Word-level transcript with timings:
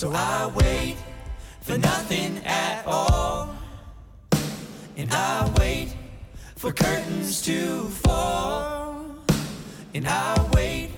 So 0.00 0.10
I 0.14 0.50
wait 0.56 0.96
for 1.60 1.76
nothing 1.76 2.38
at 2.46 2.86
all. 2.86 3.54
And 4.96 5.12
I 5.12 5.52
wait 5.58 5.94
for 6.56 6.72
curtains 6.72 7.42
to 7.42 7.84
fall. 8.04 9.04
And 9.92 10.08
I 10.08 10.48
wait 10.54 10.88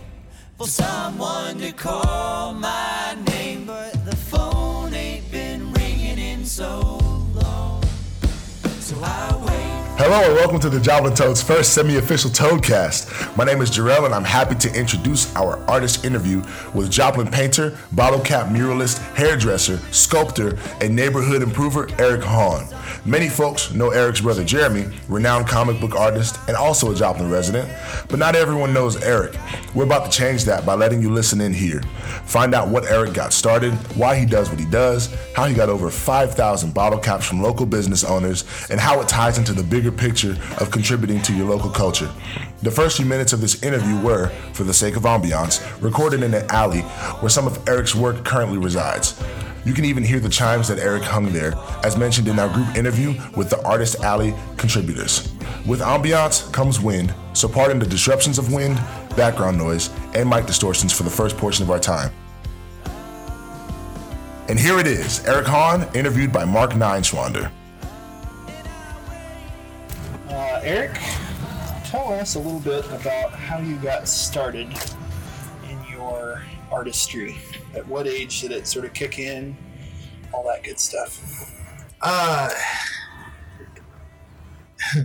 for 0.57 0.69
someone 0.69 1.59
to 1.59 1.73
call 1.73 2.55
my 2.55 3.17
name. 3.27 3.67
But 3.67 4.05
the 4.05 4.15
phone 4.15 4.95
ain't 4.95 5.29
been 5.33 5.73
ringing 5.73 6.19
in 6.19 6.45
so 6.45 7.01
long. 7.35 7.83
So 8.79 8.95
I. 9.03 9.32
Hello 9.97 10.25
and 10.25 10.35
welcome 10.35 10.59
to 10.59 10.71
the 10.71 10.81
Joplin 10.81 11.15
Toads 11.15 11.43
first 11.43 11.75
semi-official 11.75 12.31
Toadcast. 12.31 13.37
My 13.37 13.45
name 13.45 13.61
is 13.61 13.71
Jarrell 13.71 14.07
and 14.07 14.15
I'm 14.15 14.25
happy 14.25 14.55
to 14.55 14.75
introduce 14.75 15.35
our 15.37 15.59
artist 15.69 16.07
interview 16.07 16.43
with 16.73 16.91
Joplin 16.91 17.31
painter, 17.31 17.77
bottle 17.93 18.19
cap 18.19 18.49
muralist, 18.49 18.99
hairdresser, 19.15 19.77
sculptor, 19.93 20.59
and 20.81 20.97
neighborhood 20.97 21.43
improver 21.43 21.89
Eric 21.99 22.25
Hahn. 22.25 22.67
Many 23.05 23.29
folks 23.29 23.73
know 23.73 23.91
Eric's 23.91 24.21
brother 24.21 24.45
Jeremy, 24.45 24.87
renowned 25.09 25.47
comic 25.47 25.81
book 25.81 25.95
artist 25.95 26.39
and 26.49 26.57
also 26.57 26.91
a 26.91 26.95
Joplin 26.95 27.31
resident, 27.31 27.69
but 28.09 28.19
not 28.19 28.35
everyone 28.35 28.73
knows 28.73 29.01
Eric. 29.03 29.37
We're 29.75 29.85
about 29.85 30.11
to 30.11 30.17
change 30.17 30.45
that 30.45 30.65
by 30.65 30.75
letting 30.75 31.03
you 31.03 31.13
listen 31.13 31.41
in 31.41 31.53
here. 31.53 31.83
Find 32.25 32.55
out 32.55 32.69
what 32.69 32.87
Eric 32.87 33.13
got 33.13 33.33
started, 33.33 33.73
why 33.97 34.17
he 34.17 34.25
does 34.25 34.49
what 34.49 34.59
he 34.59 34.67
does, 34.67 35.15
how 35.35 35.47
he 35.47 35.55
got 35.55 35.69
over 35.69 35.91
5,000 35.91 36.73
bottle 36.73 36.99
caps 36.99 37.27
from 37.27 37.43
local 37.43 37.67
business 37.67 38.05
owners, 38.05 38.45
and 38.71 38.81
how 38.81 39.01
it 39.01 39.09
ties 39.09 39.37
into 39.37 39.53
the 39.53 39.63
bigger 39.83 39.97
picture 39.97 40.37
of 40.59 40.71
contributing 40.71 41.21
to 41.23 41.35
your 41.35 41.49
local 41.49 41.69
culture. 41.69 42.09
The 42.63 42.71
first 42.71 42.99
few 42.99 43.07
minutes 43.07 43.33
of 43.33 43.41
this 43.41 43.65
interview 43.65 44.01
were, 44.01 44.29
for 44.53 44.63
the 44.63 44.73
sake 44.73 44.95
of 44.95 45.03
ambiance, 45.03 45.61
recorded 45.83 46.23
in 46.23 46.33
an 46.35 46.49
alley 46.51 46.83
where 47.21 47.31
some 47.31 47.49
of 47.49 47.69
Eric's 47.69 47.93
work 47.93 48.25
currently 48.25 48.59
resides. 48.59 49.21
You 49.65 49.73
can 49.73 49.85
even 49.85 50.05
hear 50.05 50.21
the 50.21 50.29
chimes 50.29 50.69
that 50.69 50.79
Eric 50.79 51.03
hung 51.03 51.33
there, 51.33 51.55
as 51.83 51.97
mentioned 51.97 52.29
in 52.29 52.39
our 52.39 52.49
group 52.49 52.77
interview 52.77 53.15
with 53.37 53.51
the 53.51 53.61
Artist 53.65 54.05
Alley 54.05 54.35
contributors. 54.57 55.33
With 55.67 55.81
ambiance 55.81 56.53
comes 56.53 56.79
wind, 56.79 57.13
so 57.33 57.49
pardon 57.49 57.81
the 57.81 57.87
disruptions 57.87 58.39
of 58.39 58.53
wind, 58.53 58.77
background 59.17 59.59
noise, 59.59 59.91
and 60.15 60.31
mic 60.31 60.47
distortions 60.47 60.93
for 60.93 61.03
the 61.03 61.11
first 61.11 61.37
portion 61.37 61.65
of 61.65 61.73
our 61.73 61.81
time. 61.81 62.13
And 64.49 64.61
here 64.61 64.79
it 64.79 64.87
is 64.87 65.25
Eric 65.27 65.47
Hahn, 65.47 65.89
interviewed 65.93 66.33
by 66.33 66.45
Mark 66.45 66.73
Neuenschwander. 66.73 67.51
Eric, 70.65 70.97
tell 71.87 72.13
us 72.13 72.37
a 72.37 72.39
little 72.39 72.61
bit 72.61 72.87
about 72.93 73.33
how 73.33 73.59
you 73.59 73.75
got 73.79 74.07
started 74.07 74.69
in 75.69 75.85
your 75.91 76.41
artistry. 76.71 77.37
At 77.75 77.85
what 77.89 78.07
age 78.07 78.43
did 78.43 78.53
it 78.53 78.69
sort 78.69 78.85
of 78.85 78.93
kick 78.93 79.19
in? 79.19 79.57
All 80.33 80.45
that 80.45 80.63
good 80.63 80.79
stuff. 80.79 81.51
Uh, 82.01 82.49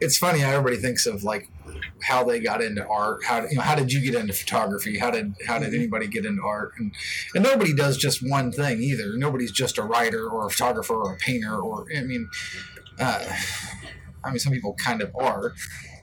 it's 0.00 0.16
funny 0.16 0.38
how 0.38 0.52
everybody 0.52 0.76
thinks 0.76 1.04
of 1.04 1.22
like 1.22 1.50
how 2.02 2.24
they 2.24 2.40
got 2.40 2.62
into 2.62 2.86
art. 2.86 3.24
How 3.24 3.44
you 3.44 3.56
know 3.56 3.62
how 3.62 3.74
did 3.74 3.92
you 3.92 4.00
get 4.00 4.14
into 4.14 4.32
photography? 4.32 4.98
How 4.98 5.10
did 5.10 5.34
how 5.46 5.58
did 5.58 5.74
anybody 5.74 6.06
get 6.06 6.24
into 6.24 6.42
art? 6.42 6.72
And 6.78 6.94
and 7.34 7.44
nobody 7.44 7.74
does 7.74 7.96
just 7.96 8.26
one 8.26 8.52
thing 8.52 8.80
either. 8.80 9.16
Nobody's 9.16 9.52
just 9.52 9.76
a 9.78 9.82
writer 9.82 10.28
or 10.28 10.46
a 10.46 10.50
photographer 10.50 10.94
or 10.94 11.14
a 11.14 11.16
painter 11.18 11.58
or 11.58 11.86
I 11.94 12.02
mean, 12.02 12.28
uh, 13.00 13.24
I 14.24 14.30
mean 14.30 14.38
some 14.38 14.52
people 14.52 14.74
kind 14.74 15.02
of 15.02 15.14
are. 15.16 15.54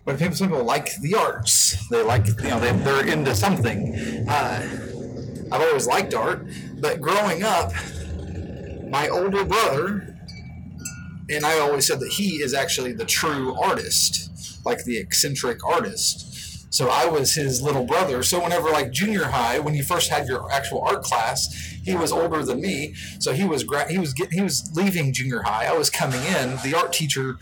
But 0.06 0.20
people, 0.20 0.36
some 0.36 0.50
people 0.50 0.64
like 0.64 0.96
the 1.02 1.16
arts. 1.16 1.76
They 1.90 2.04
like, 2.04 2.28
you 2.28 2.50
know, 2.50 2.60
they, 2.60 2.72
they're 2.72 3.08
into 3.08 3.34
something. 3.34 3.96
Uh, 4.30 4.62
I've 5.52 5.62
always 5.62 5.88
liked 5.88 6.14
art, 6.14 6.46
but 6.80 7.02
growing 7.02 7.42
up, 7.42 7.72
my 8.88 9.08
older 9.10 9.44
brother, 9.44 10.16
and 11.30 11.44
I 11.44 11.60
always 11.60 11.88
said 11.88 12.00
that 12.02 12.12
he 12.14 12.36
is 12.44 12.54
actually 12.54 12.94
the 12.94 13.06
true 13.06 13.56
artist, 13.56 14.64
like 14.64 14.84
the 14.86 14.98
eccentric 14.98 15.66
artist. 15.66 16.35
So 16.76 16.90
I 16.90 17.06
was 17.06 17.34
his 17.34 17.62
little 17.62 17.86
brother. 17.86 18.22
So 18.22 18.44
whenever 18.44 18.70
like 18.70 18.92
junior 18.92 19.24
high, 19.24 19.60
when 19.60 19.76
you 19.76 19.82
first 19.82 20.10
had 20.10 20.28
your 20.28 20.52
actual 20.52 20.82
art 20.82 21.04
class, 21.04 21.48
he 21.86 21.96
was 21.96 22.12
older 22.12 22.44
than 22.44 22.60
me. 22.60 22.94
So 23.20 23.32
he 23.32 23.46
was 23.46 23.64
gra- 23.64 23.90
he 23.90 23.98
was 23.98 24.12
getting 24.12 24.38
he 24.38 24.44
was 24.44 24.70
leaving 24.76 25.14
junior 25.14 25.44
high. 25.44 25.68
I 25.68 25.78
was 25.78 25.90
coming 25.90 26.20
in. 26.24 26.58
The 26.66 26.76
art 26.76 26.92
teacher, 26.92 27.38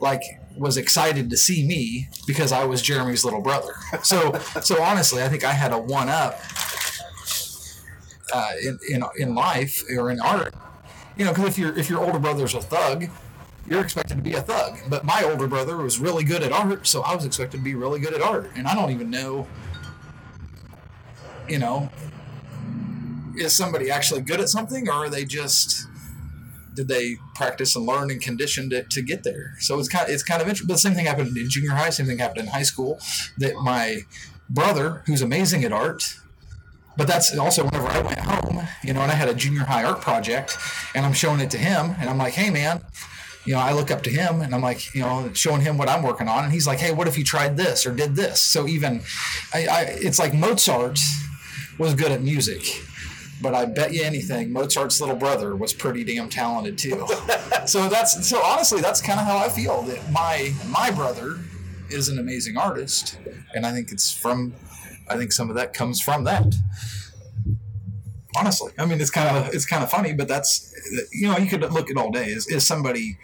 like 0.00 0.22
was 0.56 0.78
excited 0.78 1.28
to 1.28 1.36
see 1.36 1.66
me 1.66 2.08
because 2.26 2.50
I 2.50 2.64
was 2.64 2.80
Jeremy's 2.80 3.26
little 3.26 3.42
brother. 3.42 3.74
So 4.04 4.38
so 4.62 4.82
honestly, 4.82 5.22
I 5.22 5.28
think 5.28 5.44
I 5.44 5.52
had 5.52 5.70
a 5.70 5.78
one 5.78 6.08
up 6.08 6.40
uh, 8.32 8.52
in, 8.64 8.78
in 8.88 9.04
in 9.18 9.34
life 9.34 9.82
or 9.94 10.10
in 10.10 10.18
art. 10.18 10.54
You 11.18 11.26
know, 11.26 11.32
because 11.32 11.48
if 11.48 11.58
your 11.58 11.78
if 11.78 11.90
your 11.90 12.02
older 12.02 12.18
brother's 12.18 12.54
a 12.54 12.62
thug, 12.62 13.10
you're 13.68 13.82
expected 13.82 14.16
to 14.16 14.22
be 14.22 14.34
a 14.34 14.40
thug. 14.40 14.78
But 14.88 15.04
my 15.04 15.22
older 15.22 15.46
brother 15.46 15.76
was 15.76 15.98
really 15.98 16.24
good 16.24 16.42
at 16.42 16.52
art, 16.52 16.86
so 16.86 17.02
I 17.02 17.14
was 17.14 17.24
expected 17.24 17.58
to 17.58 17.64
be 17.64 17.74
really 17.74 18.00
good 18.00 18.14
at 18.14 18.22
art. 18.22 18.50
And 18.56 18.66
I 18.66 18.74
don't 18.74 18.90
even 18.90 19.10
know, 19.10 19.46
you 21.48 21.58
know, 21.58 21.90
is 23.36 23.54
somebody 23.54 23.90
actually 23.90 24.22
good 24.22 24.40
at 24.40 24.48
something, 24.48 24.88
or 24.88 24.92
are 24.92 25.08
they 25.08 25.24
just 25.24 25.86
did 26.74 26.86
they 26.86 27.16
practice 27.34 27.74
and 27.74 27.84
learn 27.84 28.08
and 28.08 28.22
conditioned 28.22 28.72
it 28.72 28.88
to 28.88 29.02
get 29.02 29.24
there? 29.24 29.54
So 29.58 29.80
it's 29.80 29.88
kind 29.88 30.06
of, 30.06 30.14
it's 30.14 30.22
kind 30.22 30.40
of 30.40 30.46
interesting. 30.46 30.68
But 30.68 30.74
the 30.74 30.78
same 30.78 30.94
thing 30.94 31.06
happened 31.06 31.36
in 31.36 31.50
junior 31.50 31.72
high. 31.72 31.90
Same 31.90 32.06
thing 32.06 32.18
happened 32.18 32.42
in 32.42 32.46
high 32.46 32.62
school. 32.62 33.00
That 33.36 33.56
my 33.56 34.02
brother, 34.48 35.02
who's 35.06 35.20
amazing 35.20 35.64
at 35.64 35.72
art, 35.72 36.14
but 36.96 37.08
that's 37.08 37.36
also 37.36 37.64
whenever 37.64 37.88
I 37.88 38.00
went 38.00 38.18
home, 38.18 38.66
you 38.84 38.92
know, 38.92 39.00
and 39.00 39.10
I 39.10 39.14
had 39.14 39.28
a 39.28 39.34
junior 39.34 39.64
high 39.64 39.84
art 39.84 40.00
project, 40.00 40.56
and 40.94 41.04
I'm 41.04 41.12
showing 41.12 41.40
it 41.40 41.50
to 41.50 41.58
him, 41.58 41.96
and 41.98 42.08
I'm 42.08 42.18
like, 42.18 42.34
hey 42.34 42.50
man, 42.50 42.80
you 43.44 43.54
know, 43.54 43.60
I 43.60 43.72
look 43.72 43.90
up 43.90 44.02
to 44.02 44.10
him, 44.10 44.42
and 44.42 44.54
I'm 44.54 44.62
like, 44.62 44.94
you 44.94 45.02
know, 45.02 45.30
showing 45.32 45.60
him 45.60 45.78
what 45.78 45.88
I'm 45.88 46.02
working 46.02 46.28
on, 46.28 46.44
and 46.44 46.52
he's 46.52 46.66
like, 46.66 46.78
hey, 46.78 46.92
what 46.92 47.08
if 47.08 47.16
you 47.16 47.24
tried 47.24 47.56
this 47.56 47.86
or 47.86 47.94
did 47.94 48.16
this? 48.16 48.40
So 48.40 48.66
even, 48.66 49.02
I, 49.54 49.66
I 49.66 49.80
it's 49.82 50.18
like 50.18 50.34
Mozart 50.34 50.98
was 51.78 51.94
good 51.94 52.10
at 52.12 52.22
music 52.22 52.82
but 53.40 53.54
I 53.54 53.66
bet 53.66 53.92
you 53.92 54.02
anything, 54.02 54.52
Mozart's 54.52 55.00
little 55.00 55.16
brother 55.16 55.54
was 55.54 55.72
pretty 55.72 56.04
damn 56.04 56.28
talented 56.28 56.78
too. 56.78 57.06
so 57.66 57.88
that's 57.88 58.26
so 58.26 58.42
honestly, 58.42 58.80
that's 58.80 59.00
kind 59.00 59.20
of 59.20 59.26
how 59.26 59.38
I 59.38 59.48
feel 59.48 59.82
that 59.82 60.10
my 60.10 60.52
my 60.68 60.90
brother 60.90 61.38
is 61.90 62.08
an 62.08 62.18
amazing 62.18 62.56
artist, 62.56 63.18
and 63.54 63.64
I 63.64 63.72
think 63.72 63.92
it's 63.92 64.12
from, 64.12 64.54
I 65.08 65.16
think 65.16 65.32
some 65.32 65.48
of 65.48 65.56
that 65.56 65.72
comes 65.72 66.00
from 66.00 66.24
that. 66.24 66.54
Honestly, 68.36 68.72
I 68.78 68.84
mean, 68.84 69.00
it's 69.00 69.10
kind 69.10 69.36
of 69.36 69.54
it's 69.54 69.64
kind 69.64 69.82
of 69.82 69.90
funny, 69.90 70.12
but 70.12 70.28
that's 70.28 70.74
you 71.12 71.28
know 71.28 71.38
you 71.38 71.46
could 71.46 71.60
look 71.72 71.90
at 71.90 71.96
all 71.96 72.10
day. 72.10 72.26
Is 72.26 72.46
is 72.46 72.66
somebody 72.66 73.18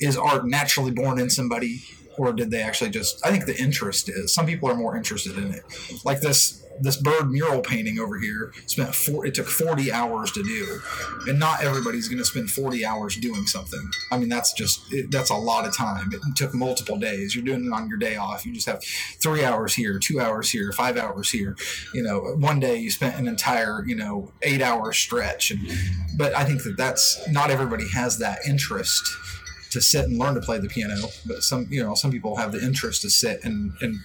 is 0.00 0.16
art 0.16 0.46
naturally 0.46 0.90
born 0.90 1.20
in 1.20 1.30
somebody, 1.30 1.84
or 2.18 2.32
did 2.32 2.50
they 2.50 2.60
actually 2.62 2.90
just? 2.90 3.24
I 3.24 3.30
think 3.30 3.46
the 3.46 3.56
interest 3.56 4.08
is. 4.08 4.32
Some 4.34 4.46
people 4.46 4.68
are 4.68 4.74
more 4.74 4.96
interested 4.96 5.38
in 5.38 5.52
it, 5.52 5.62
like 6.04 6.20
this 6.20 6.64
this 6.80 6.96
bird 6.96 7.30
mural 7.30 7.60
painting 7.60 7.98
over 7.98 8.18
here 8.18 8.52
spent 8.66 8.94
four 8.94 9.26
it 9.26 9.34
took 9.34 9.46
40 9.46 9.92
hours 9.92 10.32
to 10.32 10.42
do. 10.42 10.80
And 11.28 11.38
not 11.38 11.62
everybody's 11.62 12.08
going 12.08 12.18
to 12.18 12.24
spend 12.24 12.50
40 12.50 12.84
hours 12.84 13.16
doing 13.16 13.46
something. 13.46 13.90
I 14.10 14.18
mean 14.18 14.28
that's 14.28 14.52
just 14.52 14.92
it, 14.92 15.10
that's 15.10 15.30
a 15.30 15.34
lot 15.34 15.66
of 15.66 15.76
time. 15.76 16.10
It 16.12 16.20
took 16.34 16.54
multiple 16.54 16.96
days. 16.96 17.34
You're 17.34 17.44
doing 17.44 17.66
it 17.66 17.72
on 17.72 17.88
your 17.88 17.98
day 17.98 18.16
off. 18.16 18.46
You 18.46 18.52
just 18.52 18.68
have 18.68 18.82
three 19.22 19.44
hours 19.44 19.74
here 19.74 19.98
two 19.98 20.20
hours 20.20 20.50
here 20.50 20.72
five 20.72 20.96
hours 20.96 21.30
here. 21.30 21.56
You 21.94 22.02
know 22.02 22.20
one 22.38 22.60
day 22.60 22.76
you 22.76 22.90
spent 22.90 23.16
an 23.16 23.28
entire 23.28 23.84
you 23.86 23.94
know 23.94 24.32
eight 24.42 24.62
hour 24.62 24.92
stretch. 24.92 25.50
And 25.50 25.70
but 26.16 26.34
i 26.34 26.44
think 26.44 26.62
that 26.64 26.76
that's 26.76 27.26
not 27.28 27.50
everybody 27.50 27.88
has 27.88 28.18
that 28.18 28.40
interest 28.46 29.08
to 29.70 29.80
sit 29.80 30.04
and 30.04 30.18
learn 30.18 30.34
to 30.34 30.40
play 30.40 30.58
the 30.58 30.68
piano. 30.68 31.08
But 31.26 31.42
some 31.42 31.66
you 31.70 31.82
know 31.82 31.94
some 31.94 32.10
people 32.10 32.36
have 32.36 32.52
the 32.52 32.64
interest 32.64 33.02
to 33.02 33.10
sit 33.10 33.44
and 33.44 33.72
and 33.80 33.96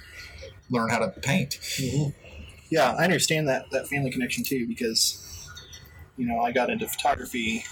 learn 0.69 0.89
how 0.89 0.99
to 0.99 1.09
paint. 1.09 1.59
Mm-hmm 1.77 2.24
yeah, 2.69 2.91
I 2.93 3.03
understand 3.03 3.47
that 3.47 3.69
that 3.71 3.87
family 3.87 4.11
connection 4.11 4.43
too 4.43 4.67
because 4.67 5.21
you 6.17 6.25
know 6.25 6.39
I 6.39 6.51
got 6.51 6.69
into 6.69 6.87
photography. 6.87 7.63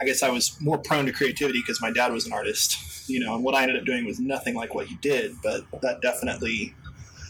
I 0.00 0.04
guess 0.06 0.22
I 0.22 0.30
was 0.30 0.58
more 0.60 0.78
prone 0.78 1.04
to 1.06 1.12
creativity 1.12 1.60
because 1.60 1.80
my 1.82 1.90
dad 1.90 2.10
was 2.12 2.26
an 2.26 2.32
artist, 2.32 3.08
you 3.08 3.20
know, 3.20 3.34
and 3.34 3.44
what 3.44 3.54
I 3.54 3.62
ended 3.62 3.76
up 3.76 3.84
doing 3.84 4.06
was 4.06 4.18
nothing 4.18 4.54
like 4.54 4.74
what 4.74 4.86
he 4.86 4.96
did, 4.96 5.34
but 5.42 5.64
that 5.82 6.00
definitely 6.00 6.74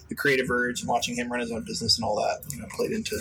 the 0.09 0.15
creative 0.15 0.51
urge 0.51 0.81
and 0.81 0.89
watching 0.89 1.17
him 1.17 1.31
run 1.31 1.41
his 1.41 1.51
own 1.51 1.65
business 1.65 1.99
and 1.99 2.05
all 2.05 2.17
that, 2.17 2.43
you 2.53 2.61
know, 2.61 2.67
played 2.77 2.93
into 2.93 3.17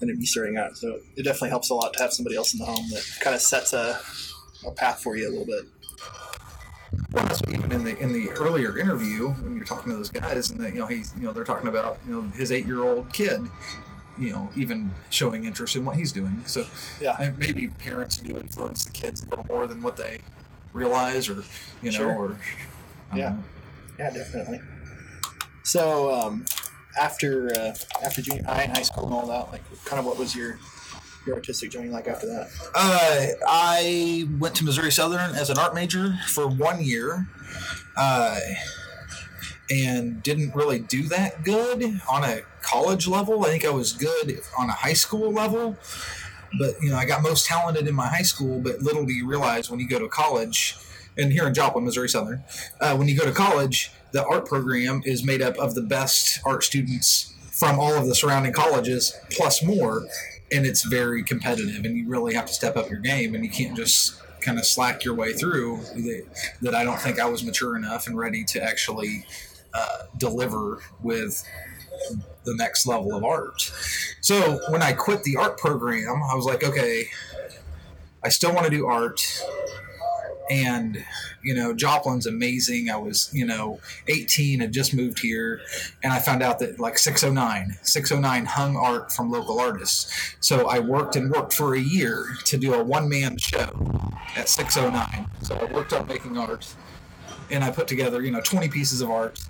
into 0.00 0.14
me 0.14 0.24
starting 0.24 0.56
out. 0.56 0.76
So 0.76 0.98
it 1.16 1.22
definitely 1.22 1.50
helps 1.50 1.70
a 1.70 1.74
lot 1.74 1.92
to 1.94 2.02
have 2.02 2.12
somebody 2.12 2.36
else 2.36 2.52
in 2.52 2.58
the 2.58 2.64
home 2.64 2.88
that 2.90 3.06
kind 3.20 3.34
of 3.34 3.42
sets 3.42 3.72
a, 3.72 4.00
a 4.66 4.70
path 4.72 5.02
for 5.02 5.16
you 5.16 5.28
a 5.28 5.30
little 5.30 5.46
bit. 5.46 5.64
Well, 7.12 7.24
that's 7.26 7.40
what 7.40 7.52
even 7.52 7.72
in 7.72 7.84
the 7.84 7.98
in 7.98 8.12
the 8.12 8.30
earlier 8.30 8.78
interview 8.78 9.28
when 9.30 9.56
you're 9.56 9.64
talking 9.64 9.90
to 9.90 9.96
those 9.96 10.10
guys, 10.10 10.50
and 10.50 10.60
the, 10.60 10.68
you 10.68 10.78
know 10.78 10.86
he's 10.86 11.12
you 11.16 11.24
know 11.24 11.32
they're 11.32 11.44
talking 11.44 11.68
about 11.68 11.98
you 12.06 12.14
know 12.14 12.22
his 12.30 12.52
eight 12.52 12.66
year 12.66 12.82
old 12.84 13.12
kid, 13.12 13.40
you 14.18 14.30
know 14.32 14.48
even 14.54 14.92
showing 15.10 15.44
interest 15.44 15.74
in 15.74 15.84
what 15.84 15.96
he's 15.96 16.12
doing. 16.12 16.42
So 16.46 16.66
yeah, 17.00 17.32
maybe 17.36 17.68
parents 17.68 18.18
do 18.18 18.36
influence 18.36 18.84
the 18.84 18.92
kids 18.92 19.24
a 19.24 19.28
little 19.30 19.46
more 19.48 19.66
than 19.66 19.82
what 19.82 19.96
they 19.96 20.20
realize, 20.72 21.28
or 21.28 21.42
you 21.82 21.90
know, 21.90 21.98
Sure. 21.98 22.14
or 22.16 22.38
yeah, 23.14 23.36
yeah, 23.98 24.10
definitely. 24.10 24.60
So, 25.64 26.12
um, 26.14 26.44
after 26.98 27.50
uh, 27.58 27.74
after 28.04 28.22
junior 28.22 28.44
high 28.44 28.62
and 28.62 28.76
high 28.76 28.82
school 28.82 29.04
and 29.06 29.14
all 29.14 29.26
that, 29.26 29.50
like 29.52 29.62
kind 29.84 29.98
of 29.98 30.06
what 30.06 30.16
was 30.18 30.34
your 30.36 30.58
your 31.30 31.36
artistic 31.36 31.70
journey 31.70 31.88
like 31.88 32.08
after 32.08 32.26
that? 32.26 32.50
Uh, 32.74 33.26
I 33.48 34.28
went 34.38 34.54
to 34.56 34.64
Missouri 34.64 34.90
Southern 34.90 35.34
as 35.34 35.48
an 35.48 35.58
art 35.58 35.74
major 35.74 36.18
for 36.26 36.48
one 36.48 36.82
year, 36.82 37.28
uh, 37.96 38.38
and 39.70 40.22
didn't 40.22 40.54
really 40.54 40.80
do 40.80 41.04
that 41.04 41.44
good 41.44 42.00
on 42.10 42.24
a 42.24 42.40
college 42.62 43.06
level. 43.06 43.44
I 43.44 43.48
think 43.48 43.64
I 43.64 43.70
was 43.70 43.92
good 43.92 44.40
on 44.58 44.68
a 44.68 44.72
high 44.72 44.92
school 44.92 45.32
level, 45.32 45.76
but 46.58 46.74
you 46.82 46.90
know 46.90 46.96
I 46.96 47.04
got 47.04 47.22
most 47.22 47.46
talented 47.46 47.86
in 47.86 47.94
my 47.94 48.08
high 48.08 48.22
school. 48.22 48.60
But 48.60 48.80
little 48.80 49.06
do 49.06 49.12
you 49.12 49.26
realize 49.26 49.70
when 49.70 49.78
you 49.78 49.88
go 49.88 50.00
to 50.00 50.08
college, 50.08 50.76
and 51.16 51.32
here 51.32 51.46
in 51.46 51.54
Joplin, 51.54 51.84
Missouri 51.84 52.08
Southern, 52.08 52.42
uh, 52.80 52.96
when 52.96 53.06
you 53.06 53.16
go 53.16 53.24
to 53.24 53.32
college, 53.32 53.92
the 54.10 54.24
art 54.26 54.46
program 54.46 55.02
is 55.04 55.24
made 55.24 55.42
up 55.42 55.56
of 55.58 55.74
the 55.74 55.82
best 55.82 56.40
art 56.44 56.64
students 56.64 57.32
from 57.52 57.78
all 57.78 57.94
of 57.94 58.06
the 58.06 58.14
surrounding 58.14 58.52
colleges 58.52 59.14
plus 59.30 59.62
more 59.62 60.06
and 60.52 60.66
it's 60.66 60.82
very 60.82 61.22
competitive 61.22 61.84
and 61.84 61.96
you 61.96 62.08
really 62.08 62.34
have 62.34 62.46
to 62.46 62.52
step 62.52 62.76
up 62.76 62.90
your 62.90 63.00
game 63.00 63.34
and 63.34 63.44
you 63.44 63.50
can't 63.50 63.76
just 63.76 64.20
kind 64.40 64.58
of 64.58 64.66
slack 64.66 65.04
your 65.04 65.14
way 65.14 65.32
through 65.32 65.78
that, 66.62 66.74
i 66.74 66.82
don't 66.82 67.00
think 67.00 67.20
i 67.20 67.26
was 67.26 67.44
mature 67.44 67.76
enough 67.76 68.06
and 68.06 68.16
ready 68.18 68.42
to 68.44 68.62
actually 68.62 69.24
uh, 69.74 70.04
deliver 70.16 70.82
with 71.02 71.44
the 72.44 72.54
next 72.56 72.86
level 72.86 73.14
of 73.14 73.22
art. 73.22 73.70
So 74.20 74.58
when 74.70 74.82
i 74.82 74.92
quit 74.92 75.22
the 75.22 75.36
art 75.36 75.58
program 75.58 76.22
i 76.30 76.34
was 76.34 76.44
like 76.44 76.64
okay 76.64 77.06
i 78.24 78.28
still 78.28 78.52
want 78.52 78.64
to 78.64 78.70
do 78.70 78.86
art 78.86 79.20
and 80.50 81.02
you 81.42 81.54
know 81.54 81.72
joplin's 81.72 82.26
amazing. 82.26 82.90
I 82.90 82.96
was 82.96 83.30
you 83.32 83.46
know 83.46 83.80
18 84.08 84.60
had 84.60 84.72
just 84.72 84.92
moved 84.92 85.20
here 85.20 85.60
and 86.02 86.12
i 86.12 86.18
found 86.18 86.42
out 86.42 86.58
that 86.58 86.80
like 86.80 86.98
609 86.98 87.78
609 87.82 88.44
hung 88.46 88.76
art 88.76 89.12
from 89.12 89.30
local 89.30 89.60
artists. 89.60 90.34
So 90.40 90.68
i 90.68 90.80
worked 90.80 91.16
and 91.16 91.30
worked 91.30 91.54
for 91.54 91.74
a 91.74 91.80
year 91.80 92.26
to 92.46 92.58
do 92.58 92.74
a 92.74 92.82
one-man 92.82 93.38
show 93.38 94.10
at 94.36 94.48
609 94.48 95.30
so 95.42 95.54
i 95.54 95.72
worked 95.72 95.92
on 95.92 96.06
making 96.08 96.36
art 96.36 96.74
and 97.50 97.62
i 97.62 97.70
put 97.70 97.86
together 97.86 98.22
you 98.22 98.30
know 98.30 98.40
20 98.40 98.68
pieces 98.68 99.00
of 99.00 99.10
art 99.10 99.40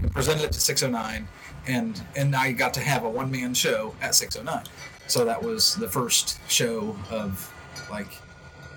and 0.00 0.10
presented 0.10 0.44
it 0.44 0.52
to 0.52 0.60
609 0.60 1.28
and 1.66 2.02
and 2.16 2.34
i 2.34 2.50
got 2.50 2.72
to 2.74 2.80
have 2.80 3.04
a 3.04 3.10
one-man 3.10 3.52
show 3.52 3.94
at 4.00 4.14
609 4.14 4.64
so 5.06 5.24
that 5.24 5.42
was 5.42 5.74
the 5.76 5.88
first 5.88 6.38
show 6.48 6.96
of 7.10 7.52
like 7.90 8.08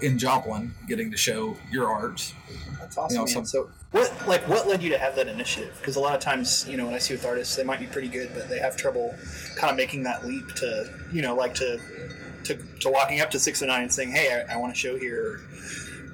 in 0.02 0.18
Joplin, 0.18 0.74
getting 0.88 1.12
to 1.12 1.18
show 1.18 1.56
your 1.72 1.88
art. 1.90 2.34
That's 2.80 2.98
awesome. 2.98 3.16
You 3.16 3.22
know, 3.22 3.26
some- 3.26 3.46
so 3.46 3.70
what 3.92 4.12
like 4.28 4.48
what 4.48 4.68
led 4.68 4.82
you 4.82 4.90
to 4.90 4.98
have 4.98 5.16
that 5.16 5.28
initiative? 5.28 5.76
Because 5.80 5.96
a 5.96 6.00
lot 6.00 6.16
of 6.16 6.20
times, 6.22 6.68
you 6.68 6.78
know, 6.78 6.86
when 6.86 6.94
I 6.94 6.98
see 6.98 7.14
with 7.14 7.26
artists, 7.26 7.56
they 7.56 7.64
might 7.64 7.80
be 7.80 7.86
pretty 7.86 8.08
good, 8.10 8.32
but 8.34 8.50
they 8.50 8.60
have 8.60 8.76
trouble 8.76 9.16
kind 9.56 9.70
of 9.72 9.78
making 9.78 10.04
that 10.04 10.26
leap 10.26 10.48
to, 10.56 10.90
you 11.12 11.22
know, 11.22 11.36
like 11.36 11.54
to 11.56 11.80
to, 12.46 12.56
to 12.82 12.90
walking 12.90 13.22
up 13.22 13.32
to 13.32 13.40
six 13.40 13.62
and 13.62 13.70
nine 13.70 13.84
and 13.84 13.94
saying, 13.94 14.12
"Hey, 14.12 14.44
I, 14.50 14.56
I 14.56 14.58
want 14.58 14.74
to 14.74 14.80
show 14.80 14.98
here," 14.98 15.40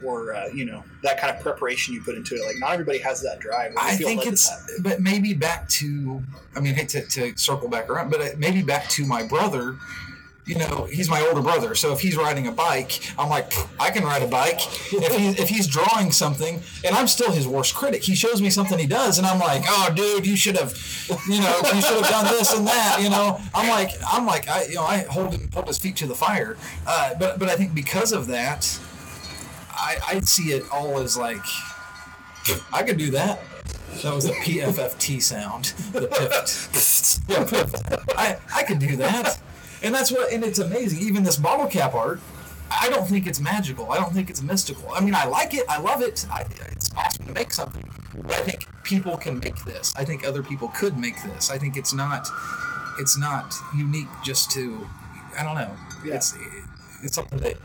or 0.04 0.34
uh, 0.36 0.48
you 0.48 0.66
know, 0.66 0.84
that 1.04 1.20
kind 1.20 1.36
of 1.36 1.42
preparation 1.42 1.94
you 1.94 2.02
put 2.04 2.16
into 2.16 2.36
it. 2.36 2.46
Like 2.46 2.58
not 2.60 2.74
everybody 2.74 3.00
has 3.00 3.22
that 3.24 3.40
drive. 3.40 3.74
What 3.74 3.98
do 3.98 4.04
you 4.04 4.10
I 4.10 4.16
think 4.16 4.26
it's, 4.26 4.80
but 4.82 5.02
maybe 5.02 5.34
back 5.34 5.68
to, 5.70 6.22
I 6.56 6.60
mean, 6.60 6.76
hate 6.76 6.90
to, 6.90 7.02
to 7.08 7.36
circle 7.38 7.68
back 7.70 7.90
around, 7.90 8.10
but 8.12 8.22
uh, 8.22 8.28
maybe 8.38 8.62
back 8.62 8.90
to 8.90 9.06
my 9.06 9.24
brother. 9.26 9.78
You 10.50 10.58
know, 10.58 10.88
he's 10.92 11.08
my 11.08 11.22
older 11.22 11.42
brother, 11.42 11.76
so 11.76 11.94
if 11.94 12.00
he's 12.00 12.18
riding 12.18 12.48
a 12.48 12.52
bike, 12.52 13.02
I'm 13.20 13.30
like, 13.30 13.54
I 13.80 13.92
can 13.92 14.04
ride 14.04 14.24
a 14.24 14.28
bike. 14.28 14.60
If, 14.92 15.16
he, 15.16 15.28
if 15.28 15.48
he's 15.48 15.68
drawing 15.68 16.12
something, 16.12 16.60
and 16.84 16.96
I'm 16.96 17.08
still 17.08 17.32
his 17.32 17.48
worst 17.48 17.76
critic, 17.76 18.04
he 18.04 18.16
shows 18.16 18.42
me 18.42 18.50
something 18.50 18.80
he 18.80 18.88
does, 18.88 19.20
and 19.20 19.28
I'm 19.28 19.38
like, 19.38 19.62
oh, 19.68 19.94
dude, 19.96 20.26
you 20.26 20.36
should 20.36 20.58
have, 20.58 20.76
you 21.30 21.40
know, 21.40 21.56
you 21.66 21.82
should 21.84 22.04
have 22.04 22.10
done 22.10 22.26
this 22.34 22.52
and 22.52 22.66
that. 22.66 22.98
You 23.00 23.12
know, 23.12 23.40
I'm 23.54 23.70
like, 23.70 23.92
I'm 24.12 24.26
like, 24.26 24.50
I, 24.50 24.64
you 24.64 24.74
know, 24.74 24.86
I 24.86 25.04
hold 25.04 25.34
him, 25.34 25.52
hold 25.54 25.68
his 25.68 25.78
feet 25.78 25.96
to 25.98 26.08
the 26.08 26.16
fire. 26.16 26.58
Uh, 26.88 27.14
but, 27.20 27.38
but 27.38 27.48
I 27.48 27.56
think 27.56 27.76
because 27.76 28.12
of 28.12 28.26
that, 28.26 28.80
I, 29.70 29.98
I 30.08 30.20
see 30.22 30.52
it 30.54 30.64
all 30.72 30.98
as 30.98 31.16
like, 31.16 31.46
I 32.74 32.82
could 32.82 32.98
do 32.98 33.12
that. 33.12 33.40
That 34.02 34.16
was 34.16 34.26
a 34.26 34.34
PFFT 34.34 35.22
sound. 35.22 35.66
The 35.92 36.08
pift. 36.08 37.30
yeah, 37.30 37.44
pift. 37.50 37.84
I, 38.18 38.38
I 38.56 38.64
could 38.64 38.80
do 38.80 38.96
that. 38.96 39.40
And 39.82 39.94
that's 39.94 40.12
what, 40.12 40.32
and 40.32 40.44
it's 40.44 40.60
amazing. 40.60 41.00
Even 41.02 41.24
this 41.24 41.38
bottle 41.38 41.68
cap 41.68 41.94
art, 41.94 42.20
I 42.70 42.90
don't 42.90 43.08
think 43.08 43.28
it's 43.28 43.40
magical. 43.40 43.92
I 43.92 43.98
don't 43.98 44.14
think 44.14 44.30
it's 44.30 44.42
mystical. 44.42 44.92
I 44.94 45.02
mean, 45.02 45.16
I 45.16 45.26
like 45.26 45.54
it. 45.54 45.64
I 45.70 45.80
love 45.80 46.02
it. 46.02 46.26
I, 46.32 46.46
it's 46.72 46.94
awesome 46.96 47.26
to 47.28 47.34
make 47.34 47.52
something. 47.52 47.90
But 48.16 48.34
I 48.34 48.42
think 48.42 48.68
people 48.84 49.18
can 49.18 49.40
make 49.40 49.64
this. 49.66 49.94
I 49.96 50.06
think 50.06 50.26
other 50.26 50.44
people 50.44 50.68
could 50.70 50.98
make 50.98 51.22
this. 51.24 51.50
I 51.50 51.58
think 51.58 51.78
it's 51.78 51.94
not, 51.94 52.28
it's 53.00 53.18
not 53.18 53.56
unique 53.76 54.08
just 54.24 54.52
to, 54.52 54.88
I 55.38 55.44
don't 55.44 55.56
know. 55.56 55.72
Yeah. 56.06 56.16
It's, 56.16 56.36
it's 57.04 57.16
something 57.16 57.40
that 57.40 57.58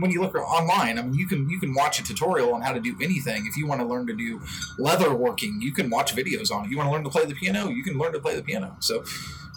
when 0.00 0.10
you 0.10 0.20
look 0.20 0.34
online, 0.34 0.98
I 0.98 1.02
mean, 1.02 1.14
you 1.14 1.26
can 1.26 1.48
you 1.48 1.60
can 1.60 1.74
watch 1.74 2.00
a 2.00 2.02
tutorial 2.02 2.54
on 2.54 2.62
how 2.62 2.72
to 2.72 2.80
do 2.80 2.96
anything. 3.02 3.46
If 3.46 3.56
you 3.56 3.66
want 3.66 3.80
to 3.80 3.86
learn 3.86 4.06
to 4.08 4.14
do 4.14 4.40
leather 4.78 5.14
working, 5.14 5.60
you 5.60 5.72
can 5.72 5.90
watch 5.90 6.14
videos 6.14 6.50
on 6.50 6.64
it. 6.64 6.70
You 6.70 6.76
want 6.76 6.88
to 6.88 6.92
learn 6.92 7.04
to 7.04 7.10
play 7.10 7.24
the 7.24 7.34
piano, 7.34 7.68
you 7.68 7.82
can 7.82 7.98
learn 7.98 8.12
to 8.12 8.18
play 8.18 8.36
the 8.36 8.42
piano. 8.42 8.76
So, 8.80 9.04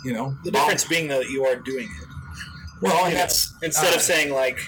you 0.04 0.13
know, 0.13 0.36
The 0.44 0.51
difference 0.51 0.86
being 0.86 1.07
though 1.07 1.19
that 1.19 1.30
you 1.30 1.46
are 1.46 1.56
doing 1.56 1.86
it. 1.86 2.07
Well, 2.81 3.06
and 3.06 3.16
that's 3.16 3.54
instead 3.62 3.94
uh, 3.94 3.98
of 3.98 4.01
saying 4.01 4.31
like 4.31 4.60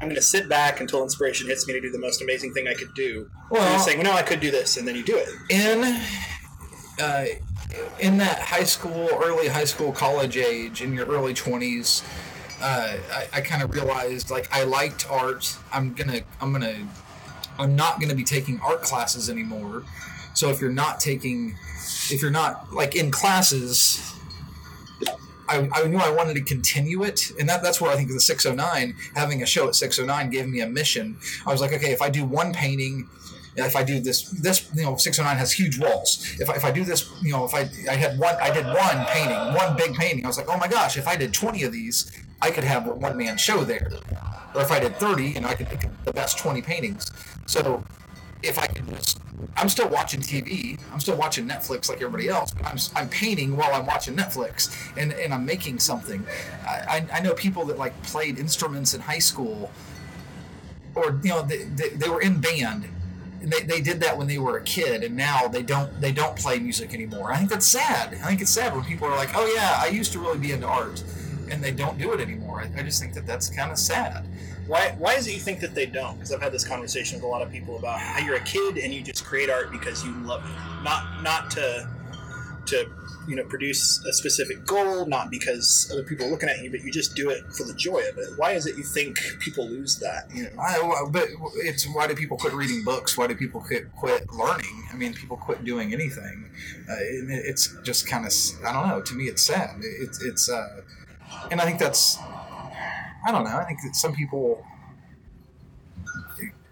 I'm 0.00 0.06
going 0.06 0.14
to 0.16 0.22
sit 0.22 0.48
back 0.48 0.80
until 0.80 1.02
inspiration 1.02 1.48
hits 1.48 1.66
me 1.66 1.74
to 1.74 1.80
do 1.80 1.90
the 1.90 1.98
most 1.98 2.22
amazing 2.22 2.54
thing 2.54 2.68
I 2.68 2.74
could 2.74 2.94
do. 2.94 3.28
Well- 3.50 3.68
you're 3.68 3.80
saying, 3.80 3.98
well, 3.98 4.12
no, 4.12 4.12
I 4.12 4.22
could 4.22 4.38
do 4.40 4.50
this, 4.50 4.76
and 4.76 4.86
then 4.86 4.94
you 4.94 5.02
do 5.02 5.16
it. 5.16 5.28
in 5.50 6.00
uh, 7.00 7.26
in 8.00 8.18
that 8.18 8.38
high 8.40 8.64
school, 8.64 9.08
early 9.22 9.48
high 9.48 9.64
school, 9.64 9.92
college 9.92 10.36
age, 10.36 10.82
in 10.82 10.92
your 10.92 11.06
early 11.06 11.34
twenties, 11.34 12.02
uh, 12.60 12.96
I, 13.12 13.28
I 13.34 13.40
kind 13.40 13.62
of 13.62 13.72
realized 13.72 14.30
like 14.30 14.48
I 14.52 14.64
liked 14.64 15.08
art. 15.10 15.56
I'm 15.72 15.94
gonna, 15.94 16.20
I'm 16.40 16.52
gonna, 16.52 16.88
I'm 17.58 17.76
not 17.76 18.00
gonna 18.00 18.14
be 18.14 18.24
taking 18.24 18.60
art 18.60 18.82
classes 18.82 19.28
anymore. 19.30 19.84
So 20.34 20.50
if 20.50 20.60
you're 20.60 20.72
not 20.72 20.98
taking, 21.00 21.56
if 22.10 22.20
you're 22.22 22.30
not 22.30 22.72
like 22.72 22.96
in 22.96 23.10
classes, 23.10 24.14
I, 25.48 25.68
I 25.72 25.86
knew 25.86 25.98
I 25.98 26.10
wanted 26.10 26.34
to 26.34 26.42
continue 26.42 27.02
it, 27.04 27.32
and 27.38 27.48
that, 27.48 27.62
that's 27.62 27.80
where 27.80 27.90
I 27.90 27.96
think 27.96 28.08
the 28.08 28.20
609 28.20 28.94
having 29.14 29.42
a 29.42 29.46
show 29.46 29.68
at 29.68 29.74
609 29.74 30.30
gave 30.30 30.48
me 30.48 30.60
a 30.60 30.68
mission. 30.68 31.16
I 31.46 31.50
was 31.50 31.60
like, 31.60 31.72
okay, 31.72 31.92
if 31.92 32.02
I 32.02 32.10
do 32.10 32.24
one 32.24 32.52
painting, 32.52 33.08
if 33.56 33.74
I 33.76 33.82
do 33.82 34.00
this, 34.00 34.22
this 34.30 34.70
you 34.74 34.82
know, 34.82 34.96
609 34.96 35.36
has 35.36 35.52
huge 35.52 35.78
walls. 35.78 36.36
If 36.38 36.48
I, 36.48 36.54
if 36.54 36.64
I 36.64 36.70
do 36.70 36.84
this, 36.84 37.10
you 37.22 37.32
know, 37.32 37.44
if 37.44 37.54
I 37.54 37.68
I 37.90 37.94
had 37.94 38.18
one, 38.18 38.36
I 38.40 38.50
did 38.50 38.66
one 38.66 39.04
painting, 39.06 39.54
one 39.54 39.76
big 39.76 39.94
painting. 39.94 40.24
I 40.24 40.28
was 40.28 40.38
like, 40.38 40.48
oh 40.48 40.58
my 40.58 40.68
gosh, 40.68 40.96
if 40.96 41.08
I 41.08 41.16
did 41.16 41.34
20 41.34 41.64
of 41.64 41.72
these, 41.72 42.12
I 42.40 42.50
could 42.50 42.64
have 42.64 42.86
a 42.86 42.94
one 42.94 43.16
man 43.16 43.36
show 43.36 43.64
there. 43.64 43.90
Or 44.54 44.62
if 44.62 44.70
I 44.70 44.80
did 44.80 44.96
30, 44.96 45.24
you 45.24 45.40
know, 45.40 45.48
I 45.48 45.54
could 45.54 45.68
pick 45.68 45.88
the 46.04 46.12
best 46.12 46.38
20 46.38 46.62
paintings. 46.62 47.10
So 47.46 47.84
if 48.42 48.58
I 48.58 48.66
can 48.66 48.86
just, 48.94 49.20
I'm 49.56 49.68
still 49.68 49.88
watching 49.88 50.20
TV, 50.20 50.78
I'm 50.92 51.00
still 51.00 51.16
watching 51.16 51.48
Netflix 51.48 51.88
like 51.88 52.00
everybody 52.00 52.28
else, 52.28 52.52
but 52.52 52.66
I'm, 52.66 52.78
I'm 52.94 53.08
painting 53.08 53.56
while 53.56 53.74
I'm 53.74 53.86
watching 53.86 54.16
Netflix 54.16 54.74
and, 54.96 55.12
and 55.12 55.34
I'm 55.34 55.44
making 55.44 55.78
something. 55.78 56.24
I, 56.64 57.06
I, 57.12 57.20
know 57.20 57.34
people 57.34 57.64
that 57.66 57.78
like 57.78 58.00
played 58.02 58.38
instruments 58.38 58.94
in 58.94 59.00
high 59.00 59.18
school 59.18 59.70
or, 60.94 61.18
you 61.22 61.30
know, 61.30 61.42
they, 61.42 61.64
they, 61.64 61.90
they 61.90 62.08
were 62.08 62.20
in 62.20 62.40
band. 62.40 62.88
They, 63.40 63.62
they 63.62 63.80
did 63.80 64.00
that 64.00 64.18
when 64.18 64.26
they 64.26 64.38
were 64.38 64.58
a 64.58 64.62
kid 64.62 65.04
and 65.04 65.16
now 65.16 65.46
they 65.46 65.62
don't 65.62 66.00
they 66.00 66.10
don't 66.10 66.36
play 66.36 66.58
music 66.58 66.92
anymore. 66.92 67.32
I 67.32 67.36
think 67.38 67.50
that's 67.50 67.66
sad. 67.66 68.14
I 68.14 68.26
think 68.26 68.40
it's 68.40 68.50
sad 68.50 68.74
when 68.74 68.84
people 68.84 69.06
are 69.06 69.16
like, 69.16 69.30
oh 69.34 69.46
yeah, 69.54 69.80
I 69.80 69.88
used 69.88 70.12
to 70.12 70.18
really 70.18 70.38
be 70.38 70.50
into 70.50 70.66
art 70.66 71.04
and 71.50 71.62
they 71.62 71.70
don't 71.70 71.98
do 71.98 72.12
it 72.12 72.20
anymore. 72.20 72.60
I, 72.60 72.80
I 72.80 72.82
just 72.82 73.00
think 73.00 73.14
that 73.14 73.26
that's 73.26 73.48
kind 73.48 73.70
of 73.70 73.78
sad. 73.78 74.26
Why, 74.68 74.94
why 74.98 75.14
is 75.14 75.26
it 75.26 75.32
you 75.32 75.40
think 75.40 75.60
that 75.60 75.74
they 75.74 75.86
don't? 75.86 76.14
Because 76.16 76.30
I've 76.32 76.42
had 76.42 76.52
this 76.52 76.66
conversation 76.66 77.16
with 77.16 77.24
a 77.24 77.26
lot 77.26 77.40
of 77.42 77.50
people 77.50 77.78
about 77.78 77.98
how 77.98 78.24
you're 78.24 78.36
a 78.36 78.40
kid 78.44 78.76
and 78.78 78.92
you 78.92 79.02
just 79.02 79.24
create 79.24 79.48
art 79.50 79.72
because 79.72 80.04
you 80.04 80.12
love 80.24 80.44
it, 80.44 80.82
not 80.84 81.22
not 81.22 81.50
to 81.52 81.88
to 82.66 82.86
you 83.26 83.34
know 83.34 83.44
produce 83.44 84.04
a 84.04 84.12
specific 84.12 84.66
goal, 84.66 85.06
not 85.06 85.30
because 85.30 85.88
other 85.90 86.02
people 86.02 86.26
are 86.26 86.30
looking 86.30 86.50
at 86.50 86.62
you, 86.62 86.70
but 86.70 86.82
you 86.82 86.92
just 86.92 87.14
do 87.16 87.30
it 87.30 87.44
for 87.56 87.64
the 87.64 87.72
joy 87.74 88.00
of 88.10 88.18
it. 88.18 88.28
Why 88.36 88.52
is 88.52 88.66
it 88.66 88.76
you 88.76 88.82
think 88.84 89.18
people 89.40 89.66
lose 89.66 89.98
that? 90.00 90.28
You 90.34 90.44
know, 90.44 90.50
I, 90.60 91.04
but 91.10 91.28
it's 91.56 91.86
why 91.94 92.06
do 92.06 92.14
people 92.14 92.36
quit 92.36 92.52
reading 92.52 92.84
books? 92.84 93.16
Why 93.16 93.26
do 93.26 93.34
people 93.34 93.62
quit, 93.62 93.90
quit 93.96 94.30
learning? 94.34 94.86
I 94.92 94.96
mean, 94.96 95.14
people 95.14 95.38
quit 95.38 95.64
doing 95.64 95.94
anything. 95.94 96.44
Uh, 96.88 96.92
it- 96.98 97.24
it's 97.48 97.74
just 97.84 98.06
kind 98.06 98.26
of 98.26 98.32
I 98.66 98.72
don't 98.74 98.88
know. 98.88 99.00
To 99.00 99.14
me, 99.14 99.24
it's 99.28 99.42
sad. 99.42 99.76
It's 99.80 100.22
it's 100.22 100.50
uh, 100.50 100.82
and 101.50 101.58
I 101.58 101.64
think 101.64 101.78
that's 101.78 102.18
I 103.26 103.32
don't 103.32 103.44
know. 103.44 103.56
I 103.56 103.64
think 103.64 103.80
that 103.82 103.94
some 103.94 104.14
people 104.14 104.64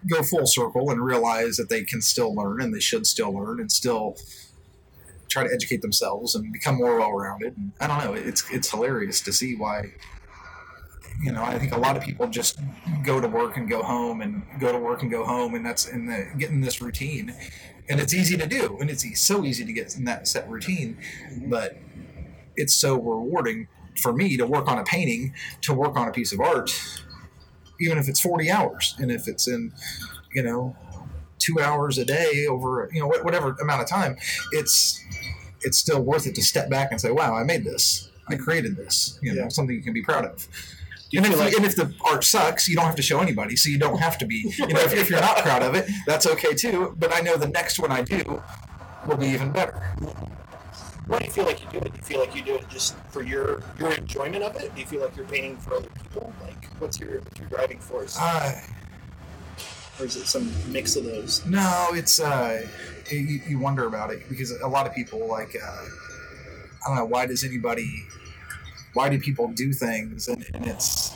go 0.09 0.23
full 0.23 0.47
circle 0.47 0.89
and 0.89 1.03
realize 1.03 1.57
that 1.57 1.69
they 1.69 1.83
can 1.83 2.01
still 2.01 2.33
learn 2.33 2.61
and 2.61 2.73
they 2.73 2.79
should 2.79 3.05
still 3.05 3.33
learn 3.33 3.59
and 3.59 3.71
still 3.71 4.17
try 5.27 5.43
to 5.45 5.53
educate 5.53 5.81
themselves 5.81 6.35
and 6.35 6.53
become 6.53 6.75
more 6.75 6.97
well-rounded. 6.97 7.57
And 7.57 7.71
I 7.79 7.87
don't 7.87 8.05
know. 8.05 8.13
It's 8.13 8.49
it's 8.51 8.71
hilarious 8.71 9.21
to 9.21 9.33
see 9.33 9.55
why 9.55 9.91
you 11.21 11.31
know, 11.31 11.43
I 11.43 11.57
think 11.57 11.71
a 11.71 11.79
lot 11.79 11.97
of 11.97 12.03
people 12.03 12.27
just 12.27 12.59
go 13.03 13.19
to 13.19 13.27
work 13.27 13.57
and 13.57 13.67
go 13.67 13.81
home 13.81 14.21
and 14.21 14.43
go 14.59 14.71
to 14.71 14.77
work 14.77 15.01
and 15.01 15.09
go 15.09 15.25
home, 15.25 15.55
and 15.55 15.65
that's 15.65 15.87
in 15.87 16.05
the 16.05 16.27
getting 16.37 16.61
this 16.61 16.81
routine. 16.81 17.33
and 17.89 17.99
it's 17.99 18.13
easy 18.13 18.37
to 18.37 18.45
do, 18.45 18.77
and 18.79 18.89
it's 18.89 19.05
so 19.19 19.45
easy 19.45 19.65
to 19.65 19.73
get 19.73 19.95
in 19.95 20.03
that 20.05 20.27
set 20.27 20.49
routine, 20.49 20.97
but 21.47 21.77
it's 22.55 22.73
so 22.73 22.95
rewarding 22.95 23.67
for 23.97 24.13
me 24.13 24.37
to 24.37 24.45
work 24.45 24.67
on 24.67 24.77
a 24.77 24.83
painting, 24.83 25.33
to 25.61 25.73
work 25.73 25.95
on 25.97 26.07
a 26.07 26.11
piece 26.11 26.31
of 26.33 26.39
art, 26.39 26.71
even 27.79 27.97
if 27.97 28.07
it's 28.07 28.19
40 28.19 28.49
hours, 28.49 28.95
and 28.99 29.11
if 29.11 29.27
it's 29.27 29.47
in, 29.47 29.71
you 30.33 30.43
know, 30.43 30.75
two 31.39 31.59
hours 31.59 31.97
a 31.97 32.05
day 32.05 32.47
over, 32.47 32.89
you 32.93 32.99
know, 32.99 33.07
whatever 33.07 33.51
amount 33.61 33.81
of 33.81 33.87
time, 33.89 34.17
it's 34.51 35.03
it's 35.61 35.77
still 35.79 36.01
worth 36.01 36.27
it 36.27 36.35
to 36.35 36.43
step 36.43 36.69
back 36.69 36.91
and 36.91 37.01
say, 37.01 37.11
"Wow, 37.11 37.35
I 37.35 37.43
made 37.43 37.63
this. 37.63 38.09
I 38.27 38.35
created 38.35 38.75
this. 38.77 39.17
You 39.21 39.33
know, 39.33 39.41
Yeah. 39.43 39.47
something 39.49 39.75
you 39.75 39.81
can 39.81 39.93
be 39.93 40.03
proud 40.03 40.25
of." 40.25 40.47
And 41.15 41.25
if, 41.25 41.37
like- 41.39 41.53
and 41.53 41.65
if 41.65 41.75
the 41.75 41.93
art 42.05 42.23
sucks, 42.25 42.67
you 42.67 42.75
don't 42.75 42.85
have 42.85 42.95
to 42.95 43.01
show 43.01 43.19
anybody, 43.21 43.55
so 43.55 43.69
you 43.69 43.77
don't 43.79 43.97
have 43.99 44.17
to 44.19 44.25
be. 44.25 44.53
You 44.57 44.67
know, 44.67 44.79
if, 44.81 44.93
if 44.93 45.09
you're 45.09 45.21
not 45.21 45.37
proud 45.37 45.63
of 45.63 45.73
it, 45.75 45.89
that's 46.05 46.27
okay 46.27 46.53
too. 46.53 46.95
But 46.99 47.13
I 47.13 47.21
know 47.21 47.37
the 47.37 47.47
next 47.47 47.79
one 47.79 47.91
I 47.91 48.01
do 48.01 48.41
will 49.07 49.17
be 49.17 49.27
even 49.27 49.51
better. 49.51 49.81
Why 51.07 51.19
do 51.19 51.25
you 51.25 51.31
feel 51.31 51.45
like 51.45 51.61
you 51.63 51.69
do 51.71 51.77
it? 51.79 51.93
Do 51.93 51.97
you 51.97 52.03
feel 52.03 52.19
like 52.21 52.35
you 52.35 52.43
do 52.43 52.55
it 52.55 52.69
just 52.69 52.97
for 53.11 53.23
your 53.23 53.63
your 53.79 53.93
enjoyment 53.93 54.43
of 54.43 54.55
it? 54.57 54.73
Do 54.75 54.81
you 54.81 54.87
feel 54.87 55.01
like 55.01 55.15
you're 55.17 55.25
painting 55.27 55.57
for 55.57 55.75
other 55.75 55.89
people? 56.03 56.33
Like, 56.43 56.65
what's 56.79 56.99
your 56.99 57.19
what's 57.21 57.39
your 57.39 57.49
driving 57.49 57.79
force, 57.79 58.17
Uh, 58.19 58.53
or 59.99 60.05
is 60.05 60.15
it 60.17 60.27
some 60.27 60.51
mix 60.71 60.95
of 60.97 61.05
those? 61.05 61.45
no, 61.45 61.89
it's 61.93 62.19
uh, 62.19 62.67
you, 63.11 63.41
you 63.47 63.59
wonder 63.59 63.85
about 63.87 64.11
it 64.11 64.27
because 64.29 64.51
a 64.61 64.67
lot 64.67 64.87
of 64.87 64.93
people 64.95 65.27
like 65.27 65.55
uh, 65.55 65.85
I 66.85 66.87
don't 66.87 66.97
know 66.97 67.05
why 67.05 67.25
does 67.27 67.43
anybody 67.43 68.03
why 68.93 69.09
do 69.09 69.19
people 69.19 69.49
do 69.49 69.73
things 69.73 70.27
and, 70.27 70.45
and 70.53 70.67
it's 70.67 71.13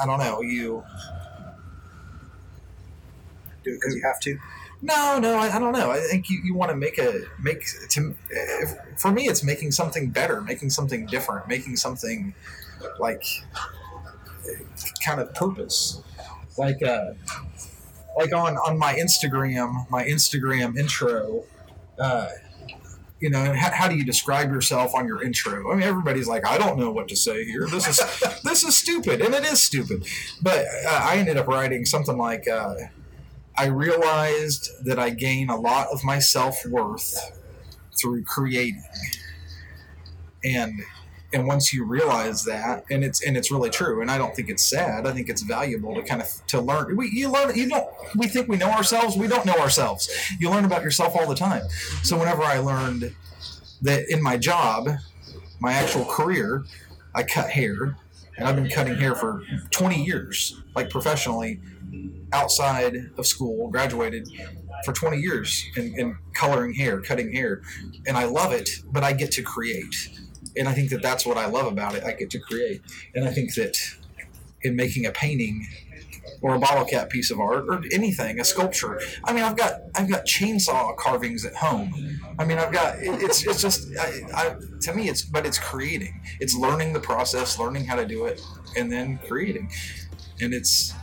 I 0.00 0.06
don't 0.06 0.18
know 0.20 0.42
you 0.42 0.84
Do 3.64 3.72
it 3.72 3.76
because 3.80 3.94
you 3.96 4.02
have 4.04 4.20
to. 4.20 4.38
No, 4.80 5.18
no, 5.18 5.34
I, 5.34 5.56
I 5.56 5.58
don't 5.58 5.72
know. 5.72 5.90
I 5.90 5.98
think 6.00 6.30
you, 6.30 6.40
you 6.44 6.54
want 6.54 6.70
to 6.70 6.76
make 6.76 6.98
a 6.98 7.22
make 7.42 7.64
to 7.90 8.14
for 8.96 9.10
me, 9.10 9.24
it's 9.24 9.42
making 9.42 9.72
something 9.72 10.10
better, 10.10 10.40
making 10.40 10.70
something 10.70 11.06
different, 11.06 11.48
making 11.48 11.76
something 11.76 12.34
like 12.98 13.24
kind 15.04 15.20
of 15.20 15.34
purpose, 15.34 16.00
like 16.56 16.82
uh, 16.82 17.12
like 18.16 18.32
on 18.32 18.56
on 18.58 18.78
my 18.78 18.94
Instagram, 18.94 19.88
my 19.90 20.04
Instagram 20.04 20.78
intro. 20.78 21.44
Uh, 21.98 22.28
you 23.18 23.30
know, 23.30 23.52
how, 23.52 23.72
how 23.72 23.88
do 23.88 23.96
you 23.96 24.04
describe 24.04 24.52
yourself 24.52 24.94
on 24.94 25.04
your 25.08 25.20
intro? 25.20 25.72
I 25.72 25.74
mean, 25.74 25.82
everybody's 25.82 26.28
like, 26.28 26.46
I 26.46 26.56
don't 26.56 26.78
know 26.78 26.92
what 26.92 27.08
to 27.08 27.16
say 27.16 27.44
here. 27.44 27.66
This 27.66 27.88
is 27.88 28.40
this 28.44 28.62
is 28.62 28.76
stupid, 28.76 29.20
and 29.20 29.34
it 29.34 29.44
is 29.44 29.64
stupid. 29.64 30.06
But 30.40 30.66
uh, 30.86 31.00
I 31.02 31.16
ended 31.16 31.36
up 31.36 31.48
writing 31.48 31.84
something 31.84 32.16
like. 32.16 32.46
Uh, 32.46 32.74
I 33.58 33.66
realized 33.66 34.84
that 34.84 34.98
I 34.98 35.10
gain 35.10 35.50
a 35.50 35.56
lot 35.56 35.88
of 35.92 36.04
my 36.04 36.18
self 36.18 36.64
worth 36.66 37.32
through 38.00 38.22
creating, 38.24 38.84
and 40.44 40.80
and 41.32 41.46
once 41.46 41.72
you 41.72 41.84
realize 41.84 42.44
that, 42.44 42.84
and 42.90 43.04
it's 43.04 43.22
and 43.22 43.36
it's 43.36 43.50
really 43.50 43.70
true, 43.70 44.00
and 44.00 44.10
I 44.10 44.16
don't 44.16 44.34
think 44.34 44.48
it's 44.48 44.64
sad. 44.64 45.06
I 45.06 45.12
think 45.12 45.28
it's 45.28 45.42
valuable 45.42 45.94
to 45.94 46.02
kind 46.02 46.22
of 46.22 46.28
to 46.48 46.60
learn. 46.60 46.96
We 46.96 47.10
you 47.10 47.30
learn 47.30 47.54
you 47.56 47.68
don't 47.68 47.88
we 48.16 48.28
think 48.28 48.48
we 48.48 48.56
know 48.56 48.70
ourselves. 48.70 49.16
We 49.16 49.26
don't 49.26 49.44
know 49.44 49.58
ourselves. 49.58 50.08
You 50.38 50.50
learn 50.50 50.64
about 50.64 50.82
yourself 50.82 51.16
all 51.16 51.26
the 51.26 51.34
time. 51.34 51.68
So 52.02 52.16
whenever 52.16 52.42
I 52.42 52.58
learned 52.58 53.14
that 53.82 54.08
in 54.08 54.22
my 54.22 54.36
job, 54.36 54.88
my 55.60 55.72
actual 55.72 56.04
career, 56.04 56.64
I 57.14 57.24
cut 57.24 57.50
hair, 57.50 57.96
and 58.38 58.46
I've 58.46 58.56
been 58.56 58.70
cutting 58.70 58.96
hair 58.96 59.14
for 59.14 59.42
20 59.70 60.02
years, 60.02 60.62
like 60.74 60.90
professionally 60.90 61.60
outside 62.32 63.10
of 63.16 63.26
school, 63.26 63.68
graduated 63.68 64.28
for 64.84 64.92
20 64.92 65.18
years 65.18 65.64
in, 65.76 65.98
in 65.98 66.16
coloring 66.34 66.72
hair, 66.72 67.00
cutting 67.00 67.32
hair, 67.32 67.62
and 68.06 68.16
I 68.16 68.24
love 68.24 68.52
it. 68.52 68.70
But 68.90 69.02
I 69.02 69.12
get 69.12 69.32
to 69.32 69.42
create, 69.42 70.20
and 70.56 70.68
I 70.68 70.72
think 70.72 70.90
that 70.90 71.02
that's 71.02 71.26
what 71.26 71.36
I 71.36 71.46
love 71.46 71.66
about 71.66 71.94
it. 71.94 72.04
I 72.04 72.12
get 72.12 72.30
to 72.30 72.38
create, 72.38 72.80
and 73.14 73.24
I 73.24 73.32
think 73.32 73.54
that 73.54 73.76
in 74.62 74.76
making 74.76 75.06
a 75.06 75.10
painting 75.10 75.66
or 76.40 76.54
a 76.54 76.58
bottle 76.58 76.84
cap 76.84 77.10
piece 77.10 77.30
of 77.30 77.40
art 77.40 77.64
or 77.68 77.82
anything, 77.92 78.40
a 78.40 78.44
sculpture. 78.44 79.00
I 79.24 79.32
mean, 79.32 79.44
I've 79.44 79.56
got 79.56 79.80
I've 79.94 80.10
got 80.10 80.24
chainsaw 80.26 80.96
carvings 80.96 81.44
at 81.44 81.54
home. 81.54 82.20
I 82.38 82.44
mean, 82.44 82.58
I've 82.58 82.72
got 82.72 82.98
it, 82.98 83.22
it's 83.22 83.46
it's 83.46 83.60
just 83.60 83.88
I, 83.98 84.22
I, 84.34 84.56
to 84.82 84.94
me 84.94 85.08
it's 85.08 85.22
but 85.22 85.46
it's 85.46 85.58
creating. 85.58 86.20
It's 86.40 86.54
learning 86.54 86.92
the 86.92 87.00
process, 87.00 87.58
learning 87.58 87.84
how 87.84 87.96
to 87.96 88.06
do 88.06 88.26
it, 88.26 88.40
and 88.76 88.90
then 88.90 89.18
creating, 89.26 89.70
and 90.40 90.54
it's 90.54 90.94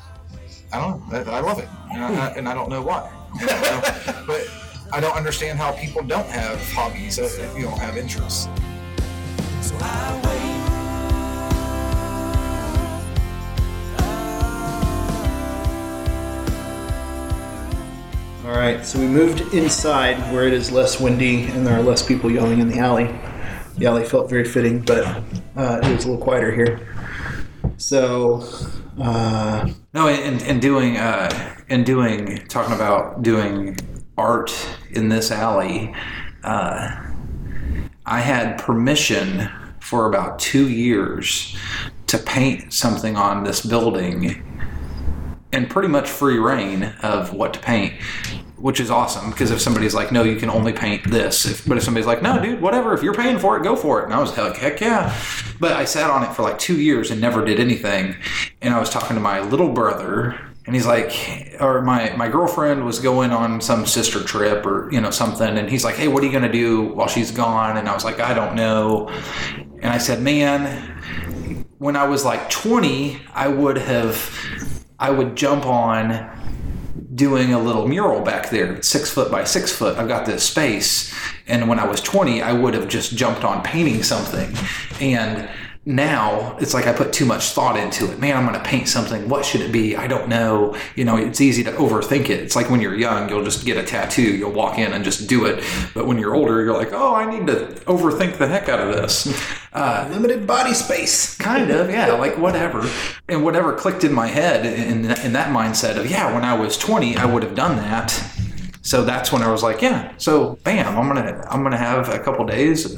I 0.72 0.80
don't 0.80 1.10
know. 1.12 1.32
I, 1.32 1.38
I 1.38 1.40
love 1.42 1.60
it, 1.60 1.70
and 1.92 2.04
I, 2.04 2.28
and 2.30 2.50
I 2.50 2.54
don't 2.54 2.70
know 2.70 2.82
why. 2.82 3.12
Know, 3.40 4.24
but 4.28 4.48
I 4.94 5.00
don't 5.00 5.16
understand 5.16 5.60
how 5.60 5.72
people 5.74 6.04
don't 6.04 6.28
have 6.28 6.62
hobbies 6.72 7.20
uh, 7.20 7.24
if 7.24 7.58
you 7.58 7.64
don't 7.64 7.80
have 7.80 7.98
interests. 7.98 8.48
So 9.62 9.76
All 18.56 18.62
right, 18.62 18.86
so 18.86 18.98
we 18.98 19.06
moved 19.06 19.54
inside 19.54 20.16
where 20.32 20.48
it 20.48 20.54
is 20.54 20.72
less 20.72 20.98
windy 20.98 21.44
and 21.48 21.68
there 21.68 21.78
are 21.78 21.84
less 21.84 22.02
people 22.02 22.32
yelling 22.32 22.60
in 22.60 22.70
the 22.70 22.80
alley. 22.80 23.14
The 23.78 23.86
alley 23.86 24.06
felt 24.06 24.30
very 24.30 24.46
fitting, 24.46 24.80
but 24.80 25.04
uh, 25.58 25.82
it 25.84 25.94
was 25.94 26.06
a 26.06 26.10
little 26.12 26.18
quieter 26.18 26.54
here. 26.54 26.88
So, 27.76 28.48
uh, 28.98 29.70
No, 29.94 30.08
and, 30.08 30.42
and 30.44 30.62
doing 30.62 30.96
uh, 30.96 31.58
and 31.68 31.86
doing 31.86 32.48
talking 32.48 32.74
about 32.74 33.24
doing 33.24 33.78
art 34.18 34.56
in 34.92 35.10
this 35.10 35.32
alley. 35.32 35.94
Uh, 36.42 36.96
I 38.06 38.22
had 38.22 38.58
permission 38.58 39.50
for 39.82 40.08
about 40.08 40.40
two 40.40 40.70
years 40.70 41.58
to 42.08 42.18
paint 42.18 42.72
something 42.72 43.18
on 43.18 43.44
this 43.44 43.66
building, 43.66 44.42
and 45.52 45.70
pretty 45.70 45.90
much 45.90 46.10
free 46.10 46.40
reign 46.40 46.94
of 47.04 47.34
what 47.34 47.54
to 47.56 47.60
paint. 47.60 47.96
Which 48.66 48.80
is 48.80 48.90
awesome 48.90 49.30
because 49.30 49.52
if 49.52 49.62
somebody's 49.62 49.94
like, 49.94 50.12
no, 50.12 50.24
you 50.24 50.38
can 50.38 50.50
only 50.50 50.74
paint 50.74 51.04
this. 51.12 51.46
If, 51.46 51.68
but 51.68 51.78
if 51.78 51.84
somebody's 51.84 52.08
like, 52.08 52.24
no, 52.24 52.42
dude, 52.42 52.60
whatever, 52.60 52.96
if 52.96 53.04
you're 53.04 53.14
paying 53.14 53.38
for 53.38 53.56
it, 53.56 53.62
go 53.62 53.76
for 53.76 54.02
it. 54.02 54.06
And 54.06 54.14
I 54.16 54.20
was 54.20 54.36
like, 54.36 54.58
heck 54.58 54.82
yeah. 54.82 55.16
But 55.60 55.74
I 55.74 55.86
sat 55.86 56.10
on 56.10 56.24
it 56.24 56.34
for 56.34 56.42
like 56.42 56.58
two 56.58 56.82
years 56.82 57.12
and 57.12 57.22
never 57.22 57.46
did 57.46 57.60
anything. 57.60 58.16
And 58.64 58.74
I 58.74 58.80
was 58.80 58.90
talking 58.90 59.16
to 59.16 59.22
my 59.22 59.40
little 59.40 59.72
brother, 59.72 60.40
and 60.66 60.74
he's 60.74 60.88
like, 60.88 61.56
or 61.60 61.84
my, 61.84 62.16
my 62.16 62.28
girlfriend 62.28 62.84
was 62.84 62.98
going 62.98 63.30
on 63.30 63.62
some 63.62 63.86
sister 63.86 64.24
trip 64.24 64.66
or, 64.66 64.92
you 64.92 65.00
know, 65.00 65.12
something. 65.12 65.60
And 65.60 65.70
he's 65.70 65.84
like, 65.84 65.94
hey, 65.94 66.08
what 66.08 66.24
are 66.24 66.26
you 66.26 66.32
going 66.32 66.52
to 66.52 66.52
do 66.52 66.86
while 66.86 67.08
she's 67.08 67.30
gone? 67.30 67.78
And 67.78 67.88
I 67.88 67.94
was 67.94 68.04
like, 68.04 68.20
I 68.20 68.34
don't 68.34 68.56
know. 68.56 69.10
And 69.84 69.94
I 69.94 70.00
said, 70.00 70.24
man, 70.24 71.68
when 71.78 71.96
I 71.96 72.08
was 72.08 72.26
like 72.26 72.50
20, 72.50 73.22
I 73.32 73.48
would 73.48 73.78
have, 73.78 74.88
I 74.98 75.12
would 75.12 75.36
jump 75.36 75.68
on 75.68 76.32
doing 77.16 77.54
a 77.54 77.60
little 77.60 77.88
mural 77.88 78.22
back 78.22 78.50
there, 78.50 78.82
six 78.82 79.10
foot 79.10 79.32
by 79.32 79.44
six 79.44 79.72
foot. 79.72 79.98
I've 79.98 80.08
got 80.08 80.26
this 80.26 80.44
space. 80.44 81.14
And 81.48 81.70
when 81.70 81.80
I 81.80 81.86
was 81.86 82.02
20, 82.02 82.42
I 82.42 82.52
would 82.52 82.74
have 82.74 82.88
just 82.88 83.16
jumped 83.16 83.44
on 83.44 83.64
painting 83.64 84.04
something. 84.04 84.54
And 85.00 85.50
now 85.86 86.58
it's 86.60 86.74
like 86.74 86.88
I 86.88 86.94
put 86.94 87.14
too 87.14 87.26
much 87.26 87.52
thought 87.52 87.78
into 87.78 88.12
it. 88.12 88.20
Man, 88.20 88.36
I'm 88.36 88.46
going 88.46 88.58
to 88.58 88.66
paint 88.68 88.88
something. 88.88 89.30
What 89.30 89.46
should 89.46 89.62
it 89.62 89.72
be? 89.72 89.96
I 89.96 90.08
don't 90.08 90.28
know. 90.28 90.76
You 90.96 91.06
know, 91.06 91.16
it's 91.16 91.40
easy 91.42 91.64
to 91.64 91.72
overthink 91.74 92.30
it. 92.30 92.40
It's 92.42 92.56
like 92.56 92.70
when 92.70 92.82
you're 92.82 92.96
young, 92.96 93.30
you'll 93.30 93.44
just 93.44 93.66
get 93.66 93.78
a 93.78 93.84
tattoo, 93.84 94.36
you'll 94.36 94.52
walk 94.52 94.80
in 94.80 94.94
and 94.94 95.04
just 95.04 95.30
do 95.30 95.46
it. 95.46 95.64
But 95.94 96.08
when 96.08 96.18
you're 96.18 96.34
older, 96.34 96.64
you're 96.64 96.76
like, 96.76 96.92
oh, 96.92 97.14
I 97.14 97.30
need 97.30 97.48
to 97.48 97.68
overthink 97.86 98.38
the 98.38 98.48
heck 98.48 98.70
out 98.70 98.80
of 98.80 98.96
this. 98.96 99.26
Uh, 99.76 100.08
limited 100.10 100.48
body 100.48 100.74
space. 100.74 101.36
kind 101.46 101.70
of 101.70 101.90
yeah 101.90 102.12
like 102.14 102.38
whatever 102.38 102.90
and 103.28 103.44
whatever 103.44 103.74
clicked 103.74 104.04
in 104.04 104.14
my 104.14 104.26
head 104.26 104.66
in, 104.66 105.06
in 105.06 105.34
that 105.34 105.50
mindset 105.50 105.98
of 105.98 106.10
yeah 106.10 106.34
when 106.34 106.44
i 106.44 106.54
was 106.54 106.78
20 106.78 107.18
i 107.18 107.26
would 107.26 107.44
have 107.44 107.54
done 107.54 107.76
that 107.76 108.20
so 108.86 109.04
that's 109.04 109.32
when 109.32 109.42
i 109.42 109.52
was 109.52 109.64
like 109.64 109.82
yeah 109.82 110.14
so 110.18 110.58
bam 110.64 110.98
i'm 110.98 111.08
gonna 111.08 111.46
i'm 111.50 111.64
gonna 111.64 111.78
have 111.78 112.08
a 112.10 112.20
couple 112.20 112.46
days 112.46 112.98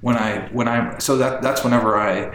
when 0.00 0.16
i 0.16 0.46
when 0.52 0.68
i 0.68 0.98
so 0.98 1.16
that 1.16 1.40
that's 1.40 1.64
whenever 1.64 1.96
i 1.96 2.30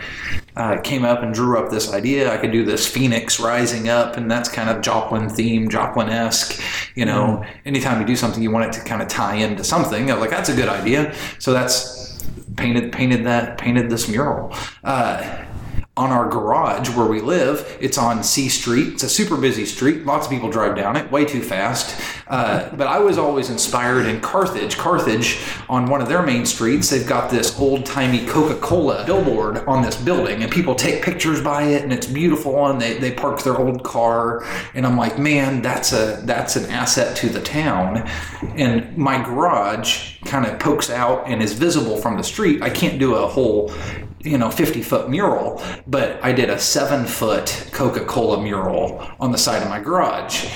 uh, 0.57 0.79
came 0.81 1.03
up 1.03 1.21
and 1.21 1.33
drew 1.33 1.59
up 1.59 1.69
this 1.69 1.93
idea. 1.93 2.31
I 2.31 2.37
could 2.37 2.51
do 2.51 2.63
this 2.63 2.87
phoenix 2.87 3.39
rising 3.39 3.89
up 3.89 4.15
and 4.15 4.31
that's 4.31 4.47
kind 4.47 4.69
of 4.69 4.81
joplin 4.81 5.27
theme 5.27 5.69
joplin-esque 5.69 6.61
you 6.95 7.05
know 7.05 7.43
anytime 7.65 7.99
you 7.99 8.07
do 8.07 8.15
something 8.15 8.41
you 8.41 8.51
want 8.51 8.65
it 8.65 8.79
to 8.79 8.85
kind 8.85 9.01
of 9.01 9.07
tie 9.07 9.35
into 9.35 9.63
something. 9.63 10.09
I'm 10.09 10.19
like 10.19 10.29
that's 10.29 10.49
a 10.49 10.55
good 10.55 10.69
idea. 10.69 11.13
So 11.39 11.51
that's 11.53 12.23
painted 12.55 12.93
painted 12.93 13.25
that 13.25 13.57
painted 13.57 13.89
this 13.89 14.07
mural. 14.07 14.53
Uh, 14.83 15.45
on 15.97 16.11
our 16.11 16.27
garage 16.27 16.89
where 16.89 17.05
we 17.05 17.21
live. 17.21 17.77
It's 17.79 17.97
on 17.97 18.21
C 18.21 18.49
Street. 18.49 18.93
It's 18.93 19.03
a 19.03 19.09
super 19.09 19.37
busy 19.37 19.65
street. 19.65 20.05
Lots 20.05 20.25
of 20.25 20.31
people 20.31 20.49
drive 20.49 20.75
down 20.75 20.97
it 20.97 21.09
way 21.09 21.23
too 21.23 21.41
fast. 21.41 21.97
Uh, 22.27 22.69
but 22.75 22.87
I 22.87 22.99
was 22.99 23.17
always 23.17 23.49
inspired 23.49 24.05
in 24.05 24.19
Carthage. 24.19 24.77
Carthage, 24.77 25.41
on 25.69 25.85
one 25.85 26.01
of 26.01 26.09
their 26.09 26.21
main 26.21 26.45
streets, 26.45 26.89
they've 26.89 27.07
got 27.07 27.31
this 27.31 27.57
old 27.57 27.85
timey 27.85 28.25
Coca 28.25 28.59
Cola 28.59 29.05
billboard 29.05 29.59
on 29.59 29.81
this 29.81 29.95
building, 29.95 30.43
and 30.43 30.51
people 30.51 30.75
take 30.75 31.01
pictures 31.01 31.41
by 31.41 31.63
it, 31.63 31.83
and 31.83 31.93
it's 31.93 32.07
beautiful. 32.07 32.67
And 32.67 32.81
they, 32.81 32.97
they 32.97 33.11
park 33.11 33.41
their 33.43 33.57
old 33.57 33.83
car, 33.83 34.43
and 34.73 34.85
I'm 34.85 34.97
like, 34.97 35.17
man, 35.17 35.61
that's 35.61 35.93
a 35.93 36.21
that's 36.23 36.57
an 36.57 36.65
asset 36.65 37.15
to 37.17 37.29
the 37.29 37.41
town. 37.41 38.05
And 38.57 38.97
my 38.97 39.23
garage 39.23 40.17
kind 40.25 40.45
of 40.45 40.59
pokes 40.59 40.89
out 40.89 41.25
and 41.27 41.41
is 41.41 41.53
visible 41.53 41.95
from 41.95 42.17
the 42.17 42.23
street. 42.23 42.61
I 42.61 42.69
can't 42.69 42.99
do 42.99 43.15
a 43.15 43.27
whole 43.27 43.71
you 44.25 44.38
know 44.38 44.50
50 44.50 44.82
foot 44.82 45.10
mural 45.10 45.62
but 45.88 46.24
i 46.24 46.32
did 46.32 46.50
a 46.50 46.60
seven 46.60 47.05
foot 47.05 47.70
coca-cola 47.72 48.41
mural 48.41 49.08
on 49.20 49.32
the 49.32 49.38
side 49.38 49.62
of 49.62 49.70
my 49.70 49.79
garage. 49.79 50.48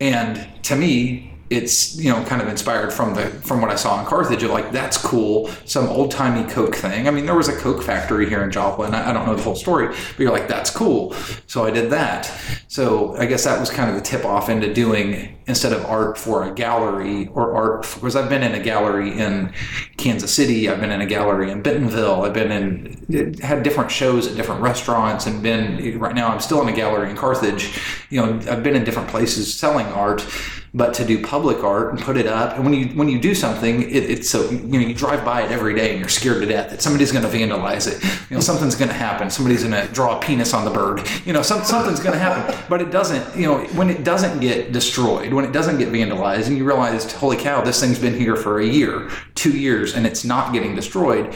And 0.00 0.48
to 0.64 0.74
me 0.74 1.31
it's 1.52 1.96
you 1.96 2.10
know 2.10 2.24
kind 2.24 2.40
of 2.40 2.48
inspired 2.48 2.92
from 2.92 3.14
the 3.14 3.26
from 3.26 3.60
what 3.60 3.70
I 3.70 3.76
saw 3.76 4.00
in 4.00 4.06
Carthage. 4.06 4.42
Of 4.42 4.50
like 4.50 4.72
that's 4.72 4.96
cool, 4.96 5.48
some 5.64 5.86
old 5.88 6.10
timey 6.10 6.48
Coke 6.50 6.74
thing. 6.74 7.06
I 7.06 7.10
mean, 7.10 7.26
there 7.26 7.34
was 7.34 7.48
a 7.48 7.56
Coke 7.56 7.82
factory 7.82 8.28
here 8.28 8.42
in 8.42 8.50
Joplin. 8.50 8.94
I, 8.94 9.10
I 9.10 9.12
don't 9.12 9.26
know 9.26 9.34
the 9.34 9.42
whole 9.42 9.54
story, 9.54 9.88
but 9.88 10.18
you're 10.18 10.32
like 10.32 10.48
that's 10.48 10.70
cool. 10.70 11.12
So 11.46 11.64
I 11.64 11.70
did 11.70 11.90
that. 11.90 12.32
So 12.68 13.14
I 13.16 13.26
guess 13.26 13.44
that 13.44 13.60
was 13.60 13.70
kind 13.70 13.90
of 13.90 13.96
the 13.96 14.02
tip 14.02 14.24
off 14.24 14.48
into 14.48 14.72
doing 14.72 15.38
instead 15.46 15.72
of 15.72 15.84
art 15.84 16.16
for 16.16 16.44
a 16.44 16.54
gallery 16.54 17.28
or 17.34 17.52
art 17.52 17.82
because 17.94 18.16
I've 18.16 18.28
been 18.28 18.42
in 18.42 18.54
a 18.54 18.62
gallery 18.62 19.18
in 19.18 19.52
Kansas 19.98 20.34
City. 20.34 20.70
I've 20.70 20.80
been 20.80 20.92
in 20.92 21.02
a 21.02 21.06
gallery 21.06 21.50
in 21.50 21.62
Bentonville. 21.62 22.22
I've 22.22 22.34
been 22.34 22.50
in 22.50 23.38
had 23.42 23.62
different 23.62 23.90
shows 23.90 24.26
at 24.26 24.36
different 24.36 24.62
restaurants 24.62 25.26
and 25.26 25.42
been 25.42 25.98
right 25.98 26.14
now 26.14 26.28
I'm 26.28 26.40
still 26.40 26.62
in 26.62 26.68
a 26.68 26.76
gallery 26.76 27.10
in 27.10 27.16
Carthage. 27.16 27.78
You 28.08 28.24
know, 28.24 28.40
I've 28.50 28.62
been 28.62 28.76
in 28.76 28.84
different 28.84 29.08
places 29.08 29.52
selling 29.52 29.86
art 29.86 30.26
but 30.74 30.94
to 30.94 31.04
do 31.04 31.22
public 31.22 31.62
art 31.62 31.92
and 31.92 32.00
put 32.00 32.16
it 32.16 32.26
up 32.26 32.54
and 32.54 32.64
when 32.64 32.72
you 32.72 32.86
when 32.96 33.08
you 33.08 33.20
do 33.20 33.34
something 33.34 33.82
it, 33.82 34.10
it's 34.10 34.30
so 34.30 34.48
you 34.50 34.58
know 34.58 34.78
you 34.78 34.94
drive 34.94 35.24
by 35.24 35.42
it 35.42 35.50
every 35.50 35.74
day 35.74 35.90
and 35.90 36.00
you're 36.00 36.08
scared 36.08 36.40
to 36.40 36.46
death 36.46 36.70
that 36.70 36.80
somebody's 36.80 37.12
going 37.12 37.24
to 37.24 37.30
vandalize 37.30 37.86
it. 37.86 38.02
You 38.30 38.36
know 38.36 38.40
something's 38.40 38.74
going 38.74 38.88
to 38.88 38.94
happen. 38.94 39.28
Somebody's 39.28 39.64
going 39.64 39.86
to 39.86 39.92
draw 39.92 40.18
a 40.18 40.20
penis 40.20 40.54
on 40.54 40.64
the 40.64 40.70
bird. 40.70 41.06
You 41.26 41.32
know 41.34 41.42
some, 41.42 41.62
something's 41.64 42.00
going 42.00 42.14
to 42.14 42.18
happen. 42.18 42.58
But 42.68 42.80
it 42.80 42.90
doesn't 42.90 43.36
you 43.36 43.46
know 43.46 43.58
when 43.74 43.90
it 43.90 44.04
doesn't 44.04 44.40
get 44.40 44.72
destroyed 44.72 45.32
when 45.32 45.44
it 45.44 45.52
doesn't 45.52 45.78
get 45.78 45.88
vandalized 45.88 46.46
and 46.46 46.56
you 46.56 46.64
realize, 46.64 47.12
holy 47.12 47.36
cow 47.36 47.62
this 47.62 47.80
thing's 47.80 47.98
been 47.98 48.18
here 48.18 48.36
for 48.36 48.60
a 48.60 48.66
year 48.66 49.10
two 49.34 49.56
years 49.56 49.94
and 49.94 50.06
it's 50.06 50.24
not 50.24 50.52
getting 50.52 50.74
destroyed 50.74 51.34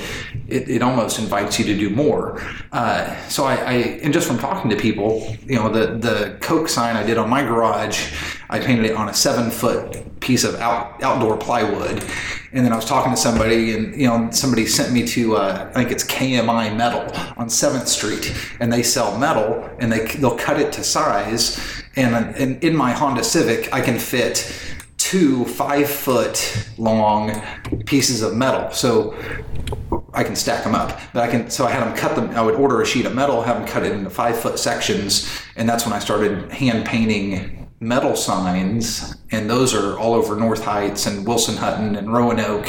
it, 0.49 0.69
it 0.69 0.83
almost 0.83 1.19
invites 1.19 1.59
you 1.59 1.65
to 1.67 1.77
do 1.77 1.91
more. 1.91 2.41
Uh, 2.73 3.15
so 3.29 3.45
I, 3.45 3.55
I 3.57 3.75
and 4.03 4.13
just 4.13 4.27
from 4.27 4.39
talking 4.39 4.71
to 4.71 4.77
people 4.77 5.37
you 5.45 5.57
know 5.57 5.69
the 5.69 5.99
the 5.99 6.39
coke 6.41 6.69
sign 6.69 6.97
i 6.97 7.05
did 7.05 7.19
on 7.19 7.29
my 7.29 7.43
garage 7.43 8.13
I 8.49 8.59
painted 8.59 8.87
it 8.87 8.95
on 8.95 9.09
a 9.09 9.15
seven 9.15 9.51
foot 9.51 10.21
piece 10.21 10.45
of 10.45 10.55
out, 10.57 11.03
outdoor 11.03 11.37
plywood. 11.37 12.05
And 12.53 12.65
then 12.65 12.73
I 12.73 12.77
was 12.77 12.85
talking 12.85 13.13
to 13.13 13.17
somebody, 13.17 13.75
and 13.75 14.01
you 14.01 14.07
know, 14.07 14.31
somebody 14.31 14.67
sent 14.67 14.93
me 14.93 15.07
to 15.09 15.37
uh, 15.37 15.71
I 15.75 15.75
think 15.75 15.91
it's 15.91 16.05
KMI 16.05 16.77
Metal 16.77 17.11
on 17.37 17.51
Seventh 17.51 17.89
Street, 17.89 18.35
and 18.61 18.73
they 18.73 18.83
sell 18.83 19.19
metal, 19.19 19.69
and 19.79 19.91
they 19.91 20.07
they'll 20.17 20.39
cut 20.39 20.59
it 20.59 20.73
to 20.75 20.85
size. 20.85 21.61
And, 21.97 22.15
and 22.37 22.63
in 22.63 22.77
my 22.77 22.93
Honda 22.93 23.25
Civic, 23.25 23.73
I 23.73 23.81
can 23.81 23.99
fit 23.99 24.53
two 24.97 25.45
five 25.45 25.89
foot 25.89 26.69
long 26.79 27.43
pieces 27.85 28.23
of 28.23 28.35
metal. 28.35 28.71
So 28.71 29.17
I 30.13 30.25
can 30.25 30.35
stack 30.35 30.65
them 30.65 30.75
up. 30.75 30.99
But 31.13 31.23
I 31.23 31.29
can, 31.29 31.51
so 31.51 31.67
I 31.67 31.71
had 31.71 31.87
them 31.87 31.95
cut 31.95 32.17
them. 32.17 32.31
I 32.31 32.43
would 32.43 32.55
order 32.55 32.81
a 32.81 32.87
sheet 32.87 33.07
of 33.07 33.15
metal, 33.15 33.43
have 33.43 33.59
them 33.59 33.67
cut 33.67 33.85
it 33.85 33.93
into 33.93 34.11
five 34.11 34.39
foot 34.39 34.59
sections, 34.59 35.31
and 35.57 35.69
that's 35.69 35.85
when 35.85 35.93
I 35.93 35.99
started 35.99 36.51
hand 36.51 36.87
painting 36.87 37.66
metal 37.81 38.17
signs, 38.17 39.17
and 39.31 39.51
those 39.51 39.75
are 39.75 39.99
all 39.99 40.15
over 40.15 40.37
North 40.37 40.65
Heights 40.65 41.07
and 41.07 41.27
Wilson 41.27 41.57
Hutton 41.57 41.97
and 41.97 42.13
Roanoke, 42.13 42.69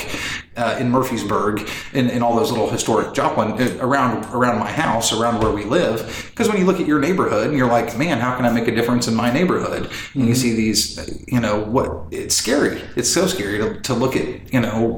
uh, 0.56 0.76
in 0.80 0.92
Murphysburg, 0.92 1.70
in, 1.94 2.10
in 2.10 2.24
all 2.24 2.36
those 2.36 2.50
little 2.50 2.68
historic 2.70 3.14
Joplin 3.14 3.52
uh, 3.52 3.78
around 3.80 4.26
around 4.34 4.58
my 4.60 4.72
house, 4.72 5.14
around 5.14 5.40
where 5.42 5.52
we 5.52 5.64
live. 5.64 6.26
Because 6.32 6.50
when 6.50 6.58
you 6.58 6.66
look 6.66 6.80
at 6.80 6.88
your 6.88 7.00
neighborhood, 7.00 7.48
and 7.50 7.58
you're 7.58 7.70
like, 7.70 7.96
man, 7.98 8.18
how 8.20 8.36
can 8.36 8.44
I 8.46 8.52
make 8.52 8.68
a 8.68 8.74
difference 8.74 9.08
in 9.08 9.14
my 9.14 9.32
neighborhood? 9.32 9.84
And 9.84 10.28
Mm-hmm. 10.28 10.28
you 10.30 10.36
see 10.36 10.56
these, 10.56 11.26
you 11.28 11.40
know, 11.40 11.62
what 11.64 12.08
it's 12.12 12.36
scary. 12.36 12.82
It's 12.96 13.10
so 13.10 13.28
scary 13.28 13.60
to, 13.60 13.80
to 13.82 13.94
look 13.94 14.16
at, 14.16 14.52
you 14.52 14.60
know, 14.62 14.98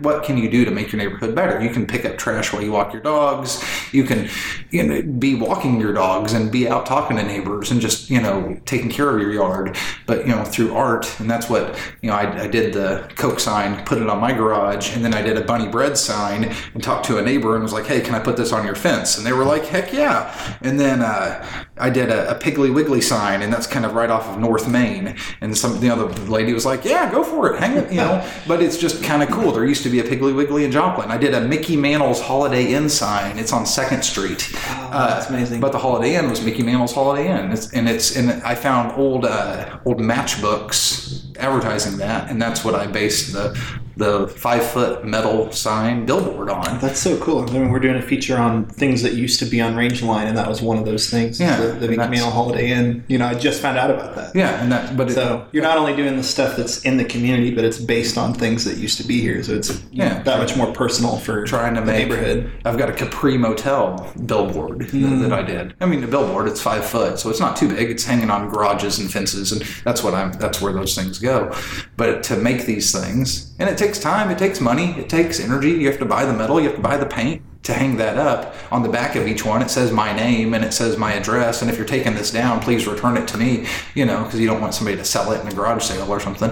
what 0.00 0.24
can 0.24 0.36
you 0.36 0.50
do 0.50 0.64
to 0.64 0.70
make 0.70 0.92
your 0.92 0.98
neighborhood 0.98 1.34
better? 1.34 1.62
You 1.62 1.70
can 1.70 1.86
pick 1.86 2.04
up 2.04 2.18
trash 2.18 2.52
while 2.52 2.62
you 2.62 2.72
walk 2.72 2.92
your 2.92 3.02
dogs. 3.02 3.64
You 3.92 4.04
can, 4.04 4.28
you 4.70 4.82
know, 4.82 5.00
be 5.02 5.34
walking 5.36 5.80
your 5.80 5.92
dogs 5.92 6.32
and 6.32 6.50
be 6.50 6.68
out 6.68 6.86
talking 6.86 7.16
to 7.16 7.22
neighbors 7.22 7.70
and 7.70 7.80
just, 7.80 8.10
you 8.10 8.20
know, 8.20 8.60
taking 8.66 8.90
care 8.90 9.08
of 9.14 9.20
your 9.20 9.32
yard. 9.32 9.76
But 10.06 10.26
you 10.26 10.34
know, 10.34 10.44
through 10.44 10.65
art, 10.74 11.20
and 11.20 11.30
that's 11.30 11.48
what 11.48 11.78
you 12.02 12.10
know. 12.10 12.16
I, 12.16 12.42
I 12.42 12.46
did 12.46 12.72
the 12.72 13.10
Coke 13.16 13.40
sign, 13.40 13.84
put 13.84 13.98
it 13.98 14.08
on 14.08 14.20
my 14.20 14.32
garage, 14.32 14.94
and 14.94 15.04
then 15.04 15.14
I 15.14 15.22
did 15.22 15.36
a 15.36 15.42
Bunny 15.42 15.68
Bread 15.68 15.96
sign 15.96 16.54
and 16.74 16.82
talked 16.82 17.06
to 17.06 17.18
a 17.18 17.22
neighbor 17.22 17.54
and 17.54 17.62
was 17.62 17.72
like, 17.72 17.86
"Hey, 17.86 18.00
can 18.00 18.14
I 18.14 18.18
put 18.18 18.36
this 18.36 18.52
on 18.52 18.64
your 18.64 18.74
fence?" 18.74 19.18
And 19.18 19.26
they 19.26 19.32
were 19.32 19.44
like, 19.44 19.64
"Heck 19.64 19.92
yeah!" 19.92 20.56
And 20.62 20.78
then 20.78 21.02
uh, 21.02 21.46
I 21.78 21.90
did 21.90 22.08
a, 22.08 22.34
a 22.34 22.38
Piggly 22.38 22.72
Wiggly 22.72 23.00
sign, 23.00 23.42
and 23.42 23.52
that's 23.52 23.66
kind 23.66 23.84
of 23.84 23.94
right 23.94 24.08
off 24.08 24.28
of 24.28 24.38
North 24.38 24.68
Main. 24.68 25.16
And 25.40 25.56
some 25.56 25.82
you 25.82 25.88
know, 25.88 25.96
the 25.96 26.06
other 26.06 26.22
lady 26.30 26.52
was 26.52 26.64
like, 26.64 26.84
"Yeah, 26.84 27.10
go 27.10 27.22
for 27.22 27.52
it, 27.52 27.58
hang 27.58 27.76
it," 27.76 27.90
you 27.90 27.98
know. 27.98 28.26
but 28.46 28.62
it's 28.62 28.78
just 28.78 29.02
kind 29.02 29.22
of 29.22 29.30
cool. 29.30 29.52
There 29.52 29.64
used 29.64 29.82
to 29.82 29.90
be 29.90 30.00
a 30.00 30.02
Piggly 30.02 30.34
Wiggly 30.34 30.64
in 30.64 30.72
Joplin. 30.72 31.10
I 31.10 31.18
did 31.18 31.34
a 31.34 31.40
Mickey 31.40 31.76
Mantle's 31.76 32.20
Holiday 32.20 32.72
Inn 32.72 32.88
sign. 32.88 33.38
It's 33.38 33.52
on 33.52 33.66
Second 33.66 34.02
Street. 34.02 34.50
Uh, 34.66 35.08
that's 35.08 35.28
amazing. 35.28 35.60
But 35.60 35.72
the 35.72 35.78
Holiday 35.78 36.16
Inn 36.16 36.30
was 36.30 36.42
Mickey 36.42 36.62
Mantle's 36.62 36.94
Holiday 36.94 37.28
Inn, 37.28 37.52
it's, 37.52 37.72
and 37.72 37.88
it's 37.88 38.16
and 38.16 38.30
I 38.42 38.54
found 38.54 38.98
old 38.98 39.24
uh, 39.24 39.78
old 39.84 39.98
matchbooks 39.98 41.36
advertising 41.36 41.98
that, 41.98 42.30
and 42.30 42.40
that's 42.40 42.64
what 42.64 42.74
I 42.74 42.86
based 42.86 43.32
the 43.32 43.58
the 43.96 44.28
five 44.28 44.64
foot 44.64 45.04
metal 45.04 45.50
sign 45.52 46.04
billboard 46.04 46.50
on. 46.50 46.78
That's 46.80 47.00
so 47.00 47.18
cool. 47.18 47.48
I 47.48 47.52
mean, 47.52 47.70
we're 47.70 47.80
doing 47.80 47.96
a 47.96 48.02
feature 48.02 48.36
on 48.36 48.66
things 48.66 49.02
that 49.02 49.14
used 49.14 49.38
to 49.40 49.46
be 49.46 49.60
on 49.60 49.74
Range 49.74 50.02
Line, 50.02 50.26
and 50.26 50.36
that 50.36 50.48
was 50.48 50.60
one 50.60 50.76
of 50.78 50.84
those 50.84 51.08
things. 51.08 51.40
Yeah, 51.40 51.56
the, 51.56 51.86
the 51.86 51.88
Mickey 51.88 52.18
Holiday 52.18 52.72
Inn. 52.72 53.04
You 53.08 53.18
know, 53.18 53.26
I 53.26 53.34
just 53.34 53.62
found 53.62 53.78
out 53.78 53.90
about 53.90 54.14
that. 54.16 54.34
Yeah, 54.34 54.60
and 54.62 54.70
that 54.70 54.96
but 54.96 55.10
it, 55.10 55.14
So 55.14 55.46
you're 55.52 55.62
not 55.62 55.78
only 55.78 55.96
doing 55.96 56.16
the 56.16 56.22
stuff 56.22 56.56
that's 56.56 56.82
in 56.82 56.98
the 56.98 57.04
community, 57.04 57.54
but 57.54 57.64
it's 57.64 57.78
based 57.78 58.18
on 58.18 58.34
things 58.34 58.64
that 58.64 58.76
used 58.76 58.98
to 58.98 59.06
be 59.06 59.20
here. 59.20 59.42
So 59.42 59.54
it's 59.54 59.82
Yeah. 59.90 60.18
know, 60.18 60.24
that 60.24 60.38
much 60.38 60.56
more 60.56 60.72
personal 60.72 61.16
for 61.16 61.44
trying 61.44 61.74
to 61.74 61.80
the 61.80 61.86
make 61.86 62.08
neighborhood. 62.08 62.50
I've 62.64 62.78
got 62.78 62.90
a 62.90 62.92
Capri 62.92 63.38
Motel 63.38 64.12
billboard 64.26 64.80
that- 64.80 64.88
mm-hmm. 64.92 65.22
that 65.22 65.32
I 65.32 65.42
did. 65.42 65.74
I 65.80 65.86
mean, 65.86 66.00
the 66.00 66.06
billboard 66.06 66.48
it's 66.48 66.60
five 66.60 66.84
foot, 66.84 67.18
so 67.18 67.30
it's 67.30 67.40
not 67.40 67.56
too 67.56 67.68
big. 67.68 67.90
It's 67.90 68.04
hanging 68.04 68.30
on 68.30 68.50
garages 68.50 68.98
and 68.98 69.10
fences, 69.10 69.52
and 69.52 69.62
that's 69.84 70.02
what 70.02 70.14
I'm. 70.14 70.32
That's 70.32 70.60
where 70.60 70.72
those 70.72 70.94
things 70.94 71.18
go. 71.18 71.54
But 71.96 72.22
to 72.24 72.36
make 72.36 72.66
these 72.66 72.92
things, 72.92 73.54
and 73.58 73.68
it 73.68 73.78
takes 73.78 73.98
time, 73.98 74.30
it 74.30 74.38
takes 74.38 74.60
money, 74.60 74.90
it 74.92 75.08
takes 75.08 75.40
energy. 75.40 75.70
You 75.70 75.86
have 75.88 75.98
to 75.98 76.04
buy 76.04 76.24
the 76.24 76.32
metal, 76.32 76.60
you 76.60 76.66
have 76.66 76.76
to 76.76 76.82
buy 76.82 76.96
the 76.96 77.06
paint 77.06 77.42
to 77.62 77.72
hang 77.72 77.96
that 77.96 78.16
up. 78.16 78.54
On 78.70 78.82
the 78.82 78.88
back 78.88 79.16
of 79.16 79.26
each 79.26 79.44
one, 79.44 79.60
it 79.60 79.70
says 79.70 79.90
my 79.90 80.14
name 80.14 80.54
and 80.54 80.64
it 80.64 80.72
says 80.72 80.96
my 80.96 81.14
address. 81.14 81.62
And 81.62 81.70
if 81.70 81.76
you're 81.76 81.86
taking 81.86 82.14
this 82.14 82.30
down, 82.30 82.60
please 82.60 82.86
return 82.86 83.16
it 83.16 83.26
to 83.28 83.38
me. 83.38 83.66
You 83.94 84.06
know, 84.06 84.24
because 84.24 84.38
you 84.38 84.46
don't 84.46 84.60
want 84.60 84.74
somebody 84.74 84.96
to 84.96 85.04
sell 85.04 85.32
it 85.32 85.40
in 85.40 85.48
a 85.48 85.52
garage 85.52 85.82
sale 85.82 86.10
or 86.10 86.20
something, 86.20 86.50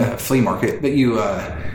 uh, 0.00 0.16
flea 0.16 0.40
market. 0.40 0.82
But 0.82 0.92
you. 0.92 1.18
Uh, 1.18 1.74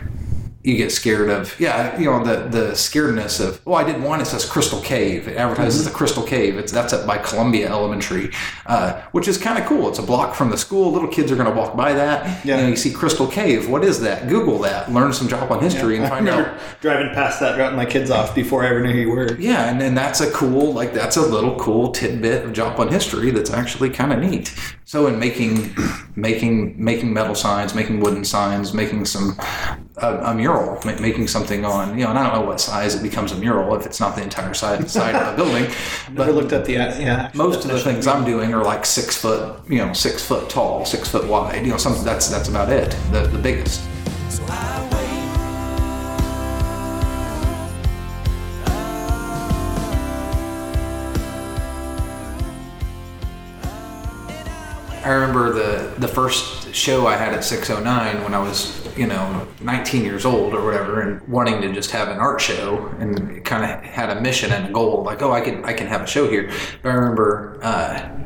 you 0.64 0.78
get 0.78 0.92
scared 0.92 1.30
of 1.30 1.60
yeah 1.60 1.98
you 2.00 2.06
know 2.06 2.24
the 2.24 2.48
the 2.48 2.72
scaredness 2.72 3.46
of 3.46 3.64
well 3.66 3.76
i 3.76 3.84
did 3.84 4.02
one 4.02 4.22
it. 4.22 4.26
Says 4.26 4.46
crystal 4.46 4.80
cave. 4.82 5.28
It 5.28 5.36
advertises 5.38 5.84
the 5.84 5.92
crystal 5.92 6.24
cave. 6.24 6.58
It's 6.58 6.72
that's 6.72 6.94
up 6.94 7.06
by 7.06 7.18
columbia 7.18 7.70
elementary 7.70 8.32
uh, 8.66 9.02
which 9.12 9.28
is 9.28 9.38
kind 9.38 9.60
of 9.60 9.66
cool. 9.66 9.90
It's 9.90 10.00
a 10.00 10.04
block 10.04 10.34
from 10.36 10.50
the 10.50 10.58
school. 10.58 10.92
Little 10.92 11.10
kids 11.10 11.32
are 11.32 11.36
going 11.36 11.50
to 11.54 11.56
walk 11.56 11.76
by 11.76 11.92
that 11.94 12.46
Yeah. 12.46 12.56
you 12.58 12.62
know 12.64 12.70
you 12.70 12.76
see 12.78 12.92
crystal 12.92 13.28
cave. 13.28 13.70
What 13.70 13.84
is 13.84 14.00
that? 14.02 14.28
Google 14.30 14.58
that. 14.60 14.92
Learn 14.92 15.12
some 15.14 15.28
joplin 15.28 15.60
history 15.60 15.98
and 15.98 16.08
find 16.08 16.30
out. 16.30 16.58
driving 16.82 17.14
past 17.14 17.40
that, 17.42 17.56
dropping 17.58 17.76
my 17.78 17.86
kids 17.86 18.10
off 18.10 18.34
before 18.34 18.64
I 18.64 18.70
ever 18.70 18.82
knew 18.82 18.94
who 18.94 19.00
you 19.00 19.10
were. 19.12 19.36
yeah, 19.38 19.70
and 19.70 19.80
then 19.82 19.94
that's 19.96 20.22
a 20.22 20.32
cool, 20.32 20.74
like 20.74 20.94
that's 20.94 21.18
a 21.18 21.22
little 21.22 21.56
cool 21.60 21.92
tidbit 21.92 22.46
of 22.46 22.54
Joplin 22.54 22.88
history 22.88 23.32
that's 23.32 23.52
actually 23.52 23.90
kind 23.90 24.14
of 24.14 24.20
neat. 24.20 24.54
So 24.86 25.08
in 25.08 25.18
making, 25.18 25.76
making, 26.16 26.84
making 26.84 27.14
metal 27.14 27.36
signs, 27.36 27.74
making 27.74 28.00
wooden 28.02 28.26
signs, 28.26 28.74
making 28.74 29.06
some 29.06 29.38
a, 29.98 30.18
a 30.18 30.34
mural, 30.36 30.80
ma- 30.86 31.00
making 31.00 31.28
something 31.28 31.66
on, 31.66 31.98
you 31.98 32.04
know, 32.04 32.10
and 32.10 32.20
I 32.20 32.30
don't 32.30 32.42
know 32.42 32.48
what 32.48 32.60
size 32.60 32.96
it 32.96 33.04
becomes 33.04 33.32
a 33.32 33.36
mural 33.36 33.76
if 33.76 33.86
it's 33.86 34.00
not 34.00 34.16
the 34.16 34.24
entire 34.24 34.54
side 34.54 34.90
side 34.98 35.16
of 35.16 35.34
a 35.34 35.36
building, 35.36 35.64
Never 36.12 36.16
but 36.16 36.36
looked 36.36 36.52
at 36.52 36.66
the 36.66 36.78
uh, 36.78 37.00
yeah. 37.00 37.32
most 37.34 37.64
of 37.64 37.72
the 37.72 37.80
things 37.80 38.08
I'm 38.08 38.26
doing 38.26 38.54
are 38.54 38.64
like 38.64 38.86
six 38.86 39.16
foot, 39.16 39.60
you 39.70 39.78
know, 39.78 39.94
six 39.94 40.26
foot 40.26 40.50
tall, 40.50 40.86
six 40.86 41.08
foot 41.08 41.28
wide, 41.28 41.64
you 41.66 41.72
know, 41.72 41.78
something 41.78 42.04
that's 42.04 42.28
that's 42.28 42.50
about 42.50 42.70
it, 42.70 42.92
the 43.12 43.22
the 43.28 43.40
biggest. 43.40 43.82
So 44.30 44.44
I 55.04 55.10
remember 55.10 55.52
the 55.52 56.00
the 56.00 56.08
first 56.08 56.74
show 56.74 57.08
I 57.08 57.16
had 57.16 57.34
at 57.34 57.44
609 57.44 58.24
when 58.24 58.34
I 58.34 58.40
was 58.40 58.82
you 58.98 59.08
know 59.08 59.48
19 59.62 60.04
years 60.04 60.26
old 60.26 60.54
or 60.54 60.64
whatever, 60.64 61.02
and 61.02 61.28
wanting 61.28 61.62
to 61.62 61.74
just 61.74 61.92
have 61.92 62.08
an 62.08 62.20
art 62.20 62.40
show, 62.40 62.88
and 63.00 63.44
kind 63.44 63.64
of 63.64 63.84
had 63.84 64.16
a 64.16 64.22
mission 64.22 64.52
and 64.52 64.70
a 64.70 64.72
goal, 64.72 65.04
like 65.04 65.22
oh 65.22 65.32
I 65.32 65.42
can 65.42 65.64
I 65.66 65.74
can 65.74 65.88
have 65.88 66.02
a 66.02 66.08
show 66.08 66.30
here. 66.30 66.52
But 66.82 66.90
I 66.90 66.94
remember. 66.94 67.60
Uh, 67.62 68.20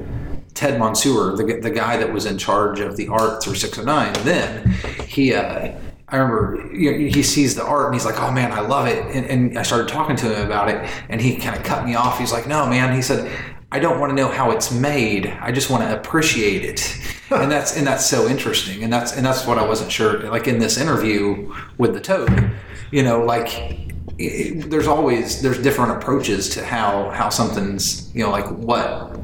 Ted 0.53 0.79
Mansour, 0.79 1.35
the, 1.35 1.59
the 1.61 1.69
guy 1.69 1.97
that 1.97 2.11
was 2.11 2.25
in 2.25 2.35
charge 2.39 2.79
of 2.79 2.97
the 2.97 3.07
art 3.09 3.43
through 3.43 3.53
609, 3.53 4.25
then 4.25 4.67
he, 5.05 5.31
uh, 5.31 5.71
I 6.07 6.17
remember 6.17 6.73
you 6.73 6.91
know, 6.91 6.97
he 6.97 7.21
sees 7.21 7.53
the 7.53 7.63
art 7.63 7.85
and 7.85 7.93
he's 7.93 8.05
like, 8.05 8.19
oh 8.19 8.31
man, 8.31 8.51
I 8.51 8.61
love 8.61 8.87
it. 8.87 9.05
And, 9.15 9.25
and 9.27 9.59
I 9.59 9.61
started 9.61 9.87
talking 9.87 10.15
to 10.15 10.35
him 10.35 10.47
about 10.47 10.69
it 10.69 10.89
and 11.09 11.21
he 11.21 11.35
kind 11.35 11.55
of 11.55 11.63
cut 11.63 11.85
me 11.85 11.93
off. 11.93 12.17
He's 12.17 12.31
like, 12.31 12.47
no, 12.47 12.65
man. 12.65 12.95
He 12.95 13.03
said, 13.03 13.31
I 13.71 13.79
don't 13.79 13.99
want 13.99 14.11
to 14.11 14.15
know 14.15 14.29
how 14.29 14.51
it's 14.51 14.71
made. 14.71 15.27
I 15.27 15.51
just 15.51 15.69
want 15.69 15.83
to 15.83 15.97
appreciate 15.97 16.63
it. 16.63 16.97
and 17.31 17.51
that's, 17.51 17.75
and 17.75 17.85
that's 17.85 18.05
so 18.05 18.27
interesting. 18.27 18.83
And 18.83 18.91
that's, 18.91 19.15
and 19.15 19.25
that's 19.25 19.45
what 19.45 19.57
I 19.57 19.67
wasn't 19.67 19.91
sure. 19.91 20.19
Like 20.29 20.47
in 20.47 20.59
this 20.59 20.77
interview 20.77 21.53
with 21.77 21.93
the 21.93 21.99
toad, 21.99 22.51
you 22.91 23.03
know, 23.03 23.23
like 23.23 23.91
it, 24.17 24.69
there's 24.69 24.87
always, 24.87 25.41
there's 25.41 25.61
different 25.61 25.91
approaches 25.91 26.49
to 26.51 26.63
how, 26.63 27.09
how 27.09 27.29
something's, 27.29 28.13
you 28.15 28.23
know, 28.23 28.31
like 28.31 28.47
what, 28.49 29.17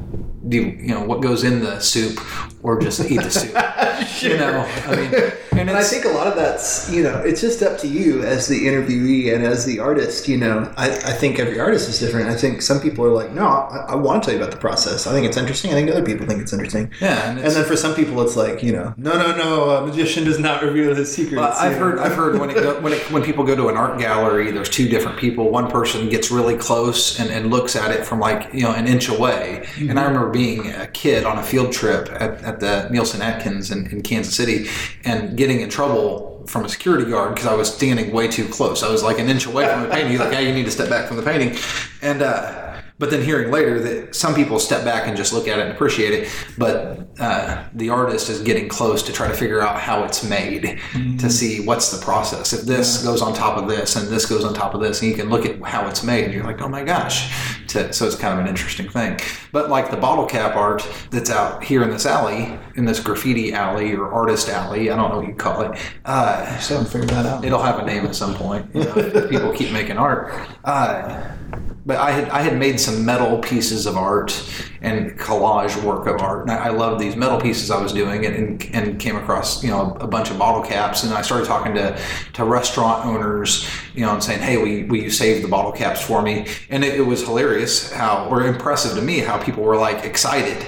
do 0.48 0.58
you, 0.58 0.62
you 0.78 0.88
know 0.88 1.02
what 1.02 1.22
goes 1.22 1.44
in 1.44 1.60
the 1.60 1.80
soup 1.80 2.20
or 2.62 2.78
just 2.78 3.00
eat 3.10 3.16
the 3.16 3.30
soup 3.30 3.48
you 4.22 4.36
know 4.36 4.60
i 4.86 4.94
mean 4.94 5.32
and, 5.58 5.70
And 5.70 5.78
I 5.78 5.82
think 5.82 6.04
a 6.04 6.08
lot 6.08 6.26
of 6.26 6.36
that's, 6.36 6.90
you 6.90 7.02
know, 7.02 7.18
it's 7.20 7.40
just 7.40 7.62
up 7.62 7.78
to 7.78 7.88
you 7.88 8.22
as 8.22 8.48
the 8.48 8.66
interviewee 8.66 9.34
and 9.34 9.44
as 9.44 9.64
the 9.64 9.80
artist, 9.80 10.28
you 10.28 10.36
know. 10.36 10.72
I, 10.76 10.88
I 10.90 11.12
think 11.12 11.38
every 11.38 11.58
artist 11.58 11.88
is 11.88 11.98
different. 11.98 12.28
I 12.28 12.36
think 12.36 12.62
some 12.62 12.80
people 12.80 13.04
are 13.04 13.10
like, 13.10 13.32
no, 13.32 13.46
I, 13.46 13.86
I 13.90 13.94
want 13.94 14.22
to 14.22 14.26
tell 14.26 14.38
you 14.38 14.42
about 14.42 14.52
the 14.52 14.60
process. 14.60 15.06
I 15.06 15.12
think 15.12 15.26
it's 15.26 15.36
interesting. 15.36 15.70
I 15.70 15.74
think 15.74 15.90
other 15.90 16.04
people 16.04 16.26
think 16.26 16.40
it's 16.40 16.52
interesting. 16.52 16.90
yeah 17.00 17.30
and, 17.30 17.38
And 17.38 17.52
then 17.52 17.64
for 17.64 17.76
some 17.76 17.94
people, 17.94 18.20
it's 18.22 18.36
like, 18.36 18.62
you 18.62 18.72
know, 18.72 18.94
no, 18.96 19.12
no, 19.12 19.36
no, 19.36 19.70
a 19.70 19.86
magician 19.86 20.24
does 20.24 20.38
not 20.38 20.62
reveal 20.62 20.94
his 20.94 21.12
secrets. 21.12 21.40
Well, 21.40 21.52
I've 21.58 21.76
heard. 21.76 21.98
I've 21.98 22.14
heard 22.14 22.38
when 22.38 22.50
it 22.50 22.54
go, 22.54 22.80
when 22.80 22.92
it, 22.92 23.10
when 23.10 23.22
people 23.22 23.44
go 23.44 23.56
to 23.56 23.68
an 23.68 23.76
art 23.76 23.98
gallery, 23.98 24.50
there's 24.50 24.68
two 24.68 24.88
different 24.88 25.18
people. 25.18 25.50
One 25.50 25.70
person 25.70 26.08
gets 26.08 26.30
really 26.30 26.56
close 26.56 27.18
and, 27.18 27.30
and 27.30 27.50
looks 27.50 27.76
at 27.76 27.90
it 27.90 28.04
from 28.04 28.20
like 28.20 28.52
you 28.52 28.62
know 28.62 28.72
an 28.72 28.86
inch 28.86 29.08
away. 29.08 29.64
And 29.76 29.88
mm-hmm. 29.88 29.98
I 29.98 30.04
remember 30.04 30.30
being 30.30 30.70
a 30.70 30.86
kid 30.86 31.24
on 31.24 31.38
a 31.38 31.42
field 31.42 31.72
trip 31.72 32.08
at, 32.10 32.42
at 32.42 32.60
the 32.60 32.88
Nelson-Atkins 32.90 33.70
in, 33.70 33.86
in 33.90 34.02
Kansas 34.02 34.34
City 34.34 34.68
and 35.04 35.36
getting 35.46 35.60
in 35.60 35.68
trouble 35.68 36.42
from 36.46 36.64
a 36.64 36.68
security 36.70 37.10
guard 37.10 37.34
because 37.34 37.46
I 37.46 37.54
was 37.54 37.72
standing 37.72 38.12
way 38.12 38.28
too 38.28 38.48
close. 38.48 38.82
I 38.82 38.90
was 38.90 39.02
like 39.02 39.18
an 39.18 39.28
inch 39.28 39.44
away 39.44 39.66
from 39.68 39.82
the 39.82 39.88
painting. 39.88 40.12
He's 40.12 40.20
like, 40.20 40.32
"Yeah, 40.32 40.40
you 40.40 40.54
need 40.54 40.64
to 40.64 40.70
step 40.70 40.88
back 40.88 41.06
from 41.06 41.18
the 41.18 41.22
painting," 41.22 41.58
and. 42.02 42.22
uh 42.22 42.63
but 42.98 43.10
then 43.10 43.22
hearing 43.22 43.50
later 43.50 43.80
that 43.80 44.14
some 44.14 44.34
people 44.34 44.58
step 44.60 44.84
back 44.84 45.08
and 45.08 45.16
just 45.16 45.32
look 45.32 45.48
at 45.48 45.58
it 45.58 45.62
and 45.62 45.72
appreciate 45.72 46.12
it, 46.12 46.28
but 46.56 47.06
uh, 47.18 47.64
the 47.74 47.88
artist 47.90 48.28
is 48.30 48.40
getting 48.40 48.68
close 48.68 49.02
to 49.02 49.12
try 49.12 49.26
to 49.26 49.34
figure 49.34 49.60
out 49.60 49.80
how 49.80 50.04
it's 50.04 50.22
made 50.22 50.78
to 51.18 51.28
see 51.28 51.64
what's 51.66 51.90
the 51.90 52.04
process. 52.04 52.52
If 52.52 52.62
this 52.62 53.02
goes 53.02 53.20
on 53.20 53.34
top 53.34 53.58
of 53.58 53.68
this 53.68 53.96
and 53.96 54.08
this 54.08 54.26
goes 54.26 54.44
on 54.44 54.54
top 54.54 54.74
of 54.74 54.80
this, 54.80 55.02
and 55.02 55.10
you 55.10 55.16
can 55.16 55.28
look 55.28 55.44
at 55.44 55.60
how 55.62 55.88
it's 55.88 56.04
made, 56.04 56.24
and 56.24 56.32
you're 56.32 56.44
like, 56.44 56.62
oh 56.62 56.68
my 56.68 56.84
gosh. 56.84 57.32
To, 57.68 57.92
so 57.92 58.06
it's 58.06 58.14
kind 58.14 58.34
of 58.34 58.40
an 58.44 58.48
interesting 58.48 58.88
thing. 58.88 59.18
But 59.50 59.68
like 59.70 59.90
the 59.90 59.96
bottle 59.96 60.26
cap 60.26 60.54
art 60.54 60.86
that's 61.10 61.30
out 61.30 61.64
here 61.64 61.82
in 61.82 61.90
this 61.90 62.06
alley, 62.06 62.56
in 62.76 62.84
this 62.84 63.00
graffiti 63.00 63.52
alley 63.52 63.92
or 63.94 64.12
artist 64.12 64.48
alley, 64.48 64.90
I 64.90 64.96
don't 64.96 65.10
know 65.10 65.16
what 65.18 65.26
you 65.26 65.34
call 65.34 65.62
it. 65.62 65.78
Uh, 66.04 66.56
Still 66.58 66.78
haven't 66.78 66.92
figured 66.92 67.10
that 67.10 67.26
out. 67.26 67.44
it'll 67.44 67.62
have 67.62 67.80
a 67.80 67.84
name 67.84 68.04
at 68.06 68.14
some 68.14 68.34
point. 68.34 68.66
You 68.74 68.84
know, 68.84 68.94
if 68.96 69.30
people 69.30 69.52
keep 69.52 69.72
making 69.72 69.96
art. 69.96 70.32
Uh, 70.62 71.32
but 71.86 71.98
I 71.98 72.12
had 72.12 72.28
I 72.30 72.40
had 72.40 72.58
made 72.58 72.80
some 72.80 73.04
metal 73.04 73.38
pieces 73.38 73.86
of 73.86 73.96
art 73.96 74.32
and 74.80 75.18
collage 75.18 75.82
work 75.82 76.06
of 76.06 76.20
art, 76.20 76.42
and 76.42 76.50
I, 76.50 76.66
I 76.66 76.68
loved 76.70 77.00
these 77.00 77.14
metal 77.14 77.40
pieces 77.40 77.70
I 77.70 77.80
was 77.80 77.92
doing, 77.92 78.24
and, 78.24 78.34
and, 78.34 78.70
and 78.74 79.00
came 79.00 79.16
across 79.16 79.62
you 79.62 79.70
know 79.70 79.96
a 80.00 80.06
bunch 80.06 80.30
of 80.30 80.38
bottle 80.38 80.62
caps, 80.62 81.02
and 81.04 81.12
I 81.12 81.22
started 81.22 81.46
talking 81.46 81.74
to 81.74 81.98
to 82.34 82.44
restaurant 82.44 83.04
owners, 83.04 83.68
you 83.94 84.00
know, 84.00 84.12
and 84.12 84.22
saying, 84.22 84.40
hey, 84.40 84.56
will 84.56 84.68
you, 84.68 84.86
will 84.86 84.96
you 84.96 85.10
save 85.10 85.42
the 85.42 85.48
bottle 85.48 85.72
caps 85.72 86.00
for 86.00 86.22
me? 86.22 86.46
And 86.70 86.84
it, 86.84 86.94
it 86.94 87.02
was 87.02 87.22
hilarious 87.22 87.92
how 87.92 88.28
or 88.30 88.46
impressive 88.46 88.96
to 88.96 89.02
me 89.02 89.18
how 89.18 89.42
people 89.42 89.62
were 89.62 89.76
like 89.76 90.04
excited 90.04 90.66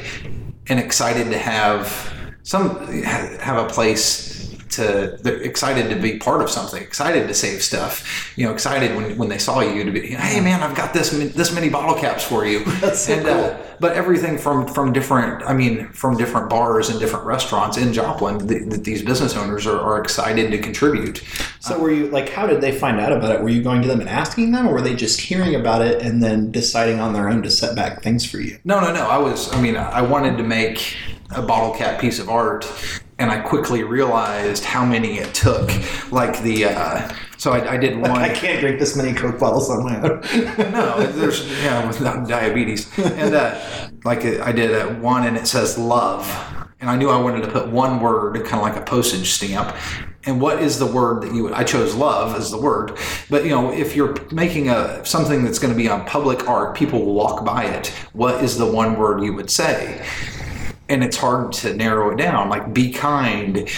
and 0.68 0.79
excited 0.79 1.31
to 1.31 1.38
have 1.38 2.12
some 2.42 2.87
have 3.02 3.64
a 3.64 3.68
place 3.68 4.36
to 4.70 5.18
they're 5.22 5.42
excited 5.42 5.88
to 5.88 5.96
be 5.96 6.18
part 6.18 6.42
of 6.42 6.50
something 6.50 6.83
excited 6.83 7.26
to 7.29 7.35
save 7.35 7.62
stuff 7.62 8.33
you 8.37 8.46
know 8.46 8.52
excited 8.52 8.96
when, 8.96 9.16
when 9.16 9.29
they 9.29 9.38
saw 9.38 9.61
you 9.61 9.85
to 9.85 9.90
be 9.90 10.09
hey 10.09 10.40
man 10.40 10.62
i've 10.62 10.76
got 10.76 10.92
this 10.92 11.11
this 11.11 11.55
many 11.55 11.68
bottle 11.68 11.94
caps 11.94 12.24
for 12.24 12.46
you 12.46 12.64
That's 12.81 13.00
so 13.00 13.14
and 13.14 13.26
uh, 13.26 13.59
but 13.81 13.92
everything 13.92 14.38
from 14.38 14.66
from 14.66 14.92
different 14.92 15.42
i 15.44 15.52
mean 15.52 15.88
from 15.88 16.16
different 16.16 16.48
bars 16.50 16.88
and 16.88 16.98
different 16.98 17.24
restaurants 17.26 17.76
in 17.76 17.92
joplin 17.92 18.46
th- 18.46 18.70
that 18.70 18.85
these 18.85 19.02
business 19.02 19.37
owners 19.37 19.66
are, 19.66 19.79
are 19.79 20.00
excited 20.00 20.50
to 20.50 20.59
contribute 20.59 21.22
So 21.61 21.79
were 21.79 21.90
you 21.90 22.09
like, 22.09 22.29
how 22.29 22.46
did 22.46 22.61
they 22.61 22.72
find 22.72 23.00
out 23.00 23.12
about 23.12 23.35
it? 23.35 23.42
Were 23.42 23.48
you 23.48 23.62
going 23.62 23.83
to 23.83 23.88
them 23.88 24.00
and 24.00 24.09
asking 24.09 24.52
them, 24.52 24.68
or 24.68 24.74
were 24.74 24.83
they 24.83 24.94
just 24.94 25.20
hearing 25.20 25.55
about 25.57 25.83
it 25.83 26.00
and 26.00 26.22
then 26.22 26.52
deciding 26.52 27.00
on 27.00 27.12
their 27.12 27.29
own 27.29 27.42
to 27.42 27.50
set 27.50 27.74
back 27.74 28.02
things 28.02 28.24
for 28.24 28.38
you? 28.38 28.59
No, 28.64 28.81
no, 28.81 28.92
no. 28.92 29.07
I 29.09 29.18
was. 29.18 29.52
I 29.52 29.61
mean, 29.61 29.76
I 29.76 30.00
wanted 30.02 30.37
to 30.38 30.44
make 30.44 30.96
a 31.35 31.42
bottle 31.42 31.74
cap 31.74 32.00
piece 32.00 32.20
of 32.20 32.29
art, 32.29 32.64
and 33.18 33.31
I 33.31 33.40
quickly 33.40 33.83
realized 33.83 34.64
how 34.64 34.85
many 34.85 35.18
it 35.18 35.35
took. 35.35 35.70
Like 36.12 36.40
the. 36.42 36.66
Uh, 36.66 37.14
so 37.38 37.52
I, 37.52 37.74
I 37.74 37.76
did 37.76 37.96
one. 38.00 38.11
I 38.11 38.33
can't 38.33 38.61
drink 38.61 38.79
this 38.79 38.96
many 38.96 39.12
Coke 39.12 39.38
bottles 39.38 39.70
on 39.70 39.85
my 39.85 39.96
own. 40.00 40.20
no, 40.72 41.07
there's 41.07 41.48
yeah, 41.62 41.87
with 41.87 41.98
diabetes, 42.29 42.96
and 42.98 43.35
uh, 43.35 43.88
like 44.05 44.24
I 44.24 44.52
did 44.52 44.74
uh, 44.74 44.94
one, 44.94 45.26
and 45.26 45.37
it 45.37 45.46
says 45.46 45.79
love, 45.79 46.24
and 46.81 46.90
I 46.90 46.96
knew 46.96 47.09
I 47.09 47.20
wanted 47.20 47.42
to 47.42 47.50
put 47.50 47.68
one 47.68 48.00
word, 48.00 48.37
kind 48.44 48.57
of 48.57 48.62
like 48.62 48.76
a 48.76 48.85
postage 48.85 49.31
stamp. 49.31 49.74
And 50.24 50.40
what 50.40 50.61
is 50.61 50.81
the 50.81 50.87
word 50.87 51.22
that 51.22 51.33
you 51.33 51.44
would? 51.44 51.52
I 51.52 51.62
chose 51.62 51.94
love 51.94 52.35
as 52.35 52.50
the 52.50 52.59
word, 52.61 52.98
but 53.31 53.44
you 53.44 53.50
know, 53.50 53.72
if 53.72 53.94
you're 53.94 54.16
making 54.33 54.68
a 54.68 55.05
something 55.07 55.44
that's 55.44 55.61
going 55.61 55.72
to 55.72 55.76
be 55.76 55.88
on 55.88 56.05
public 56.05 56.48
art, 56.48 56.76
people 56.76 57.05
will 57.05 57.14
walk 57.14 57.44
by 57.44 57.64
it. 57.64 57.88
What 58.12 58.42
is 58.42 58.59
the 58.59 58.66
one 58.66 58.98
word 58.98 59.22
you 59.22 59.35
would 59.35 59.50
say? 59.50 60.05
And 60.88 61.03
it's 61.03 61.16
hard 61.16 61.53
to 61.53 61.75
narrow 61.75 62.11
it 62.11 62.16
down. 62.16 62.49
Like 62.49 62.72
be 62.72 62.92
kind, 62.92 63.68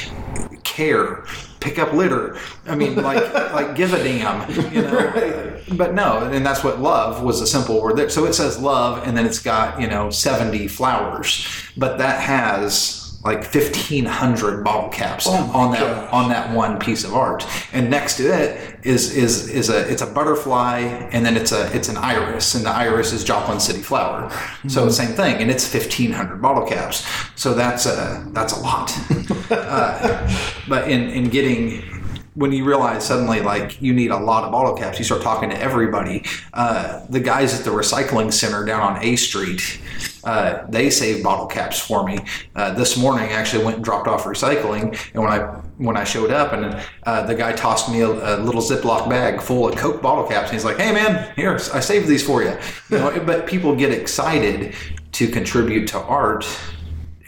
care, 0.65 1.25
pick 1.61 1.79
up 1.79 1.93
litter. 1.93 2.37
I 2.67 2.77
mean, 2.77 2.97
like 2.97 3.33
like 3.53 3.75
give 3.75 3.93
a 3.93 4.03
damn, 4.03 4.51
you 4.73 4.83
know. 4.83 5.61
But 5.77 5.95
no, 5.95 6.25
and 6.31 6.45
that's 6.45 6.65
what 6.65 6.81
love 6.81 7.23
was 7.23 7.41
a 7.41 7.47
simple 7.47 7.81
word 7.83 7.97
there. 7.97 8.11
So 8.11 8.25
it 8.27 8.35
says 8.35 8.59
love, 8.59 9.07
and 9.07 9.17
then 9.17 9.27
it's 9.27 9.41
got 9.41 9.81
you 9.81 9.87
know 9.87 10.11
seventy 10.11 10.69
flowers, 10.69 11.47
but 11.77 11.99
that 11.99 12.21
has 12.21 13.08
like 13.25 13.45
fifteen 13.45 14.05
hundred 14.05 14.63
bottle 14.63 14.89
caps 14.91 15.27
on 15.27 15.73
that 15.73 16.13
on 16.13 16.29
that 16.29 16.55
one 16.55 16.79
piece 16.79 17.05
of 17.05 17.15
art, 17.15 17.45
and 17.73 17.91
next 17.91 18.17
to 18.19 18.33
it 18.33 18.79
is 18.85 19.15
is 19.17 19.49
is 19.49 19.71
a 19.71 19.91
it's 19.91 20.03
a 20.03 20.07
butterfly, 20.07 20.81
and 21.13 21.27
then 21.27 21.37
it's 21.37 21.51
a 21.51 21.75
it's 21.75 21.89
an 21.89 21.97
iris, 21.97 22.55
and 22.55 22.65
the 22.65 22.71
iris 22.71 23.13
is 23.13 23.25
Joplin 23.25 23.59
City 23.59 23.81
flower. 23.83 24.31
So 24.69 24.89
same 24.89 25.15
thing, 25.15 25.37
and 25.37 25.51
it's 25.51 25.67
fifteen 25.67 26.13
hundred 26.13 26.41
bottle 26.41 26.67
caps. 26.67 27.07
So 27.35 27.55
that's 27.55 27.87
a 27.87 28.25
that's 28.33 28.53
a 28.53 28.61
lot. 28.61 28.93
uh, 29.51 30.35
but 30.69 30.89
in 30.89 31.09
in 31.11 31.29
getting 31.29 31.98
when 32.39 32.53
you 32.53 32.65
realize 32.65 33.05
suddenly 33.05 33.41
like 33.41 33.83
you 33.83 33.93
need 33.93 34.13
a 34.13 34.17
lot 34.17 34.45
of 34.45 34.53
bottle 34.53 34.75
caps, 34.75 34.97
you 34.97 35.05
start 35.05 35.23
talking 35.23 35.51
to 35.51 35.61
everybody. 35.61 36.25
Uh, 36.55 37.05
the 37.09 37.19
guys 37.19 37.59
at 37.59 37.65
the 37.65 37.71
recycling 37.71 38.33
center 38.33 38.65
down 38.65 38.81
on 38.81 39.03
A 39.03 39.17
Street, 39.17 39.81
uh, 40.23 40.65
they 40.69 40.89
save 40.89 41.25
bottle 41.25 41.47
caps 41.47 41.81
for 41.81 42.05
me. 42.05 42.21
Uh, 42.55 42.73
this 42.75 42.97
morning, 42.97 43.29
I 43.29 43.33
actually 43.33 43.65
went 43.65 43.79
and 43.79 43.85
dropped 43.85 44.07
off 44.07 44.23
recycling, 44.23 44.97
and 45.15 45.23
when 45.23 45.33
I 45.33 45.39
when 45.79 45.97
I 45.97 46.05
showed 46.05 46.31
up, 46.31 46.53
and 46.53 46.81
uh, 47.05 47.27
the 47.27 47.35
guy 47.35 47.53
tossed 47.53 47.91
me 47.91 48.03
a, 48.03 48.09
a 48.09 48.39
little 48.39 48.63
Ziploc 48.63 49.09
bag 49.11 49.41
full 49.43 49.69
of 49.69 49.77
Coke 49.77 50.01
bottle 50.01 50.25
caps, 50.25 50.51
and 50.51 50.53
he's 50.53 50.65
like, 50.65 50.79
"Hey 50.79 50.93
man, 50.93 51.33
here 51.35 51.55
I 51.75 51.81
saved 51.81 52.07
these 52.07 52.25
for 52.25 52.45
you." 52.45 52.57
you 52.89 52.99
know, 52.99 53.21
but 53.27 53.49
people 53.49 53.75
get 53.75 53.91
excited 53.91 54.77
to 55.13 55.27
contribute 55.27 55.89
to 55.89 55.99
art 55.99 56.47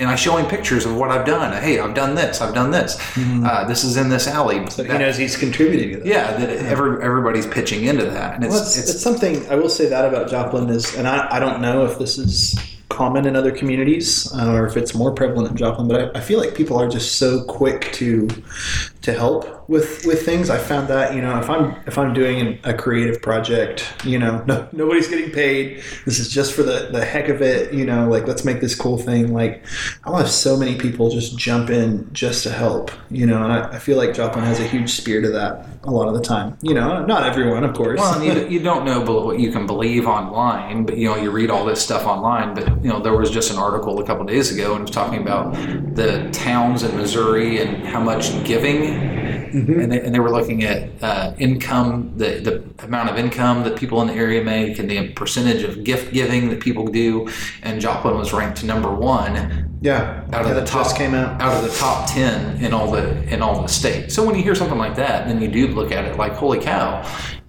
and 0.01 0.09
I 0.09 0.17
show 0.17 0.37
him 0.39 0.47
pictures 0.47 0.87
of 0.87 0.97
what 0.97 1.11
I've 1.11 1.27
done. 1.27 1.53
Hey, 1.63 1.79
I've 1.79 1.95
done 1.95 2.15
this. 2.15 2.41
I've 2.41 2.55
done 2.55 2.71
this. 2.71 2.99
Uh, 3.17 3.65
this 3.69 3.85
is 3.85 3.97
in 3.97 4.09
this 4.09 4.27
alley. 4.27 4.69
So 4.71 4.83
he 4.83 4.97
knows 4.97 5.17
he's 5.17 5.37
contributing 5.37 5.93
to 5.93 5.99
that. 5.99 6.07
yeah, 6.07 6.33
that 6.39 6.51
every, 6.67 7.03
everybody's 7.03 7.47
pitching 7.47 7.85
into 7.85 8.07
that, 8.07 8.35
and 8.35 8.45
it's, 8.45 8.53
Well, 8.53 8.63
it's, 8.63 8.77
it's, 8.79 8.91
it's 8.91 9.03
something 9.03 9.47
I 9.49 9.55
will 9.57 9.69
say 9.69 9.89
that 9.89 10.05
about 10.07 10.31
Joplin 10.31 10.69
is, 10.71 10.97
and 10.97 11.07
I, 11.07 11.29
I 11.31 11.39
don't 11.39 11.61
know 11.61 11.85
if 11.85 11.99
this 11.99 12.19
is 12.19 12.59
common 12.89 13.25
in 13.27 13.37
other 13.37 13.53
communities 13.53 14.31
uh, 14.35 14.53
or 14.53 14.67
if 14.67 14.77
it's 14.77 14.95
more 14.95 15.13
prevalent 15.13 15.51
in 15.51 15.57
Joplin, 15.57 15.87
but 15.87 16.17
I, 16.17 16.19
I 16.19 16.21
feel 16.21 16.39
like 16.41 16.55
people 16.55 16.77
are 16.79 16.89
just 16.89 17.17
so 17.19 17.45
quick 17.45 17.93
to 17.93 18.29
to 19.03 19.13
help 19.13 19.69
with 19.69 20.05
with 20.05 20.25
things. 20.25 20.51
I 20.51 20.59
found 20.59 20.89
that 20.89 21.15
you 21.15 21.23
know 21.23 21.39
if 21.39 21.49
I'm 21.49 21.77
if 21.87 21.97
I'm 21.97 22.13
doing 22.13 22.41
an, 22.41 22.59
a 22.65 22.75
creative 22.75 23.23
project, 23.23 23.93
you 24.05 24.19
know, 24.19 24.45
no, 24.47 24.69
nobody's 24.73 25.09
getting 25.09 25.31
paid. 25.31 25.83
This 26.05 26.19
is 26.19 26.29
just 26.29 26.53
for 26.53 26.63
the 26.63 26.89
the 26.93 27.05
heck 27.05 27.29
of 27.29 27.41
it. 27.43 27.73
You 27.73 27.87
know, 27.87 28.09
like 28.09 28.27
let's 28.27 28.45
make 28.45 28.61
this 28.61 28.75
cool 28.75 28.99
thing. 28.99 29.33
Like 29.33 29.65
I'll 30.05 30.17
have 30.17 30.31
so 30.31 30.57
many 30.57 30.77
people 30.77 31.11
just 31.11 31.39
jump 31.39 31.71
in 31.71 32.13
just 32.13 32.43
to 32.45 32.51
help. 32.51 32.91
You 33.11 33.27
know, 33.27 33.43
and 33.43 33.53
I, 33.53 33.77
I 33.77 33.79
feel 33.79 33.97
like 33.97 34.15
Joplin 34.15 34.45
has 34.45 34.61
a 34.61 34.67
huge 34.67 34.91
spirit 34.91 35.25
of 35.25 35.33
that 35.33 35.67
a 35.85 35.91
lot 35.91 36.09
of 36.09 36.15
the 36.15 36.21
time. 36.21 36.59
You 36.63 36.75
know, 36.75 37.05
not 37.05 37.25
everyone, 37.25 37.65
of 37.65 37.75
course. 37.75 37.99
Well, 37.99 38.23
you, 38.23 38.47
you 38.49 38.61
don't 38.61 38.85
know 38.85 39.01
what 39.01 39.39
you 39.39 39.51
can 39.51 39.67
believe 39.67 40.07
online, 40.07 40.85
but 40.85 40.97
you 40.97 41.09
know 41.09 41.17
you 41.17 41.31
read 41.31 41.51
all 41.51 41.65
this 41.65 41.83
stuff 41.83 42.07
online. 42.07 42.55
But 42.55 42.69
you 42.83 42.91
know 42.91 43.01
there 43.01 43.17
was 43.17 43.31
just 43.31 43.51
an 43.51 43.59
article 43.59 44.01
a 44.01 44.05
couple 44.05 44.25
days 44.25 44.53
ago, 44.53 44.73
and 44.73 44.81
it 44.81 44.83
was 44.83 44.91
talking 44.91 45.23
about 45.23 45.55
the 45.95 46.29
towns 46.33 46.83
in 46.83 46.97
Missouri 46.97 47.61
and 47.61 47.87
how 47.87 48.01
much 48.01 48.31
giving, 48.45 48.83
and, 48.90 49.92
they, 49.92 50.00
and 50.00 50.14
they 50.14 50.20
were 50.20 50.31
looking 50.31 50.64
at 50.64 50.90
uh, 51.03 51.35
income, 51.38 52.12
the 52.16 52.40
the 52.40 52.85
amount 52.85 53.11
of 53.11 53.16
income 53.16 53.64
that 53.64 53.76
people 53.76 54.00
in 54.03 54.09
the 54.09 54.14
area 54.14 54.42
make, 54.42 54.79
and 54.79 54.90
the 54.90 55.09
percentage 55.11 55.62
of 55.62 55.85
gift 55.85 56.12
giving 56.12 56.48
that 56.50 56.61
people 56.61 56.87
do, 56.87 57.29
and 57.62 57.81
Joplin 57.81 58.16
was 58.16 58.33
ranked 58.33 58.62
number 58.64 58.92
one. 58.92 59.79
Yeah, 59.83 60.24
out 60.33 60.42
of 60.42 60.48
yeah, 60.48 60.55
the 60.55 60.66
top 60.66 60.96
came 60.96 61.14
out. 61.14 61.40
out 61.40 61.57
of 61.57 61.70
the 61.70 61.76
top 61.76 62.09
10 62.11 62.62
in 62.62 62.74
all 62.74 62.90
the 62.90 63.22
in 63.33 63.40
all 63.40 63.62
the 63.62 63.68
states. 63.68 64.14
So 64.14 64.24
when 64.26 64.35
you 64.35 64.42
hear 64.42 64.55
something 64.55 64.79
like 64.79 64.94
that 64.96 65.26
then 65.26 65.40
you 65.40 65.48
do 65.48 65.68
look 65.68 65.92
at 65.92 66.05
it 66.05 66.16
like 66.16 66.33
holy 66.33 66.59
cow 66.59 67.03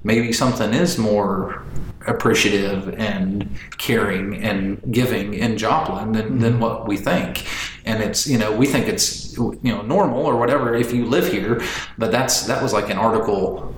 maybe 0.03 0.33
something 0.33 0.73
is 0.73 0.97
more 0.97 1.63
appreciative 2.07 2.93
and 2.95 3.49
caring 3.77 4.35
and 4.43 4.81
giving 4.91 5.33
in 5.33 5.57
Joplin 5.57 6.11
than, 6.13 6.25
mm-hmm. 6.25 6.39
than 6.39 6.59
what 6.59 6.87
we 6.87 6.97
think. 6.97 7.45
And 7.85 8.01
it's 8.01 8.27
you 8.27 8.37
know 8.37 8.51
we 8.51 8.67
think 8.67 8.87
it's 8.87 9.35
you 9.37 9.59
know 9.63 9.81
normal 9.81 10.25
or 10.25 10.37
whatever 10.37 10.75
if 10.75 10.93
you 10.93 11.05
live 11.05 11.31
here 11.31 11.61
but 11.97 12.11
that's 12.11 12.45
that 12.45 12.61
was 12.61 12.73
like 12.73 12.89
an 12.89 12.97
article 12.97 13.73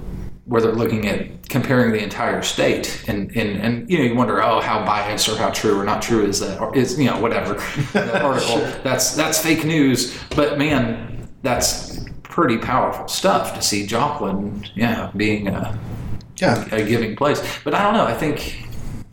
where 0.46 0.62
they're 0.62 0.74
looking 0.74 1.08
at 1.08 1.48
comparing 1.48 1.94
the 1.94 2.04
entire 2.04 2.42
state 2.42 3.06
and, 3.08 3.32
and, 3.38 3.62
and 3.62 3.90
you 3.90 3.98
know 3.98 4.04
you 4.04 4.14
wonder 4.14 4.44
oh 4.44 4.60
how 4.60 4.86
biased 4.86 5.30
or 5.30 5.38
how 5.38 5.50
true 5.52 5.80
or 5.80 5.86
not 5.86 6.02
true 6.02 6.26
is 6.26 6.42
that 6.42 6.60
or 6.60 6.76
is 6.76 7.00
you 7.00 7.06
know 7.06 7.20
whatever. 7.20 7.54
The 7.94 8.22
article. 8.22 8.58
That's 8.84 9.16
that's 9.16 9.40
fake 9.40 9.64
news 9.64 10.18
but 10.36 10.58
man 10.58 11.30
that's 11.44 12.06
pretty 12.24 12.58
powerful 12.58 13.08
stuff 13.08 13.54
to 13.56 13.62
see 13.62 13.86
Joplin 13.88 14.66
yeah 14.76 15.12
being 15.16 15.48
a, 15.48 15.80
Yeah, 16.38 16.68
a 16.74 16.84
giving 16.84 17.16
place. 17.16 17.42
But 17.64 17.74
I 17.74 17.84
don't 17.84 17.94
know 17.94 18.06
I 18.06 18.14
think 18.14 18.66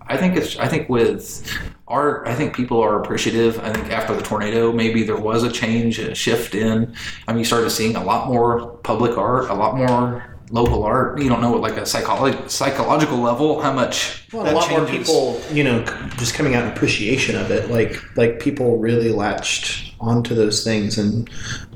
I 0.07 0.17
think 0.17 0.37
it's 0.37 0.57
I 0.59 0.67
think 0.67 0.89
with 0.89 1.47
art 1.87 2.27
I 2.27 2.35
think 2.35 2.55
people 2.55 2.81
are 2.81 3.01
appreciative. 3.01 3.59
I 3.61 3.73
think 3.73 3.91
after 3.91 4.15
the 4.15 4.23
tornado 4.23 4.73
maybe 4.73 5.03
there 5.03 5.17
was 5.17 5.43
a 5.43 5.51
change 5.51 5.99
a 5.99 6.15
shift 6.15 6.55
in 6.55 6.95
I 7.27 7.33
mean 7.33 7.41
you 7.41 7.45
started 7.45 7.71
seeing 7.71 7.97
a 7.97 8.05
lot 8.05 8.29
more 8.29 8.69
public 8.79 9.17
art 9.19 9.51
a 9.51 9.55
lot 9.55 9.77
more 9.77 10.39
local 10.51 10.83
art 10.83 11.21
you 11.21 11.29
don't 11.29 11.41
know 11.41 11.55
at 11.55 11.61
like 11.61 11.77
a 11.77 11.83
psycholo- 11.83 12.49
psychological 12.51 13.19
level 13.19 13.61
how 13.61 13.73
much 13.73 14.21
well, 14.33 14.45
that 14.45 14.53
a 14.53 14.57
lot 14.57 14.71
more 14.71 14.87
people, 14.87 15.41
you 15.53 15.65
know, 15.65 15.83
just 16.17 16.35
coming 16.35 16.55
out 16.55 16.65
in 16.65 16.71
appreciation 16.71 17.35
of 17.37 17.51
it. 17.51 17.69
Like 17.69 17.97
like 18.17 18.39
people 18.39 18.79
really 18.79 19.11
latched 19.11 19.93
onto 20.01 20.35
those 20.35 20.63
things, 20.63 20.99
and 20.99 21.29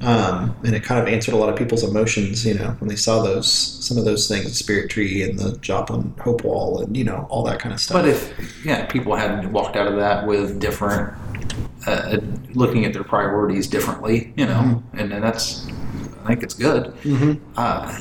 um, 0.03 0.57
and 0.65 0.75
it 0.75 0.85
kind 0.85 1.01
of 1.01 1.13
answered 1.13 1.35
a 1.35 1.37
lot 1.37 1.49
of 1.49 1.57
people's 1.57 1.83
emotions. 1.83 2.47
You 2.47 2.55
know, 2.55 2.71
when 2.79 2.89
they 2.89 2.97
saw 2.97 3.23
those 3.23 3.51
some 3.51 3.99
of 3.99 4.05
those 4.05 4.29
things, 4.29 4.45
the 4.45 4.55
Spirit 4.55 4.91
Tree 4.91 5.23
and 5.23 5.39
the 5.39 5.59
Joplin 5.59 6.15
Hope 6.21 6.45
Wall, 6.45 6.81
and 6.81 6.97
you 6.97 7.03
know 7.03 7.27
all 7.29 7.43
that 7.45 7.59
kind 7.59 7.73
of 7.73 7.81
stuff. 7.81 8.01
But 8.01 8.09
if 8.09 8.65
yeah, 8.65 8.87
people 8.87 9.17
had 9.17 9.53
walked 9.53 9.77
out 9.77 9.89
of 9.89 9.97
that 9.97 10.25
with 10.25 10.61
different, 10.61 11.13
uh, 11.89 12.19
looking 12.53 12.85
at 12.85 12.93
their 12.93 13.05
priorities 13.05 13.67
differently, 13.67 14.33
you 14.37 14.47
know, 14.47 14.81
and, 14.93 15.13
and 15.13 15.25
that's, 15.25 15.67
I 16.23 16.29
think 16.29 16.45
it's 16.45 16.55
good. 16.55 16.95
Uh, 17.57 18.01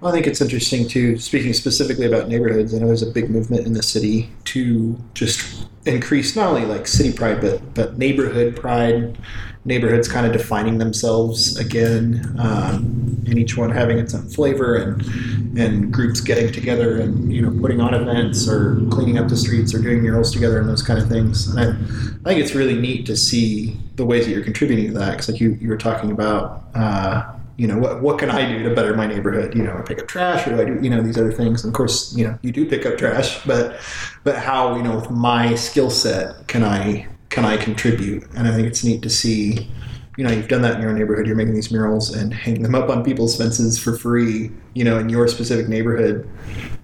Well, 0.00 0.12
I 0.12 0.14
think 0.14 0.26
it's 0.26 0.42
interesting 0.42 0.86
too. 0.86 1.18
Speaking 1.18 1.54
specifically 1.54 2.04
about 2.04 2.28
neighborhoods, 2.28 2.74
I 2.74 2.78
know 2.78 2.86
there's 2.86 3.02
a 3.02 3.10
big 3.10 3.30
movement 3.30 3.66
in 3.66 3.72
the 3.72 3.82
city 3.82 4.30
to 4.44 4.98
just 5.14 5.66
increase 5.86 6.36
not 6.36 6.48
only 6.48 6.66
like 6.66 6.86
city 6.86 7.12
pride, 7.12 7.40
but 7.40 7.74
but 7.74 7.96
neighborhood 7.96 8.56
pride. 8.56 9.16
Neighborhoods 9.64 10.06
kind 10.06 10.26
of 10.26 10.32
defining 10.32 10.78
themselves 10.78 11.56
again, 11.56 12.36
um, 12.38 13.20
and 13.26 13.36
each 13.38 13.56
one 13.56 13.70
having 13.70 13.98
its 13.98 14.14
own 14.14 14.28
flavor, 14.28 14.76
and 14.76 15.58
and 15.58 15.92
groups 15.92 16.20
getting 16.20 16.52
together 16.52 17.00
and 17.00 17.32
you 17.32 17.40
know 17.40 17.58
putting 17.60 17.80
on 17.80 17.94
events 17.94 18.46
or 18.46 18.76
cleaning 18.90 19.18
up 19.18 19.28
the 19.28 19.36
streets 19.36 19.74
or 19.74 19.80
doing 19.80 20.02
murals 20.02 20.30
together 20.30 20.60
and 20.60 20.68
those 20.68 20.82
kind 20.82 21.00
of 21.00 21.08
things. 21.08 21.48
And 21.48 21.58
I, 21.58 21.70
I 21.70 22.34
think 22.34 22.44
it's 22.44 22.54
really 22.54 22.78
neat 22.78 23.06
to 23.06 23.16
see 23.16 23.80
the 23.94 24.04
ways 24.04 24.26
that 24.26 24.32
you're 24.32 24.44
contributing 24.44 24.92
to 24.92 24.98
that. 24.98 25.12
Because 25.12 25.30
like 25.30 25.40
you 25.40 25.56
you 25.58 25.70
were 25.70 25.78
talking 25.78 26.10
about. 26.10 26.64
Uh, 26.74 27.32
you 27.56 27.66
know 27.66 27.78
what 27.78 28.02
what 28.02 28.18
can 28.18 28.30
I 28.30 28.46
do 28.46 28.62
to 28.68 28.74
better 28.74 28.94
my 28.94 29.06
neighborhood? 29.06 29.54
You 29.54 29.62
know, 29.62 29.76
I 29.76 29.82
pick 29.82 30.00
up 30.00 30.08
trash, 30.08 30.46
or 30.46 30.50
do 30.50 30.60
I 30.60 30.64
do 30.64 30.78
you 30.82 30.90
know 30.90 31.02
these 31.02 31.16
other 31.16 31.32
things? 31.32 31.64
And 31.64 31.72
of 31.72 31.76
course, 31.76 32.14
you 32.14 32.24
know, 32.24 32.38
you 32.42 32.52
do 32.52 32.68
pick 32.68 32.84
up 32.84 32.98
trash, 32.98 33.42
but 33.44 33.80
but 34.24 34.36
how 34.36 34.76
you 34.76 34.82
know 34.82 34.96
with 34.96 35.10
my 35.10 35.54
skill 35.54 35.90
set 35.90 36.46
can 36.48 36.62
I 36.62 37.06
can 37.30 37.44
I 37.44 37.56
contribute? 37.56 38.24
And 38.36 38.46
I 38.46 38.52
think 38.52 38.66
it's 38.66 38.84
neat 38.84 39.02
to 39.02 39.10
see. 39.10 39.70
You 40.18 40.24
know, 40.24 40.30
you've 40.30 40.48
done 40.48 40.62
that 40.62 40.76
in 40.76 40.80
your 40.80 40.94
neighborhood. 40.94 41.26
You're 41.26 41.36
making 41.36 41.54
these 41.54 41.70
murals 41.70 42.14
and 42.14 42.32
hanging 42.32 42.62
them 42.62 42.74
up 42.74 42.88
on 42.88 43.04
people's 43.04 43.36
fences 43.36 43.78
for 43.78 43.96
free. 43.96 44.50
You 44.74 44.84
know, 44.84 44.98
in 44.98 45.08
your 45.08 45.28
specific 45.28 45.68
neighborhood 45.68 46.28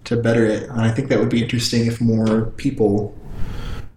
to 0.04 0.16
better 0.16 0.44
it. 0.46 0.64
And 0.64 0.80
I 0.80 0.90
think 0.90 1.08
that 1.08 1.18
would 1.18 1.30
be 1.30 1.42
interesting 1.42 1.86
if 1.86 2.00
more 2.00 2.46
people 2.56 3.16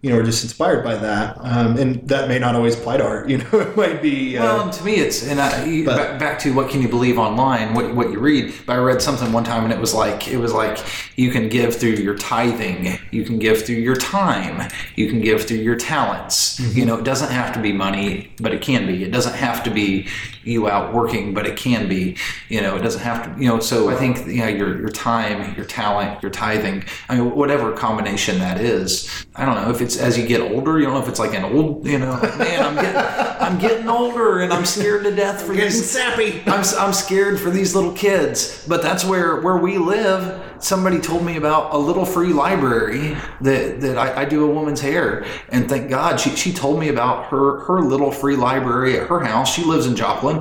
you 0.05 0.11
know, 0.11 0.19
are 0.19 0.23
just 0.23 0.43
inspired 0.43 0.83
by 0.83 0.93
that. 0.93 1.35
Um, 1.39 1.77
and 1.77 2.07
that 2.07 2.27
may 2.27 2.37
not 2.37 2.53
always 2.53 2.77
apply 2.77 2.97
to 2.97 3.03
art. 3.03 3.25
You 3.35 3.39
know, 3.39 3.59
it 3.59 3.75
might 3.75 4.01
be. 4.03 4.37
Uh, 4.37 4.43
well, 4.43 4.69
to 4.69 4.83
me, 4.83 4.95
it's 4.97 5.27
and 5.27 5.41
I, 5.41 5.83
But- 5.83 5.97
back, 5.97 6.19
back 6.19 6.39
to 6.39 6.53
what 6.53 6.69
can 6.69 6.79
you 6.81 6.87
believe 6.87 7.17
online, 7.17 7.73
what, 7.73 7.95
what 7.95 8.11
you 8.11 8.19
read. 8.19 8.53
But 8.67 8.73
I 8.73 8.77
read 8.77 9.01
something 9.01 9.33
one 9.33 9.43
time, 9.43 9.63
and 9.63 9.73
it 9.73 9.79
was 9.79 9.95
like 9.95 10.27
it 10.27 10.37
was 10.37 10.53
like 10.53 10.77
you 11.15 11.31
can 11.31 11.49
give 11.49 11.75
through 11.75 11.95
your 11.95 12.15
tithing, 12.15 12.99
you 13.09 13.23
can 13.25 13.39
give 13.39 13.65
through 13.65 13.77
your 13.77 13.95
time, 13.95 14.71
you 14.95 15.09
can 15.09 15.21
give 15.21 15.45
through 15.45 15.57
your 15.57 15.75
talents. 15.75 16.59
You 16.77 16.85
know, 16.85 16.97
it 16.99 17.03
doesn't 17.03 17.31
have 17.31 17.51
to 17.55 17.59
be 17.59 17.73
money, 17.73 18.29
but 18.39 18.53
it 18.53 18.61
can 18.61 18.85
be. 18.85 19.03
It 19.03 19.11
doesn't 19.11 19.33
have 19.33 19.63
to 19.63 19.71
be 19.71 20.07
you 20.45 20.69
out 20.69 20.93
working, 20.93 21.33
but 21.33 21.45
it 21.45 21.57
can 21.57 21.87
be. 21.87 22.17
You 22.49 22.61
know, 22.61 22.75
it 22.75 22.81
doesn't 22.81 23.01
have 23.01 23.23
to. 23.35 23.41
You 23.41 23.49
know, 23.49 23.59
so 23.59 23.89
I 23.89 23.95
think 23.95 24.25
you 24.27 24.41
know 24.41 24.47
your 24.47 24.79
your 24.79 24.89
time, 24.89 25.55
your 25.55 25.65
talent, 25.65 26.21
your 26.21 26.31
tithing. 26.31 26.85
I 27.09 27.17
mean, 27.17 27.35
whatever 27.35 27.73
combination 27.73 28.39
that 28.39 28.59
is. 28.59 29.25
I 29.35 29.45
don't 29.45 29.55
know 29.55 29.69
if 29.69 29.81
it's 29.81 29.97
as 29.97 30.17
you 30.17 30.25
get 30.25 30.41
older. 30.41 30.79
You 30.79 30.85
don't 30.85 30.93
know 30.93 31.01
if 31.01 31.09
it's 31.09 31.19
like 31.19 31.33
an 31.33 31.43
old. 31.43 31.85
You 31.85 31.99
know, 31.99 32.11
like, 32.11 32.37
man, 32.37 32.63
I'm 32.63 32.75
getting 32.75 33.35
I'm 33.45 33.59
getting 33.59 33.89
older, 33.89 34.39
and 34.39 34.51
I'm 34.53 34.65
scared 34.65 35.03
to 35.03 35.15
death 35.15 35.41
for 35.41 35.53
getting 35.53 35.69
these 35.69 35.89
sappy. 35.89 36.41
I'm, 36.47 36.63
I'm 36.77 36.93
scared 36.93 37.39
for 37.39 37.49
these 37.49 37.75
little 37.75 37.93
kids, 37.93 38.65
but 38.67 38.81
that's 38.81 39.05
where, 39.05 39.41
where 39.41 39.57
we 39.57 39.77
live. 39.77 40.41
Somebody 40.63 40.99
told 40.99 41.23
me 41.23 41.37
about 41.37 41.73
a 41.73 41.77
little 41.77 42.05
free 42.05 42.33
library 42.33 43.15
that, 43.41 43.81
that 43.81 43.97
I, 43.97 44.21
I 44.21 44.25
do 44.25 44.49
a 44.49 44.53
woman's 44.53 44.81
hair. 44.81 45.25
And 45.49 45.69
thank 45.69 45.89
God 45.89 46.19
she, 46.19 46.35
she 46.35 46.53
told 46.53 46.79
me 46.79 46.89
about 46.89 47.25
her, 47.25 47.59
her 47.65 47.81
little 47.81 48.11
free 48.11 48.35
library 48.35 48.97
at 48.99 49.07
her 49.07 49.19
house. 49.19 49.53
She 49.53 49.63
lives 49.63 49.85
in 49.85 49.95
Joplin 49.95 50.34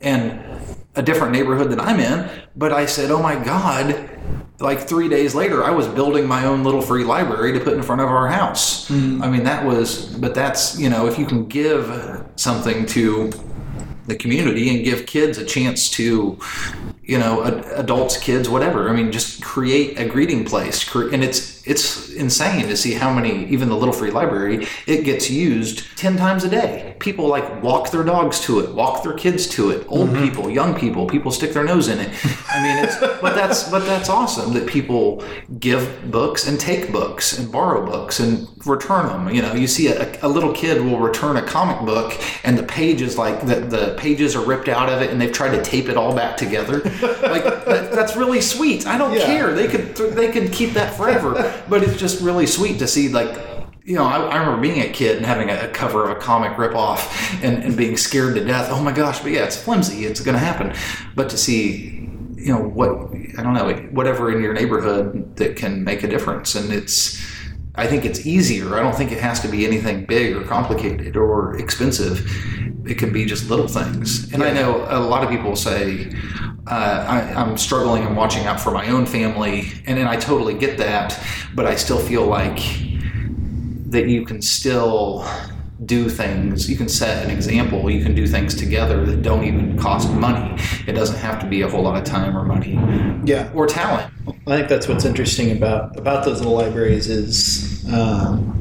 and 0.00 0.40
a 0.94 1.02
different 1.02 1.32
neighborhood 1.32 1.70
than 1.70 1.80
I'm 1.80 2.00
in. 2.00 2.28
But 2.56 2.72
I 2.72 2.86
said, 2.86 3.10
oh 3.10 3.22
my 3.22 3.42
God, 3.42 4.10
like 4.60 4.80
three 4.80 5.08
days 5.08 5.34
later, 5.34 5.64
I 5.64 5.70
was 5.70 5.86
building 5.86 6.26
my 6.26 6.44
own 6.44 6.64
little 6.64 6.82
free 6.82 7.04
library 7.04 7.52
to 7.52 7.60
put 7.60 7.74
in 7.74 7.82
front 7.82 8.00
of 8.00 8.08
our 8.08 8.28
house. 8.28 8.88
Mm-hmm. 8.88 9.22
I 9.22 9.30
mean, 9.30 9.44
that 9.44 9.64
was, 9.64 10.06
but 10.16 10.34
that's, 10.34 10.78
you 10.78 10.88
know, 10.88 11.06
if 11.06 11.18
you 11.18 11.26
can 11.26 11.46
give 11.46 12.24
something 12.36 12.84
to 12.86 13.30
the 14.08 14.16
community 14.16 14.74
and 14.74 14.84
give 14.84 15.06
kids 15.06 15.38
a 15.38 15.44
chance 15.44 15.90
to 15.90 16.38
you 17.02 17.18
know 17.18 17.44
ad- 17.44 17.64
adults 17.74 18.16
kids 18.16 18.48
whatever 18.48 18.88
i 18.88 18.92
mean 18.94 19.12
just 19.12 19.42
create 19.42 19.98
a 19.98 20.06
greeting 20.06 20.44
place 20.46 20.94
and 20.94 21.22
it's 21.22 21.66
it's 21.66 22.10
insane 22.14 22.66
to 22.66 22.76
see 22.76 22.94
how 22.94 23.12
many 23.12 23.44
even 23.46 23.68
the 23.68 23.76
little 23.76 23.92
free 23.92 24.10
library 24.10 24.66
it 24.86 25.04
gets 25.04 25.30
used 25.30 25.84
10 25.96 26.16
times 26.16 26.42
a 26.42 26.48
day 26.48 26.87
people 27.00 27.26
like 27.28 27.62
walk 27.62 27.90
their 27.90 28.04
dogs 28.04 28.40
to 28.40 28.60
it 28.60 28.70
walk 28.74 29.02
their 29.02 29.12
kids 29.14 29.46
to 29.46 29.70
it 29.70 29.86
old 29.88 30.08
mm-hmm. 30.10 30.24
people 30.24 30.50
young 30.50 30.74
people 30.74 31.06
people 31.06 31.30
stick 31.30 31.52
their 31.52 31.64
nose 31.64 31.88
in 31.88 31.98
it. 31.98 32.08
I 32.50 32.62
mean 32.62 32.84
it's 32.84 32.96
but 32.98 33.34
that's 33.34 33.68
but 33.70 33.84
that's 33.84 34.08
awesome 34.08 34.52
that 34.54 34.66
people 34.66 35.22
give 35.60 36.10
books 36.10 36.46
and 36.48 36.58
take 36.58 36.92
books 36.92 37.38
and 37.38 37.50
borrow 37.50 37.84
books 37.84 38.20
and 38.20 38.48
return 38.66 39.06
them 39.06 39.34
you 39.34 39.42
know 39.42 39.54
you 39.54 39.66
see 39.66 39.88
a, 39.88 40.18
a 40.22 40.28
little 40.28 40.52
kid 40.52 40.80
will 40.82 40.98
return 40.98 41.36
a 41.36 41.42
comic 41.42 41.84
book 41.86 42.18
and 42.44 42.58
the 42.58 42.62
pages 42.62 43.16
like 43.16 43.40
the, 43.46 43.56
the 43.56 43.94
pages 43.98 44.34
are 44.34 44.44
ripped 44.44 44.68
out 44.68 44.88
of 44.88 45.00
it 45.02 45.10
and 45.10 45.20
they've 45.20 45.32
tried 45.32 45.50
to 45.56 45.62
tape 45.62 45.88
it 45.88 45.96
all 45.96 46.14
back 46.14 46.36
together. 46.36 46.80
Like 47.28 47.44
that, 47.44 47.92
that's 47.92 48.16
really 48.16 48.40
sweet. 48.40 48.86
I 48.86 48.96
don't 48.98 49.12
Yeah. 49.12 49.26
care. 49.26 49.52
They 49.54 49.68
could 49.68 49.96
they 49.96 50.30
could 50.32 50.52
keep 50.52 50.72
that 50.74 50.94
forever 50.94 51.62
but 51.68 51.82
it's 51.82 51.96
just 51.98 52.20
really 52.22 52.46
sweet 52.46 52.78
to 52.78 52.86
see 52.86 53.08
like 53.08 53.57
you 53.88 53.94
know, 53.94 54.04
I, 54.04 54.18
I 54.18 54.36
remember 54.36 54.60
being 54.60 54.82
a 54.82 54.92
kid 54.92 55.16
and 55.16 55.24
having 55.24 55.48
a, 55.48 55.64
a 55.64 55.68
cover 55.68 56.04
of 56.04 56.14
a 56.14 56.20
comic 56.20 56.52
ripoff 56.58 57.42
and, 57.42 57.64
and 57.64 57.74
being 57.74 57.96
scared 57.96 58.34
to 58.34 58.44
death. 58.44 58.68
Oh 58.70 58.82
my 58.82 58.92
gosh, 58.92 59.20
but 59.20 59.32
yeah, 59.32 59.44
it's 59.44 59.56
flimsy. 59.56 60.04
It's 60.04 60.20
going 60.20 60.34
to 60.34 60.38
happen. 60.38 60.74
But 61.14 61.30
to 61.30 61.38
see, 61.38 62.06
you 62.36 62.52
know, 62.52 62.60
what, 62.60 62.90
I 63.38 63.42
don't 63.42 63.54
know, 63.54 63.72
whatever 63.90 64.30
in 64.30 64.42
your 64.42 64.52
neighborhood 64.52 65.36
that 65.36 65.56
can 65.56 65.84
make 65.84 66.02
a 66.02 66.06
difference. 66.06 66.54
And 66.54 66.70
it's, 66.70 67.18
I 67.76 67.86
think 67.86 68.04
it's 68.04 68.26
easier. 68.26 68.76
I 68.76 68.82
don't 68.82 68.94
think 68.94 69.10
it 69.10 69.20
has 69.20 69.40
to 69.40 69.48
be 69.48 69.64
anything 69.64 70.04
big 70.04 70.36
or 70.36 70.44
complicated 70.44 71.16
or 71.16 71.56
expensive. 71.56 72.26
it 72.86 72.98
can 72.98 73.10
be 73.10 73.24
just 73.24 73.48
little 73.48 73.68
things. 73.68 74.30
And 74.34 74.42
I 74.42 74.52
know 74.52 74.84
a 74.90 75.00
lot 75.00 75.24
of 75.24 75.30
people 75.30 75.56
say, 75.56 76.12
uh, 76.66 77.06
I, 77.08 77.20
I'm 77.40 77.56
struggling 77.56 78.04
and 78.04 78.14
watching 78.14 78.44
out 78.44 78.60
for 78.60 78.70
my 78.70 78.88
own 78.88 79.06
family, 79.06 79.72
and, 79.86 79.98
and 79.98 80.06
I 80.06 80.16
totally 80.16 80.52
get 80.52 80.76
that, 80.76 81.18
but 81.54 81.64
I 81.64 81.74
still 81.74 81.98
feel 81.98 82.26
like 82.26 82.87
that 83.90 84.08
you 84.08 84.24
can 84.24 84.42
still 84.42 85.26
do 85.84 86.08
things. 86.08 86.68
You 86.68 86.76
can 86.76 86.88
set 86.88 87.24
an 87.24 87.30
example. 87.30 87.88
You 87.90 88.02
can 88.02 88.14
do 88.14 88.26
things 88.26 88.54
together 88.54 89.04
that 89.06 89.22
don't 89.22 89.44
even 89.44 89.78
cost 89.78 90.10
money. 90.12 90.60
It 90.86 90.92
doesn't 90.92 91.18
have 91.18 91.40
to 91.40 91.46
be 91.46 91.62
a 91.62 91.68
whole 91.68 91.82
lot 91.82 91.96
of 91.96 92.04
time 92.04 92.36
or 92.36 92.44
money. 92.44 92.78
Yeah. 93.24 93.50
or 93.54 93.66
talent. 93.66 94.12
I 94.46 94.56
think 94.56 94.68
that's 94.68 94.88
what's 94.88 95.04
interesting 95.04 95.56
about 95.56 95.98
about 95.98 96.24
those 96.24 96.38
little 96.38 96.54
libraries 96.54 97.08
is, 97.08 97.86
um, 97.92 98.60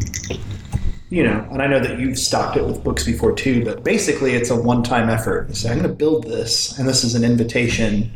you 1.09 1.23
know, 1.23 1.47
and 1.51 1.61
I 1.61 1.67
know 1.67 1.79
that 1.79 1.99
you've 1.99 2.19
stocked 2.19 2.57
it 2.57 2.65
with 2.65 2.83
books 2.83 3.03
before 3.03 3.33
too, 3.33 3.63
but 3.65 3.83
basically 3.83 4.33
it's 4.33 4.49
a 4.49 4.55
one-time 4.55 5.09
effort. 5.09 5.49
You 5.49 5.55
say, 5.55 5.71
I'm 5.71 5.77
going 5.79 5.89
to 5.89 5.95
build 5.95 6.25
this, 6.25 6.77
and 6.77 6.87
this 6.87 7.03
is 7.03 7.15
an 7.15 7.23
invitation, 7.23 8.11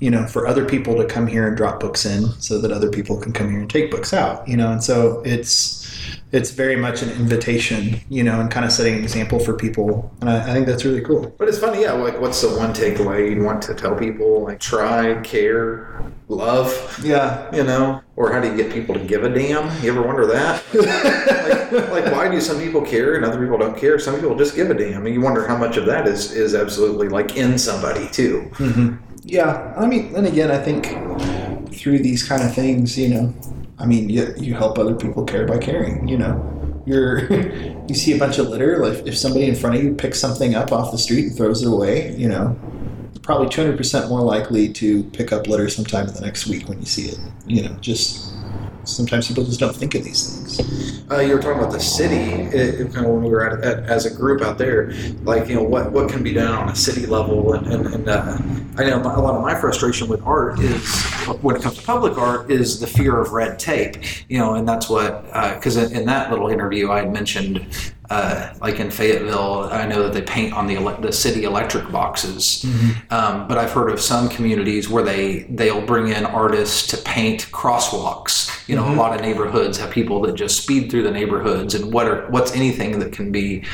you 0.00 0.10
know, 0.10 0.26
for 0.26 0.46
other 0.46 0.64
people 0.66 0.94
to 0.96 1.06
come 1.06 1.26
here 1.26 1.48
and 1.48 1.56
drop 1.56 1.80
books 1.80 2.04
in, 2.04 2.28
so 2.38 2.60
that 2.60 2.70
other 2.70 2.90
people 2.90 3.18
can 3.18 3.32
come 3.32 3.50
here 3.50 3.60
and 3.60 3.70
take 3.70 3.90
books 3.90 4.12
out, 4.12 4.46
you 4.46 4.56
know, 4.56 4.70
and 4.70 4.84
so 4.84 5.22
it's 5.24 5.85
it's 6.32 6.50
very 6.50 6.76
much 6.76 7.02
an 7.02 7.10
invitation, 7.10 8.00
you 8.08 8.22
know, 8.22 8.40
and 8.40 8.50
kind 8.50 8.64
of 8.64 8.72
setting 8.72 8.94
an 8.94 9.02
example 9.02 9.38
for 9.38 9.54
people, 9.54 10.10
and 10.20 10.30
I, 10.30 10.50
I 10.50 10.52
think 10.52 10.66
that's 10.66 10.84
really 10.84 11.00
cool. 11.00 11.34
But 11.38 11.48
it's 11.48 11.58
funny, 11.58 11.82
yeah. 11.82 11.92
Like, 11.92 12.20
what's 12.20 12.40
the 12.40 12.48
one 12.48 12.72
takeaway 12.72 13.30
you'd 13.30 13.42
want 13.42 13.62
to 13.62 13.74
tell 13.74 13.94
people? 13.94 14.44
Like, 14.44 14.60
try, 14.60 15.20
care, 15.22 16.02
love. 16.28 17.00
Yeah, 17.02 17.54
You 17.54 17.64
know, 17.64 18.02
or 18.16 18.32
how 18.32 18.40
do 18.40 18.48
you 18.48 18.56
get 18.56 18.72
people 18.72 18.94
to 18.94 19.00
give 19.00 19.24
a 19.24 19.28
damn? 19.28 19.64
You 19.82 19.92
ever 19.92 20.02
wonder 20.02 20.26
that? 20.26 20.62
like, 21.72 21.90
like, 21.90 22.12
why 22.12 22.28
do 22.28 22.40
some 22.40 22.58
people 22.58 22.82
care 22.82 23.14
and 23.14 23.24
other 23.24 23.40
people 23.40 23.58
don't 23.58 23.76
care? 23.76 23.98
Some 23.98 24.16
people 24.16 24.36
just 24.36 24.54
give 24.54 24.70
a 24.70 24.74
damn, 24.74 25.06
and 25.06 25.14
you 25.14 25.20
wonder 25.20 25.46
how 25.46 25.56
much 25.56 25.76
of 25.76 25.86
that 25.86 26.06
is 26.06 26.32
is 26.32 26.54
absolutely 26.54 27.08
like 27.08 27.36
in 27.36 27.58
somebody 27.58 28.08
too. 28.08 28.50
Mm-hmm. 28.54 28.96
Yeah, 29.22 29.74
I 29.76 29.86
mean, 29.86 30.14
and 30.14 30.26
again, 30.26 30.50
I 30.50 30.58
think 30.58 30.86
through 31.74 31.98
these 31.98 32.26
kind 32.26 32.42
of 32.42 32.54
things, 32.54 32.96
you 32.96 33.08
know, 33.08 33.34
I 33.78 33.86
mean, 33.86 34.08
you, 34.08 34.34
you 34.38 34.54
help 34.54 34.78
other 34.78 34.94
people 34.94 35.24
care 35.24 35.46
by 35.46 35.58
caring. 35.58 36.08
You 36.08 36.18
know, 36.18 36.82
you're 36.86 37.30
you 37.88 37.94
see 37.94 38.14
a 38.14 38.18
bunch 38.18 38.38
of 38.38 38.48
litter. 38.48 38.78
Like 38.78 39.06
if 39.06 39.16
somebody 39.16 39.46
in 39.46 39.54
front 39.54 39.76
of 39.76 39.82
you 39.82 39.94
picks 39.94 40.18
something 40.18 40.54
up 40.54 40.72
off 40.72 40.92
the 40.92 40.98
street 40.98 41.26
and 41.26 41.36
throws 41.36 41.62
it 41.62 41.68
away, 41.68 42.14
you 42.16 42.28
know, 42.28 42.58
probably 43.22 43.48
two 43.48 43.62
hundred 43.62 43.76
percent 43.76 44.08
more 44.08 44.22
likely 44.22 44.72
to 44.74 45.04
pick 45.04 45.32
up 45.32 45.46
litter 45.46 45.68
sometime 45.68 46.08
in 46.08 46.14
the 46.14 46.20
next 46.20 46.46
week 46.46 46.68
when 46.68 46.78
you 46.78 46.86
see 46.86 47.08
it. 47.08 47.18
You 47.46 47.62
know, 47.62 47.76
just 47.80 48.32
sometimes 48.88 49.28
people 49.28 49.44
just 49.44 49.60
don't 49.60 49.74
think 49.74 49.94
of 49.94 50.04
these 50.04 50.56
things. 50.56 51.10
Uh, 51.10 51.18
you 51.18 51.34
were 51.34 51.40
talking 51.40 51.58
about 51.58 51.72
the 51.72 51.80
city, 51.80 52.16
it, 52.16 52.80
it, 52.80 52.92
kind 52.92 53.06
of 53.06 53.12
when 53.12 53.22
we 53.22 53.30
were 53.30 53.48
at, 53.48 53.64
at, 53.64 53.84
as 53.84 54.06
a 54.06 54.14
group 54.14 54.42
out 54.42 54.58
there, 54.58 54.92
like 55.22 55.48
you 55.48 55.54
know 55.54 55.62
what 55.62 55.92
what 55.92 56.10
can 56.10 56.22
be 56.22 56.32
done 56.32 56.52
on 56.52 56.68
a 56.68 56.76
city 56.76 57.06
level, 57.06 57.52
and, 57.52 57.66
and, 57.68 57.86
and 57.86 58.08
uh, 58.08 58.38
I 58.76 58.84
know 58.84 59.00
a 59.00 59.20
lot 59.20 59.34
of 59.34 59.42
my 59.42 59.54
frustration 59.54 60.08
with 60.08 60.22
art 60.22 60.58
is 60.58 61.04
when 61.42 61.56
it 61.56 61.62
comes 61.62 61.78
to 61.78 61.84
public 61.84 62.18
art 62.18 62.50
is 62.50 62.80
the 62.80 62.86
fear 62.86 63.20
of 63.20 63.32
red 63.32 63.58
tape, 63.58 63.96
you 64.28 64.38
know, 64.38 64.54
and 64.54 64.68
that's 64.68 64.88
what 64.88 65.24
because 65.54 65.76
in, 65.76 65.94
in 65.94 66.06
that 66.06 66.30
little 66.30 66.48
interview 66.48 66.90
I 66.90 67.00
had 67.00 67.12
mentioned. 67.12 67.94
Uh, 68.08 68.52
like 68.60 68.78
in 68.78 68.90
Fayetteville, 68.90 69.68
I 69.72 69.86
know 69.86 70.04
that 70.04 70.12
they 70.12 70.22
paint 70.22 70.52
on 70.54 70.66
the 70.66 70.76
ele- 70.76 71.00
the 71.00 71.12
city 71.12 71.42
electric 71.44 71.90
boxes, 71.90 72.64
um, 73.10 73.48
but 73.48 73.58
I've 73.58 73.72
heard 73.72 73.90
of 73.90 74.00
some 74.00 74.28
communities 74.28 74.88
where 74.88 75.02
they 75.02 75.46
they'll 75.50 75.84
bring 75.84 76.08
in 76.08 76.24
artists 76.24 76.86
to 76.88 76.96
paint 76.98 77.48
crosswalks. 77.52 78.50
You 78.68 78.76
know, 78.76 78.86
a 78.88 78.94
lot 78.94 79.14
of 79.14 79.20
neighborhoods 79.20 79.78
have 79.78 79.90
people 79.90 80.20
that 80.22 80.34
just 80.34 80.62
speed 80.62 80.90
through 80.90 81.02
the 81.02 81.10
neighborhoods, 81.10 81.74
and 81.74 81.92
what 81.92 82.06
are 82.06 82.26
what's 82.30 82.52
anything 82.54 82.98
that 83.00 83.12
can 83.12 83.32
be. 83.32 83.64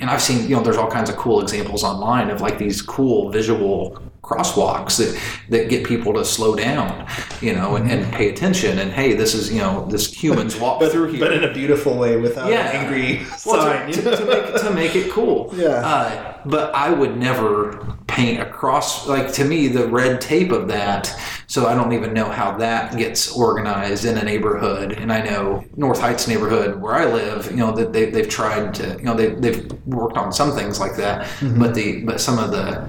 And 0.00 0.08
I've 0.10 0.22
seen 0.22 0.48
you 0.48 0.54
know 0.56 0.62
there's 0.62 0.76
all 0.76 0.90
kinds 0.90 1.10
of 1.10 1.16
cool 1.16 1.40
examples 1.40 1.82
online 1.82 2.30
of 2.30 2.40
like 2.40 2.58
these 2.58 2.82
cool 2.82 3.30
visual 3.30 4.00
crosswalks 4.22 4.98
that 4.98 5.20
that 5.48 5.68
get 5.68 5.84
people 5.84 6.12
to 6.14 6.24
slow 6.24 6.54
down, 6.54 7.06
you 7.40 7.52
know, 7.52 7.74
and, 7.76 7.90
and 7.90 8.10
pay 8.12 8.28
attention. 8.30 8.78
And 8.78 8.92
hey, 8.92 9.14
this 9.14 9.34
is 9.34 9.52
you 9.52 9.58
know 9.60 9.86
this 9.90 10.12
humans 10.12 10.56
walk 10.56 10.78
But, 10.80 10.92
through 10.92 11.08
here 11.12 11.20
but 11.20 11.32
in 11.32 11.44
a 11.44 11.52
beautiful 11.52 11.96
way 11.96 12.16
without 12.16 12.48
Yeah. 12.50 12.70
angry 12.72 13.22
well, 13.44 13.66
to, 13.72 13.96
you 13.96 14.02
know? 14.02 14.16
to 14.16 14.24
make, 14.24 14.60
to 14.62 14.70
make 14.70 14.96
it 14.96 15.10
cool. 15.10 15.50
Yeah. 15.62 15.68
Uh, 15.68 16.38
but 16.44 16.74
I 16.74 16.90
would 16.90 17.16
never 17.16 17.96
paint 18.08 18.40
across, 18.40 19.06
like 19.06 19.32
to 19.34 19.44
me, 19.44 19.68
the 19.68 19.86
red 19.86 20.20
tape 20.20 20.50
of 20.50 20.66
that. 20.68 21.14
So 21.46 21.66
I 21.66 21.74
don't 21.74 21.92
even 21.92 22.12
know 22.12 22.24
how 22.24 22.56
that 22.58 22.96
gets 22.96 23.36
organized 23.36 24.04
in 24.04 24.16
a 24.18 24.24
neighborhood. 24.24 24.92
And 24.92 25.12
I 25.12 25.22
know 25.22 25.64
North 25.76 26.00
Heights 26.00 26.26
neighborhood 26.26 26.80
where 26.80 26.94
I 26.94 27.04
live, 27.04 27.50
you 27.50 27.58
know, 27.58 27.70
that 27.72 27.92
they, 27.92 28.10
they've 28.10 28.28
tried 28.28 28.74
to, 28.74 28.96
you 28.98 29.04
know, 29.04 29.14
they, 29.14 29.28
they've 29.34 29.70
worked 29.86 30.16
on 30.16 30.32
some 30.32 30.52
things 30.52 30.80
like 30.80 30.96
that. 30.96 31.28
But 31.58 31.74
the, 31.74 32.02
but 32.04 32.20
some 32.20 32.38
of 32.38 32.50
the, 32.50 32.88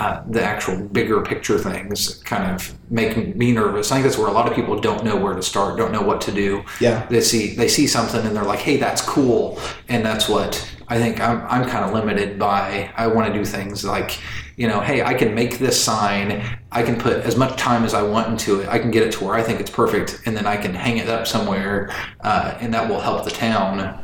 uh, 0.00 0.22
the 0.30 0.42
actual 0.42 0.80
bigger 0.88 1.20
picture 1.22 1.58
things 1.58 2.14
kind 2.24 2.50
of 2.50 2.74
make 2.90 3.36
me 3.36 3.52
nervous. 3.52 3.92
I 3.92 3.96
think 3.96 4.04
that's 4.04 4.16
where 4.16 4.28
a 4.28 4.32
lot 4.32 4.48
of 4.48 4.54
people 4.54 4.80
don't 4.80 5.04
know 5.04 5.14
where 5.14 5.34
to 5.34 5.42
start, 5.42 5.76
don't 5.76 5.92
know 5.92 6.00
what 6.00 6.22
to 6.22 6.32
do. 6.32 6.64
Yeah. 6.80 7.06
They 7.10 7.20
see 7.20 7.54
they 7.54 7.68
see 7.68 7.86
something 7.86 8.24
and 8.24 8.34
they're 8.34 8.44
like, 8.44 8.60
"Hey, 8.60 8.78
that's 8.78 9.02
cool," 9.02 9.60
and 9.88 10.02
that's 10.04 10.26
what 10.26 10.66
I 10.88 10.96
think. 10.96 11.20
I'm 11.20 11.42
I'm 11.42 11.68
kind 11.68 11.84
of 11.84 11.92
limited 11.92 12.38
by. 12.38 12.90
I 12.96 13.08
want 13.08 13.30
to 13.30 13.38
do 13.38 13.44
things 13.44 13.84
like, 13.84 14.18
you 14.56 14.66
know, 14.66 14.80
hey, 14.80 15.02
I 15.02 15.12
can 15.12 15.34
make 15.34 15.58
this 15.58 15.78
sign. 15.78 16.58
I 16.72 16.82
can 16.82 16.98
put 16.98 17.18
as 17.18 17.36
much 17.36 17.58
time 17.58 17.84
as 17.84 17.92
I 17.92 18.02
want 18.02 18.28
into 18.28 18.60
it. 18.60 18.68
I 18.70 18.78
can 18.78 18.90
get 18.90 19.02
it 19.02 19.12
to 19.12 19.24
where 19.24 19.34
I 19.34 19.42
think 19.42 19.60
it's 19.60 19.70
perfect, 19.70 20.22
and 20.24 20.34
then 20.34 20.46
I 20.46 20.56
can 20.56 20.72
hang 20.72 20.96
it 20.96 21.10
up 21.10 21.26
somewhere, 21.26 21.92
uh, 22.20 22.56
and 22.58 22.72
that 22.72 22.88
will 22.88 23.00
help 23.00 23.24
the 23.24 23.30
town. 23.30 24.02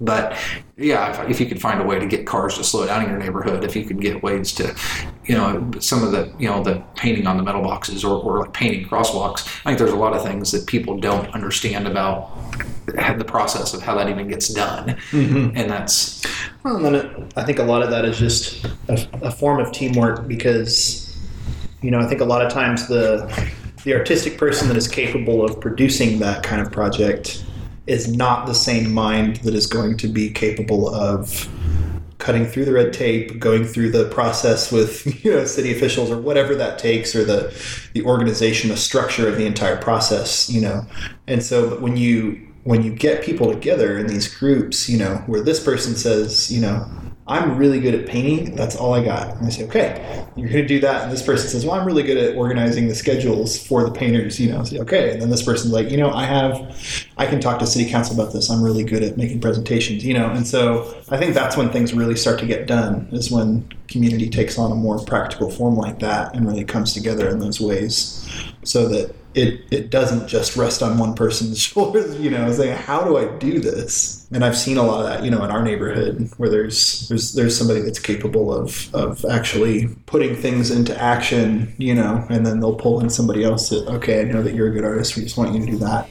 But 0.00 0.36
yeah, 0.76 1.22
if, 1.22 1.30
if 1.30 1.40
you 1.40 1.46
could 1.46 1.60
find 1.60 1.80
a 1.80 1.84
way 1.84 1.98
to 1.98 2.06
get 2.06 2.26
cars 2.26 2.56
to 2.58 2.64
slow 2.64 2.86
down 2.86 3.02
in 3.02 3.10
your 3.10 3.18
neighborhood, 3.18 3.64
if 3.64 3.74
you 3.74 3.84
could 3.84 4.00
get 4.00 4.22
ways 4.22 4.52
to, 4.54 4.76
you 5.24 5.34
know, 5.34 5.70
some 5.80 6.02
of 6.02 6.12
the, 6.12 6.32
you 6.38 6.48
know, 6.48 6.62
the 6.62 6.82
painting 6.96 7.26
on 7.26 7.36
the 7.36 7.42
metal 7.42 7.62
boxes 7.62 8.04
or, 8.04 8.22
or 8.22 8.40
like 8.40 8.52
painting 8.52 8.86
crosswalks, 8.86 9.46
I 9.64 9.70
think 9.70 9.78
there's 9.78 9.92
a 9.92 9.96
lot 9.96 10.14
of 10.14 10.22
things 10.22 10.52
that 10.52 10.66
people 10.66 10.98
don't 10.98 11.28
understand 11.34 11.88
about 11.88 12.30
the 12.86 13.24
process 13.26 13.74
of 13.74 13.82
how 13.82 13.94
that 13.96 14.08
even 14.08 14.28
gets 14.28 14.48
done. 14.48 14.90
Mm-hmm. 15.10 15.56
And 15.56 15.70
that's, 15.70 16.24
Well, 16.62 16.76
and 16.76 16.84
then 16.84 16.94
it, 16.94 17.32
I 17.36 17.44
think 17.44 17.58
a 17.58 17.64
lot 17.64 17.82
of 17.82 17.90
that 17.90 18.04
is 18.04 18.18
just 18.18 18.64
a, 18.88 19.08
a 19.22 19.30
form 19.30 19.60
of 19.60 19.72
teamwork 19.72 20.28
because, 20.28 21.16
you 21.80 21.90
know, 21.90 21.98
I 21.98 22.06
think 22.06 22.20
a 22.20 22.24
lot 22.24 22.44
of 22.44 22.52
times 22.52 22.86
the 22.86 23.50
the 23.84 23.94
artistic 23.94 24.36
person 24.36 24.66
that 24.66 24.76
is 24.76 24.88
capable 24.88 25.44
of 25.44 25.60
producing 25.60 26.18
that 26.18 26.42
kind 26.42 26.60
of 26.60 26.72
project 26.72 27.45
is 27.86 28.14
not 28.14 28.46
the 28.46 28.54
same 28.54 28.92
mind 28.92 29.36
that 29.36 29.54
is 29.54 29.66
going 29.66 29.96
to 29.98 30.08
be 30.08 30.30
capable 30.30 30.92
of 30.92 31.48
cutting 32.18 32.46
through 32.46 32.64
the 32.64 32.72
red 32.72 32.92
tape, 32.92 33.38
going 33.38 33.64
through 33.64 33.90
the 33.90 34.08
process 34.08 34.72
with 34.72 35.06
you 35.24 35.32
know 35.32 35.44
city 35.44 35.72
officials 35.72 36.10
or 36.10 36.18
whatever 36.18 36.54
that 36.54 36.78
takes, 36.78 37.14
or 37.14 37.24
the 37.24 37.54
the 37.94 38.04
organization, 38.04 38.70
the 38.70 38.76
structure 38.76 39.28
of 39.28 39.36
the 39.36 39.46
entire 39.46 39.76
process, 39.76 40.50
you 40.50 40.60
know. 40.60 40.86
And 41.26 41.42
so, 41.42 41.70
but 41.70 41.82
when 41.82 41.96
you 41.96 42.46
when 42.64 42.82
you 42.82 42.92
get 42.92 43.22
people 43.22 43.52
together 43.52 43.96
in 43.96 44.08
these 44.08 44.32
groups, 44.34 44.88
you 44.88 44.98
know, 44.98 45.22
where 45.26 45.40
this 45.40 45.62
person 45.62 45.94
says, 45.94 46.50
you 46.50 46.60
know, 46.60 46.84
I'm 47.28 47.56
really 47.56 47.80
good 47.80 47.94
at 47.94 48.06
painting. 48.06 48.54
That's 48.54 48.76
all 48.76 48.94
I 48.94 49.04
got. 49.04 49.36
And 49.36 49.46
I 49.46 49.50
say, 49.50 49.64
okay, 49.64 50.26
you're 50.36 50.48
going 50.48 50.62
to 50.62 50.68
do 50.68 50.78
that. 50.80 51.02
And 51.02 51.12
this 51.12 51.22
person 51.22 51.48
says, 51.48 51.66
well, 51.66 51.74
I'm 51.74 51.84
really 51.84 52.04
good 52.04 52.16
at 52.16 52.36
organizing 52.36 52.86
the 52.86 52.94
schedules 52.94 53.58
for 53.58 53.82
the 53.82 53.90
painters. 53.90 54.38
You 54.38 54.52
know, 54.52 54.60
I 54.60 54.64
say, 54.64 54.78
okay. 54.78 55.10
And 55.10 55.20
then 55.20 55.30
this 55.30 55.42
person's 55.42 55.72
like, 55.72 55.90
you 55.90 55.96
know, 55.96 56.12
I 56.12 56.24
have, 56.24 57.06
I 57.16 57.26
can 57.26 57.40
talk 57.40 57.58
to 57.58 57.66
city 57.66 57.90
council 57.90 58.14
about 58.14 58.32
this. 58.32 58.48
I'm 58.48 58.62
really 58.62 58.84
good 58.84 59.02
at 59.02 59.16
making 59.16 59.40
presentations. 59.40 60.04
You 60.04 60.14
know, 60.14 60.30
and 60.30 60.46
so 60.46 60.96
I 61.08 61.16
think 61.16 61.34
that's 61.34 61.56
when 61.56 61.70
things 61.70 61.92
really 61.92 62.16
start 62.16 62.38
to 62.40 62.46
get 62.46 62.66
done. 62.66 63.08
Is 63.10 63.30
when 63.30 63.68
community 63.88 64.30
takes 64.30 64.56
on 64.58 64.70
a 64.70 64.76
more 64.76 64.98
practical 65.04 65.50
form 65.50 65.76
like 65.76 65.98
that 65.98 66.34
and 66.34 66.46
really 66.46 66.64
comes 66.64 66.92
together 66.92 67.28
in 67.28 67.40
those 67.40 67.60
ways, 67.60 68.28
so 68.62 68.88
that 68.88 69.14
it, 69.36 69.60
it 69.70 69.90
doesn't 69.90 70.26
just 70.26 70.56
rest 70.56 70.82
on 70.82 70.96
one 70.96 71.14
person's 71.14 71.58
shoulders, 71.62 72.18
you 72.18 72.30
know, 72.30 72.50
saying, 72.50 72.76
how 72.76 73.04
do 73.04 73.18
I 73.18 73.26
do 73.36 73.60
this? 73.60 74.26
And 74.32 74.44
I've 74.44 74.56
seen 74.56 74.78
a 74.78 74.82
lot 74.82 75.00
of 75.00 75.06
that, 75.06 75.24
you 75.24 75.30
know, 75.30 75.44
in 75.44 75.50
our 75.50 75.62
neighborhood 75.62 76.30
where 76.38 76.48
there's 76.48 77.08
there's 77.08 77.34
there's 77.34 77.56
somebody 77.56 77.80
that's 77.80 78.00
capable 78.00 78.52
of 78.52 78.92
of 78.94 79.24
actually 79.26 79.88
putting 80.06 80.34
things 80.34 80.70
into 80.70 81.00
action, 81.00 81.74
you 81.78 81.94
know, 81.94 82.26
and 82.30 82.44
then 82.44 82.58
they'll 82.58 82.74
pull 82.74 83.00
in 83.00 83.10
somebody 83.10 83.44
else 83.44 83.68
that, 83.68 83.86
okay, 83.86 84.22
I 84.22 84.24
know 84.24 84.42
that 84.42 84.54
you're 84.54 84.68
a 84.68 84.72
good 84.72 84.84
artist, 84.84 85.16
we 85.16 85.22
just 85.22 85.36
want 85.36 85.54
you 85.54 85.60
to 85.60 85.66
do 85.66 85.78
that. 85.78 86.08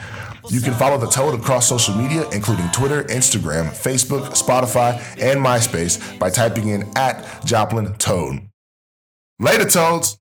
You 0.50 0.60
can 0.60 0.74
follow 0.74 0.98
the 0.98 1.06
Toad 1.06 1.38
across 1.38 1.68
social 1.68 1.94
media, 1.94 2.28
including 2.30 2.68
Twitter, 2.70 3.04
Instagram, 3.04 3.68
Facebook, 3.68 4.30
Spotify, 4.30 4.98
and 5.20 5.40
MySpace 5.40 6.18
by 6.18 6.30
typing 6.30 6.68
in 6.68 6.90
at 6.96 7.44
Joplin 7.44 7.94
Toad. 7.94 8.48
Later, 9.38 9.64
Toads! 9.64 10.18